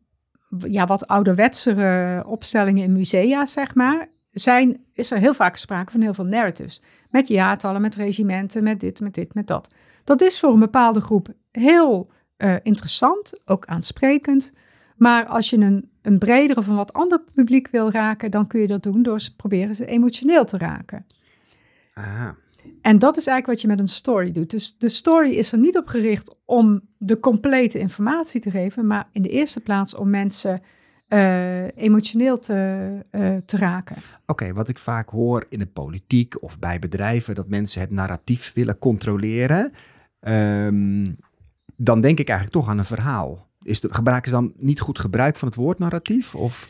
ja, 0.58 0.86
wat 0.86 1.06
ouderwetsere 1.06 2.24
opstellingen 2.26 2.82
in 2.82 2.92
musea, 2.92 3.46
zeg 3.46 3.74
maar, 3.74 4.08
zijn, 4.30 4.84
is 4.92 5.10
er 5.10 5.18
heel 5.18 5.34
vaak 5.34 5.56
sprake 5.56 5.92
van 5.92 6.00
heel 6.00 6.14
veel 6.14 6.24
narratives. 6.24 6.82
Met 7.10 7.28
jaartallen, 7.28 7.80
met 7.80 7.94
regimenten, 7.94 8.62
met 8.62 8.80
dit, 8.80 9.00
met 9.00 9.14
dit, 9.14 9.34
met 9.34 9.46
dat. 9.46 9.74
Dat 10.04 10.20
is 10.20 10.40
voor 10.40 10.52
een 10.52 10.58
bepaalde 10.58 11.00
groep 11.00 11.28
heel 11.50 12.10
eh, 12.36 12.54
interessant, 12.62 13.32
ook 13.44 13.66
aansprekend. 13.66 14.52
Maar 14.96 15.26
als 15.26 15.50
je 15.50 15.56
een, 15.56 15.90
een 16.02 16.18
breder 16.18 16.56
of 16.56 16.66
een 16.66 16.76
wat 16.76 16.92
ander 16.92 17.20
publiek 17.34 17.68
wil 17.68 17.90
raken, 17.90 18.30
dan 18.30 18.46
kun 18.46 18.60
je 18.60 18.66
dat 18.66 18.82
doen 18.82 19.02
door 19.02 19.20
ze 19.20 19.36
proberen 19.36 19.74
ze 19.74 19.86
emotioneel 19.86 20.44
te 20.44 20.58
raken. 20.58 21.06
aha. 21.92 22.36
En 22.82 22.98
dat 22.98 23.16
is 23.16 23.26
eigenlijk 23.26 23.46
wat 23.46 23.60
je 23.60 23.76
met 23.76 23.78
een 23.78 23.94
story 23.94 24.32
doet. 24.32 24.50
Dus 24.50 24.78
de 24.78 24.88
story 24.88 25.30
is 25.30 25.52
er 25.52 25.58
niet 25.58 25.76
op 25.76 25.86
gericht 25.86 26.34
om 26.44 26.80
de 26.98 27.20
complete 27.20 27.78
informatie 27.78 28.40
te 28.40 28.50
geven, 28.50 28.86
maar 28.86 29.08
in 29.12 29.22
de 29.22 29.28
eerste 29.28 29.60
plaats 29.60 29.94
om 29.94 30.10
mensen 30.10 30.62
eh, 31.08 31.76
emotioneel 31.76 32.38
te, 32.38 32.88
eh, 33.10 33.36
te 33.44 33.56
raken. 33.56 33.96
Oké, 34.26 34.52
wat 34.52 34.68
ik 34.68 34.78
vaak 34.78 35.08
hoor 35.08 35.46
in 35.48 35.58
de 35.58 35.66
politiek 35.66 36.42
of 36.42 36.58
bij 36.58 36.78
bedrijven, 36.78 37.34
dat 37.34 37.48
mensen 37.48 37.80
het 37.80 37.90
narratief 37.90 38.52
willen 38.52 38.78
controleren, 38.78 39.72
ehm, 40.20 41.06
dan 41.76 42.00
denk 42.00 42.18
ik 42.18 42.28
eigenlijk 42.28 42.58
toch 42.58 42.68
aan 42.68 42.78
een 42.78 42.84
verhaal. 42.84 43.48
Is 43.62 43.80
de, 43.80 43.94
gebruiken 43.94 44.30
ze 44.30 44.36
dan 44.36 44.52
niet 44.56 44.80
goed 44.80 44.98
gebruik 44.98 45.36
van 45.36 45.48
het 45.48 45.56
woord 45.56 45.78
narratief? 45.78 46.34
Of, 46.34 46.68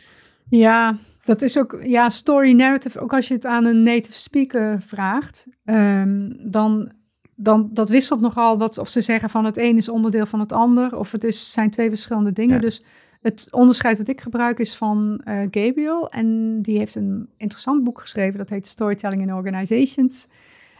Ja, 0.49 0.97
dat 1.23 1.41
is 1.41 1.59
ook, 1.59 1.79
ja, 1.83 2.09
story 2.09 2.51
narrative, 2.51 2.99
ook 2.99 3.13
als 3.13 3.27
je 3.27 3.33
het 3.33 3.45
aan 3.45 3.65
een 3.65 3.83
native 3.83 4.19
speaker 4.19 4.81
vraagt, 4.81 5.47
ehm, 5.65 6.31
dan, 6.39 6.91
dan 7.35 7.69
dat 7.73 7.89
wisselt 7.89 8.21
nogal 8.21 8.57
wat, 8.57 8.77
of 8.77 8.89
ze 8.89 9.01
zeggen 9.01 9.29
van 9.29 9.45
het 9.45 9.57
een 9.57 9.77
is 9.77 9.89
onderdeel 9.89 10.25
van 10.25 10.39
het 10.39 10.51
ander, 10.51 10.97
of 10.97 11.11
het 11.11 11.23
is, 11.23 11.51
zijn 11.51 11.69
twee 11.69 11.89
verschillende 11.89 12.31
dingen. 12.31 12.55
Ja. 12.55 12.61
Dus 12.61 12.83
het 13.21 13.47
onderscheid 13.51 13.97
wat 13.97 14.07
ik 14.07 14.21
gebruik 14.21 14.59
is 14.59 14.75
van 14.75 15.21
eh, 15.23 15.39
Gabriel, 15.39 16.09
en 16.09 16.59
die 16.61 16.77
heeft 16.77 16.95
een 16.95 17.29
interessant 17.37 17.83
boek 17.83 17.99
geschreven, 17.99 18.37
dat 18.37 18.49
heet 18.49 18.67
Storytelling 18.67 19.21
in 19.21 19.33
Organizations. 19.33 20.27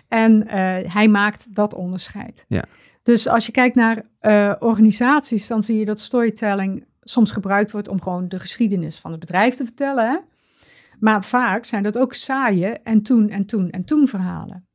En 0.08 0.48
eh, 0.48 0.94
hij 0.94 1.08
maakt 1.08 1.56
dat 1.56 1.74
onderscheid. 1.74 2.46
Ja. 2.48 2.64
Dus 3.04 3.28
als 3.28 3.46
je 3.46 3.52
kijkt 3.52 3.76
naar 3.76 4.06
eh, 4.20 4.54
organisaties, 4.60 5.48
dan 5.48 5.64
zie 5.64 5.80
je 5.80 5.86
dat 5.86 6.00
storytelling 6.00 6.86
soms 7.02 7.32
gebruikt 7.32 7.72
wordt 7.72 7.88
om 7.88 8.02
gewoon 8.02 8.28
de 8.28 8.40
geschiedenis 8.40 9.00
van 9.00 9.12
het 9.12 9.20
bedrijf 9.20 9.56
te 9.56 9.66
vertellen. 9.66 10.10
Hè? 10.10 10.18
Maar 11.02 11.24
vaak 11.24 11.66
zijn 11.66 11.84
dat 11.84 11.98
ook 11.98 12.14
saaie 12.14 12.68
en 12.68 13.02
toen 13.02 13.30
en 13.30 13.46
toen 13.46 13.70
en 13.70 13.84
toen 13.84 14.08
verhalen. 14.08 14.66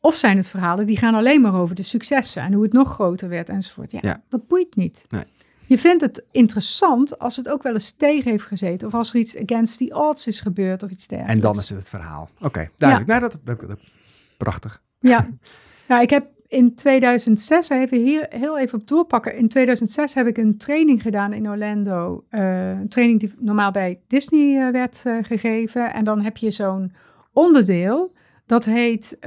Of 0.00 0.14
zijn 0.14 0.36
het 0.36 0.48
verhalen 0.48 0.86
die 0.86 0.96
gaan 0.98 1.14
alleen 1.14 1.40
maar 1.40 1.54
over 1.60 1.74
de 1.74 1.82
successen 1.82 2.42
en 2.42 2.52
hoe 2.52 2.62
het 2.62 2.72
nog 2.72 2.92
groter 2.92 3.28
werd 3.28 3.48
enzovoort. 3.48 3.90
Ja, 3.92 3.98
Ja. 4.02 4.22
dat 4.28 4.46
boeit 4.46 4.76
niet. 4.76 5.04
Nee. 5.08 5.24
Je 5.66 5.78
vindt 5.78 6.00
het 6.02 6.24
interessant 6.30 7.18
als 7.18 7.36
het 7.36 7.48
ook 7.48 7.62
wel 7.62 7.72
eens 7.72 7.92
tegen 7.92 8.30
heeft 8.30 8.44
gezeten. 8.44 8.86
Of 8.88 8.94
als 8.94 9.10
er 9.12 9.18
iets 9.18 9.36
against 9.38 9.78
the 9.78 9.94
odds 9.94 10.26
is 10.26 10.40
gebeurd 10.40 10.82
of 10.82 10.90
iets 10.90 11.06
dergelijks. 11.06 11.34
en 11.36 11.40
dan 11.52 11.58
is 11.62 11.68
het 11.68 11.78
het 11.78 11.88
verhaal. 11.88 12.28
Oké, 12.40 12.70
duidelijk. 12.76 13.10
Nou, 13.10 13.20
dat, 13.20 13.38
dat, 13.44 13.68
dat- 13.68 13.80
prachtig. 14.36 14.82
Ja, 14.98 15.28
nou, 15.88 16.02
ik 16.02 16.10
heb 16.10 16.26
in 16.48 16.74
2006, 16.74 17.68
even 17.68 17.98
hier 17.98 18.26
heel 18.30 18.58
even 18.58 18.80
op 18.80 18.88
doorpakken. 18.88 19.36
In 19.36 19.48
2006 19.48 20.14
heb 20.14 20.26
ik 20.26 20.36
een 20.36 20.58
training 20.58 21.02
gedaan 21.02 21.32
in 21.32 21.48
Orlando. 21.48 22.24
eh, 22.28 22.70
een 22.70 22.88
training 22.88 23.20
die 23.20 23.32
normaal 23.38 23.70
bij 23.70 24.00
Disney 24.06 24.66
eh, 24.66 24.72
werd 24.72 25.02
eh, 25.06 25.16
gegeven. 25.22 25.92
En 25.92 26.04
dan 26.04 26.20
heb 26.20 26.36
je 26.36 26.50
zo'n 26.50 26.92
onderdeel, 27.32 28.12
dat 28.46 28.64
heet 28.64 29.18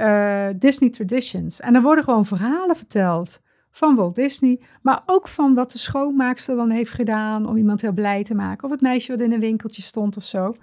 Disney 0.56 0.90
Traditions. 0.90 1.60
En 1.60 1.74
er 1.74 1.82
worden 1.82 2.04
gewoon 2.04 2.24
verhalen 2.24 2.76
verteld 2.76 3.40
van 3.70 3.94
Walt 3.94 4.14
Disney, 4.14 4.60
maar 4.82 5.02
ook 5.06 5.28
van 5.28 5.54
wat 5.54 5.72
de 5.72 5.78
schoonmaakster 5.78 6.56
dan 6.56 6.70
heeft 6.70 6.92
gedaan 6.92 7.46
om 7.46 7.56
iemand 7.56 7.80
heel 7.80 7.92
blij 7.92 8.24
te 8.24 8.34
maken. 8.34 8.64
Of 8.64 8.70
het 8.70 8.80
meisje 8.80 9.12
wat 9.12 9.20
in 9.20 9.32
een 9.32 9.40
winkeltje 9.40 9.82
stond 9.82 10.16
of 10.16 10.24
zo 10.24 10.54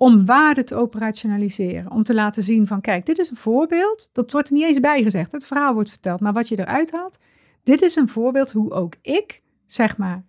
om 0.00 0.26
waarde 0.26 0.64
te 0.64 0.74
operationaliseren. 0.74 1.90
Om 1.90 2.02
te 2.02 2.14
laten 2.14 2.42
zien 2.42 2.66
van, 2.66 2.80
kijk, 2.80 3.06
dit 3.06 3.18
is 3.18 3.30
een 3.30 3.36
voorbeeld. 3.36 4.08
Dat 4.12 4.32
wordt 4.32 4.48
er 4.48 4.54
niet 4.54 4.64
eens 4.64 4.80
bij 4.80 5.02
gezegd. 5.02 5.32
Het 5.32 5.44
verhaal 5.44 5.74
wordt 5.74 5.90
verteld. 5.90 6.20
Maar 6.20 6.32
wat 6.32 6.48
je 6.48 6.58
eruit 6.58 6.92
haalt, 6.92 7.18
dit 7.62 7.82
is 7.82 7.96
een 7.96 8.08
voorbeeld 8.08 8.52
hoe 8.52 8.70
ook 8.70 8.94
ik, 9.02 9.42
zeg 9.66 9.96
maar, 9.96 10.24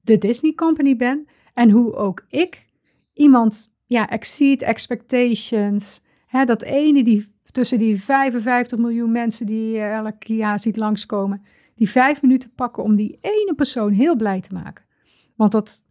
de 0.00 0.18
Disney 0.18 0.52
Company 0.52 0.96
ben. 0.96 1.28
En 1.54 1.70
hoe 1.70 1.94
ook 1.94 2.24
ik 2.28 2.66
iemand, 3.12 3.72
ja, 3.86 4.10
exceed 4.10 4.62
expectations. 4.62 6.02
Hè, 6.26 6.44
dat 6.44 6.62
ene 6.62 7.04
die 7.04 7.32
tussen 7.52 7.78
die 7.78 8.02
55 8.02 8.78
miljoen 8.78 9.12
mensen 9.12 9.46
die 9.46 9.70
je 9.70 9.80
elk 9.80 10.22
jaar 10.22 10.60
ziet 10.60 10.76
langskomen. 10.76 11.44
Die 11.74 11.90
vijf 11.90 12.22
minuten 12.22 12.52
pakken 12.54 12.82
om 12.82 12.96
die 12.96 13.18
ene 13.20 13.52
persoon 13.56 13.92
heel 13.92 14.16
blij 14.16 14.40
te 14.40 14.54
maken. 14.54 14.84
Want 15.36 15.52
dat 15.52 15.84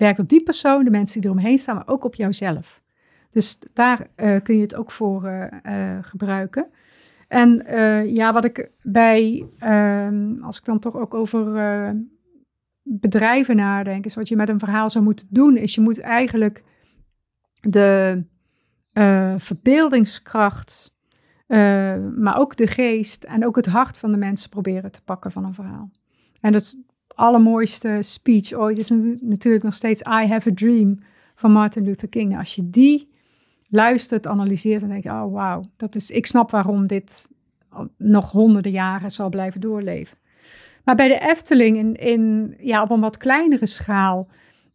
werkt 0.00 0.18
op 0.18 0.28
die 0.28 0.42
persoon, 0.42 0.84
de 0.84 0.90
mensen 0.90 1.20
die 1.20 1.30
eromheen 1.30 1.58
staan, 1.58 1.74
maar 1.74 1.88
ook 1.88 2.04
op 2.04 2.14
jouzelf. 2.14 2.82
Dus 3.30 3.58
daar 3.72 4.06
eh, 4.14 4.42
kun 4.42 4.56
je 4.56 4.62
het 4.62 4.74
ook 4.74 4.90
voor 4.90 5.24
eh, 5.24 5.96
eh, 5.96 6.04
gebruiken. 6.04 6.66
En 7.28 7.64
ja, 8.12 8.32
wat 8.32 8.44
ik 8.44 8.70
bij, 8.82 9.46
ehm, 9.58 10.38
als 10.40 10.58
ik 10.58 10.64
dan 10.64 10.78
toch 10.78 10.96
ook 10.96 11.14
over 11.14 11.94
bedrijven 12.82 13.56
nadenk, 13.56 14.04
is 14.04 14.14
wat 14.14 14.28
je 14.28 14.36
met 14.36 14.48
een 14.48 14.58
verhaal 14.58 14.90
zou 14.90 15.04
moeten 15.04 15.26
doen, 15.30 15.56
is 15.56 15.74
je 15.74 15.80
moet 15.80 16.00
eigenlijk 16.00 16.64
de 17.60 18.24
verbeeldingskracht, 19.36 20.94
maar 22.16 22.38
ook 22.38 22.56
de 22.56 22.66
geest 22.66 23.24
en 23.24 23.46
ook 23.46 23.56
het 23.56 23.66
hart 23.66 23.98
van 23.98 24.10
de 24.10 24.16
mensen 24.16 24.50
proberen 24.50 24.92
te 24.92 25.02
pakken 25.02 25.32
van 25.32 25.44
een 25.44 25.54
verhaal. 25.54 25.90
En 26.40 26.52
dat 26.52 26.76
allermooiste 27.14 27.98
speech 28.00 28.52
ooit 28.52 28.78
is 28.78 28.88
natu- 28.88 29.18
natuurlijk 29.20 29.64
nog 29.64 29.74
steeds 29.74 30.00
I 30.00 30.26
Have 30.26 30.50
a 30.50 30.54
Dream 30.54 30.98
van 31.34 31.52
Martin 31.52 31.84
Luther 31.84 32.08
King. 32.08 32.38
Als 32.38 32.54
je 32.54 32.70
die 32.70 33.10
luistert, 33.68 34.26
analyseert, 34.26 34.80
dan 34.80 34.90
denk 34.90 35.02
je, 35.02 35.10
oh 35.10 35.32
wauw, 35.32 35.60
dat 35.76 35.94
is, 35.94 36.10
ik 36.10 36.26
snap 36.26 36.50
waarom 36.50 36.86
dit 36.86 37.28
nog 37.96 38.30
honderden 38.30 38.72
jaren 38.72 39.10
zal 39.10 39.28
blijven 39.28 39.60
doorleven. 39.60 40.18
Maar 40.84 40.94
bij 40.94 41.08
de 41.08 41.18
Efteling, 41.18 41.76
in, 41.76 41.94
in, 41.94 42.54
ja, 42.58 42.82
op 42.82 42.90
een 42.90 43.00
wat 43.00 43.16
kleinere 43.16 43.66
schaal, 43.66 44.28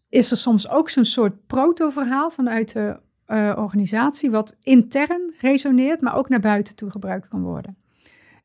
is 0.10 0.32
er 0.32 0.38
soms 0.38 0.70
ook 0.70 0.90
zo'n 0.90 1.06
soort 1.06 1.48
proto-verhaal 1.48 2.30
vanuit 2.30 2.74
de 2.74 3.00
eh, 3.26 3.54
organisatie, 3.58 4.32
wat 4.32 4.56
intern 4.64 5.34
resoneert, 5.40 6.02
maar 6.02 6.16
ook 6.16 6.30
naar 6.30 6.40
buiten 6.40 6.76
toe 6.76 6.92
gebruikt 6.92 7.28
kan 7.28 7.42
worden. 7.42 7.78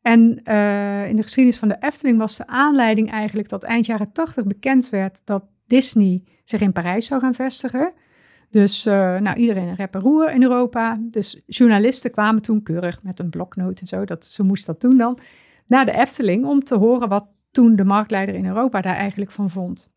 En 0.03 0.40
eh, 0.44 1.09
in 1.09 1.16
de 1.16 1.22
geschiedenis 1.22 1.59
van 1.59 1.68
de 1.68 1.76
Efteling 1.80 2.18
was 2.18 2.36
de 2.36 2.46
aanleiding 2.46 3.11
eigenlijk 3.11 3.48
dat 3.48 3.62
eind 3.62 3.86
jaren 3.86 4.12
80 4.12 4.44
bekend 4.44 4.88
werd 4.88 5.20
dat 5.24 5.44
Disney 5.66 6.22
zich 6.44 6.61
in 6.61 6.72
Parijs 6.72 7.07
zou 7.07 7.20
gaan 7.20 7.34
vestigen. 7.34 7.92
Dus 8.51 8.86
eh, 8.86 9.18
nou, 9.18 9.36
iedereen 9.36 9.68
een 9.68 9.74
rep 9.74 9.94
en 9.94 10.01
roer 10.01 10.32
in 10.32 10.42
Europa. 10.42 10.98
Dus 11.01 11.42
journalisten 11.46 12.11
kwamen 12.11 12.42
toen 12.42 12.62
keurig 12.62 13.03
met 13.03 13.18
een 13.18 13.30
bloknoot 13.30 13.80
en 13.80 13.86
zo, 13.86 14.05
dat, 14.05 14.26
zo 14.26 14.44
moest 14.44 14.66
dat 14.66 14.80
doen 14.80 14.96
dan, 14.96 15.18
naar 15.66 15.86
de 15.86 15.92
Efteling 15.92 16.44
om 16.44 16.64
te 16.64 16.76
horen 16.76 17.09
wat 17.09 17.26
toen 17.51 17.76
de 17.76 17.84
marktleider 17.84 18.34
in 18.34 18.46
Europa 18.46 18.80
daar 18.80 18.94
eigenlijk 18.94 19.30
van 19.30 19.51
vond. 19.51 19.90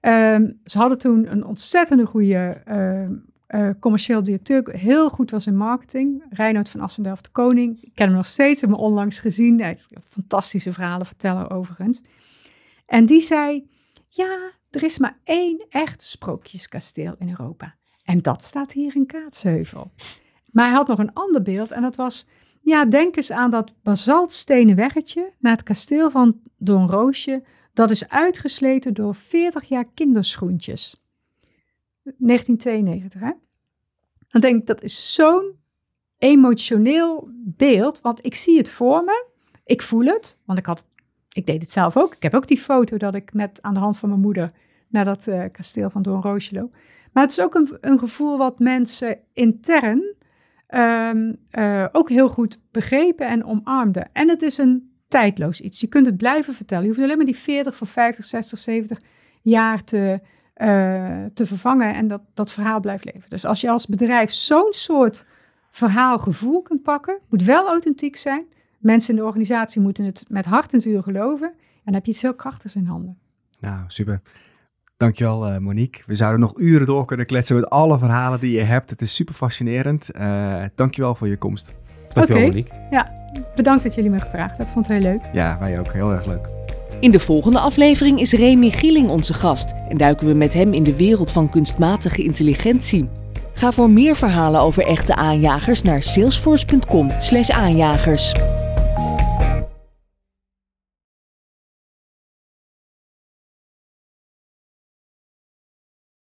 Ehm, 0.00 0.52
ze 0.64 0.78
hadden 0.78 0.98
toen 0.98 1.32
een 1.32 1.44
ontzettende 1.44 2.06
goede 2.06 2.62
ehm, 2.64 3.12
eh, 3.46 3.70
commercieel 3.80 4.22
directeur, 4.22 4.70
heel 4.70 5.10
goed 5.10 5.30
was 5.30 5.46
in 5.46 5.56
marketing. 5.56 6.24
Reinoud 6.30 6.68
van 6.68 6.80
Assendelft 6.80 7.24
de 7.24 7.30
Koning. 7.30 7.82
Ik 7.82 7.94
ken 7.94 8.06
hem 8.06 8.16
nog 8.16 8.26
steeds, 8.26 8.60
heb 8.60 8.70
hem 8.70 8.78
onlangs 8.78 9.18
gezien. 9.18 9.60
Hij 9.60 9.70
is 9.70 9.88
fantastische 10.08 10.72
verhalen 10.72 11.06
verteller 11.06 11.50
overigens. 11.50 12.02
En 12.86 13.06
die 13.06 13.20
zei, 13.20 13.68
ja, 14.08 14.50
er 14.70 14.82
is 14.82 14.98
maar 14.98 15.18
één 15.24 15.66
echt 15.68 16.02
sprookjeskasteel 16.02 17.14
in 17.18 17.28
Europa. 17.28 17.74
En 18.04 18.22
dat 18.22 18.44
staat 18.44 18.72
hier 18.72 18.96
in 18.96 19.06
Kaatsheuvel. 19.06 19.90
Maar 20.52 20.66
hij 20.66 20.74
had 20.74 20.86
nog 20.86 20.98
een 20.98 21.12
ander 21.12 21.42
beeld 21.42 21.70
en 21.70 21.82
dat 21.82 21.96
was, 21.96 22.26
ja, 22.60 22.84
denk 22.84 23.16
eens 23.16 23.32
aan 23.32 23.50
dat 23.50 23.72
basaltstenen 23.82 24.76
weggetje 24.76 25.32
naar 25.38 25.52
het 25.52 25.62
kasteel 25.62 26.10
van 26.10 26.40
Don 26.56 26.90
Roosje. 26.90 27.42
Dat 27.72 27.90
is 27.90 28.08
uitgesleten 28.08 28.94
door 28.94 29.14
40 29.14 29.64
jaar 29.64 29.86
kinderschoentjes. 29.94 31.05
1992, 32.18 33.20
hè? 33.20 33.32
Dan 34.28 34.40
denk 34.40 34.60
ik, 34.60 34.66
dat 34.66 34.82
is 34.82 35.14
zo'n 35.14 35.54
emotioneel 36.18 37.28
beeld, 37.34 38.00
want 38.00 38.24
ik 38.24 38.34
zie 38.34 38.58
het 38.58 38.70
voor 38.70 39.04
me. 39.04 39.26
Ik 39.64 39.82
voel 39.82 40.04
het, 40.04 40.38
want 40.44 40.58
ik, 40.58 40.66
had, 40.66 40.86
ik 41.32 41.46
deed 41.46 41.62
het 41.62 41.70
zelf 41.70 41.96
ook. 41.96 42.14
Ik 42.14 42.22
heb 42.22 42.34
ook 42.34 42.46
die 42.46 42.58
foto 42.58 42.96
dat 42.96 43.14
ik 43.14 43.32
met 43.32 43.62
aan 43.62 43.74
de 43.74 43.80
hand 43.80 43.98
van 43.98 44.08
mijn 44.08 44.20
moeder 44.20 44.50
naar 44.88 45.04
dat 45.04 45.26
uh, 45.26 45.44
kasteel 45.52 45.90
van 45.90 46.02
Doornroosjelo. 46.02 46.70
Maar 47.12 47.22
het 47.22 47.32
is 47.32 47.40
ook 47.40 47.54
een, 47.54 47.78
een 47.80 47.98
gevoel 47.98 48.38
wat 48.38 48.58
mensen 48.58 49.18
intern 49.32 50.14
um, 50.68 51.36
uh, 51.58 51.86
ook 51.92 52.08
heel 52.08 52.28
goed 52.28 52.60
begrepen 52.70 53.28
en 53.28 53.44
omarmden. 53.44 54.08
En 54.12 54.28
het 54.28 54.42
is 54.42 54.58
een 54.58 54.90
tijdloos 55.08 55.60
iets. 55.60 55.80
Je 55.80 55.86
kunt 55.86 56.06
het 56.06 56.16
blijven 56.16 56.54
vertellen. 56.54 56.82
Je 56.82 56.88
hoeft 56.90 57.02
alleen 57.02 57.16
maar 57.16 57.26
die 57.26 57.36
40 57.36 57.76
voor 57.76 57.86
50, 57.86 58.24
60, 58.24 58.58
70 58.58 59.00
jaar 59.42 59.84
te, 59.84 60.20
uh, 60.62 61.24
te 61.34 61.46
vervangen 61.46 61.94
en 61.94 62.06
dat, 62.06 62.20
dat 62.34 62.50
verhaal 62.50 62.80
blijft 62.80 63.04
leven. 63.04 63.30
Dus 63.30 63.44
als 63.44 63.60
je 63.60 63.70
als 63.70 63.86
bedrijf 63.86 64.32
zo'n 64.32 64.72
soort 64.72 65.24
verhaalgevoel 65.70 66.62
kunt 66.62 66.82
pakken, 66.82 67.18
moet 67.28 67.42
wel 67.42 67.68
authentiek 67.68 68.16
zijn. 68.16 68.44
Mensen 68.78 69.10
in 69.10 69.20
de 69.20 69.26
organisatie 69.26 69.80
moeten 69.80 70.04
het 70.04 70.24
met 70.28 70.44
hart 70.44 70.72
en 70.72 70.80
ziel 70.80 71.02
geloven. 71.02 71.46
En 71.46 71.82
dan 71.84 71.94
heb 71.94 72.04
je 72.04 72.10
iets 72.10 72.22
heel 72.22 72.34
krachtigs 72.34 72.74
in 72.76 72.84
handen. 72.84 73.18
Nou, 73.60 73.84
super. 73.86 74.20
Dankjewel 74.96 75.52
uh, 75.52 75.58
Monique. 75.58 76.02
We 76.06 76.14
zouden 76.14 76.40
nog 76.40 76.58
uren 76.58 76.86
door 76.86 77.06
kunnen 77.06 77.26
kletsen 77.26 77.56
met 77.56 77.70
alle 77.70 77.98
verhalen 77.98 78.40
die 78.40 78.52
je 78.52 78.62
hebt. 78.62 78.90
Het 78.90 79.00
is 79.00 79.14
super 79.14 79.34
fascinerend. 79.34 80.10
Uh, 80.16 80.64
dankjewel 80.74 81.14
voor 81.14 81.28
je 81.28 81.36
komst. 81.36 81.74
Dankjewel 82.12 82.42
okay. 82.42 82.54
Monique. 82.54 82.86
Ja, 82.90 83.30
bedankt 83.54 83.82
dat 83.82 83.94
jullie 83.94 84.10
me 84.10 84.20
gevraagd 84.20 84.56
hebben. 84.56 84.68
Vond 84.68 84.88
het 84.88 85.02
heel 85.02 85.12
leuk. 85.12 85.22
Ja, 85.32 85.58
wij 85.58 85.78
ook. 85.78 85.92
Heel 85.92 86.12
erg 86.12 86.26
leuk. 86.26 86.65
In 87.00 87.10
de 87.10 87.20
volgende 87.20 87.58
aflevering 87.58 88.20
is 88.20 88.32
Remy 88.32 88.70
Gieling 88.70 89.08
onze 89.08 89.34
gast 89.34 89.72
en 89.88 89.96
duiken 89.96 90.26
we 90.26 90.34
met 90.34 90.54
hem 90.54 90.72
in 90.72 90.82
de 90.82 90.96
wereld 90.96 91.32
van 91.32 91.50
kunstmatige 91.50 92.22
intelligentie. 92.22 93.08
Ga 93.52 93.72
voor 93.72 93.90
meer 93.90 94.16
verhalen 94.16 94.60
over 94.60 94.86
echte 94.86 95.14
aanjagers 95.14 95.82
naar 95.82 96.02
salesforce.com/aanjagers. 96.02 98.34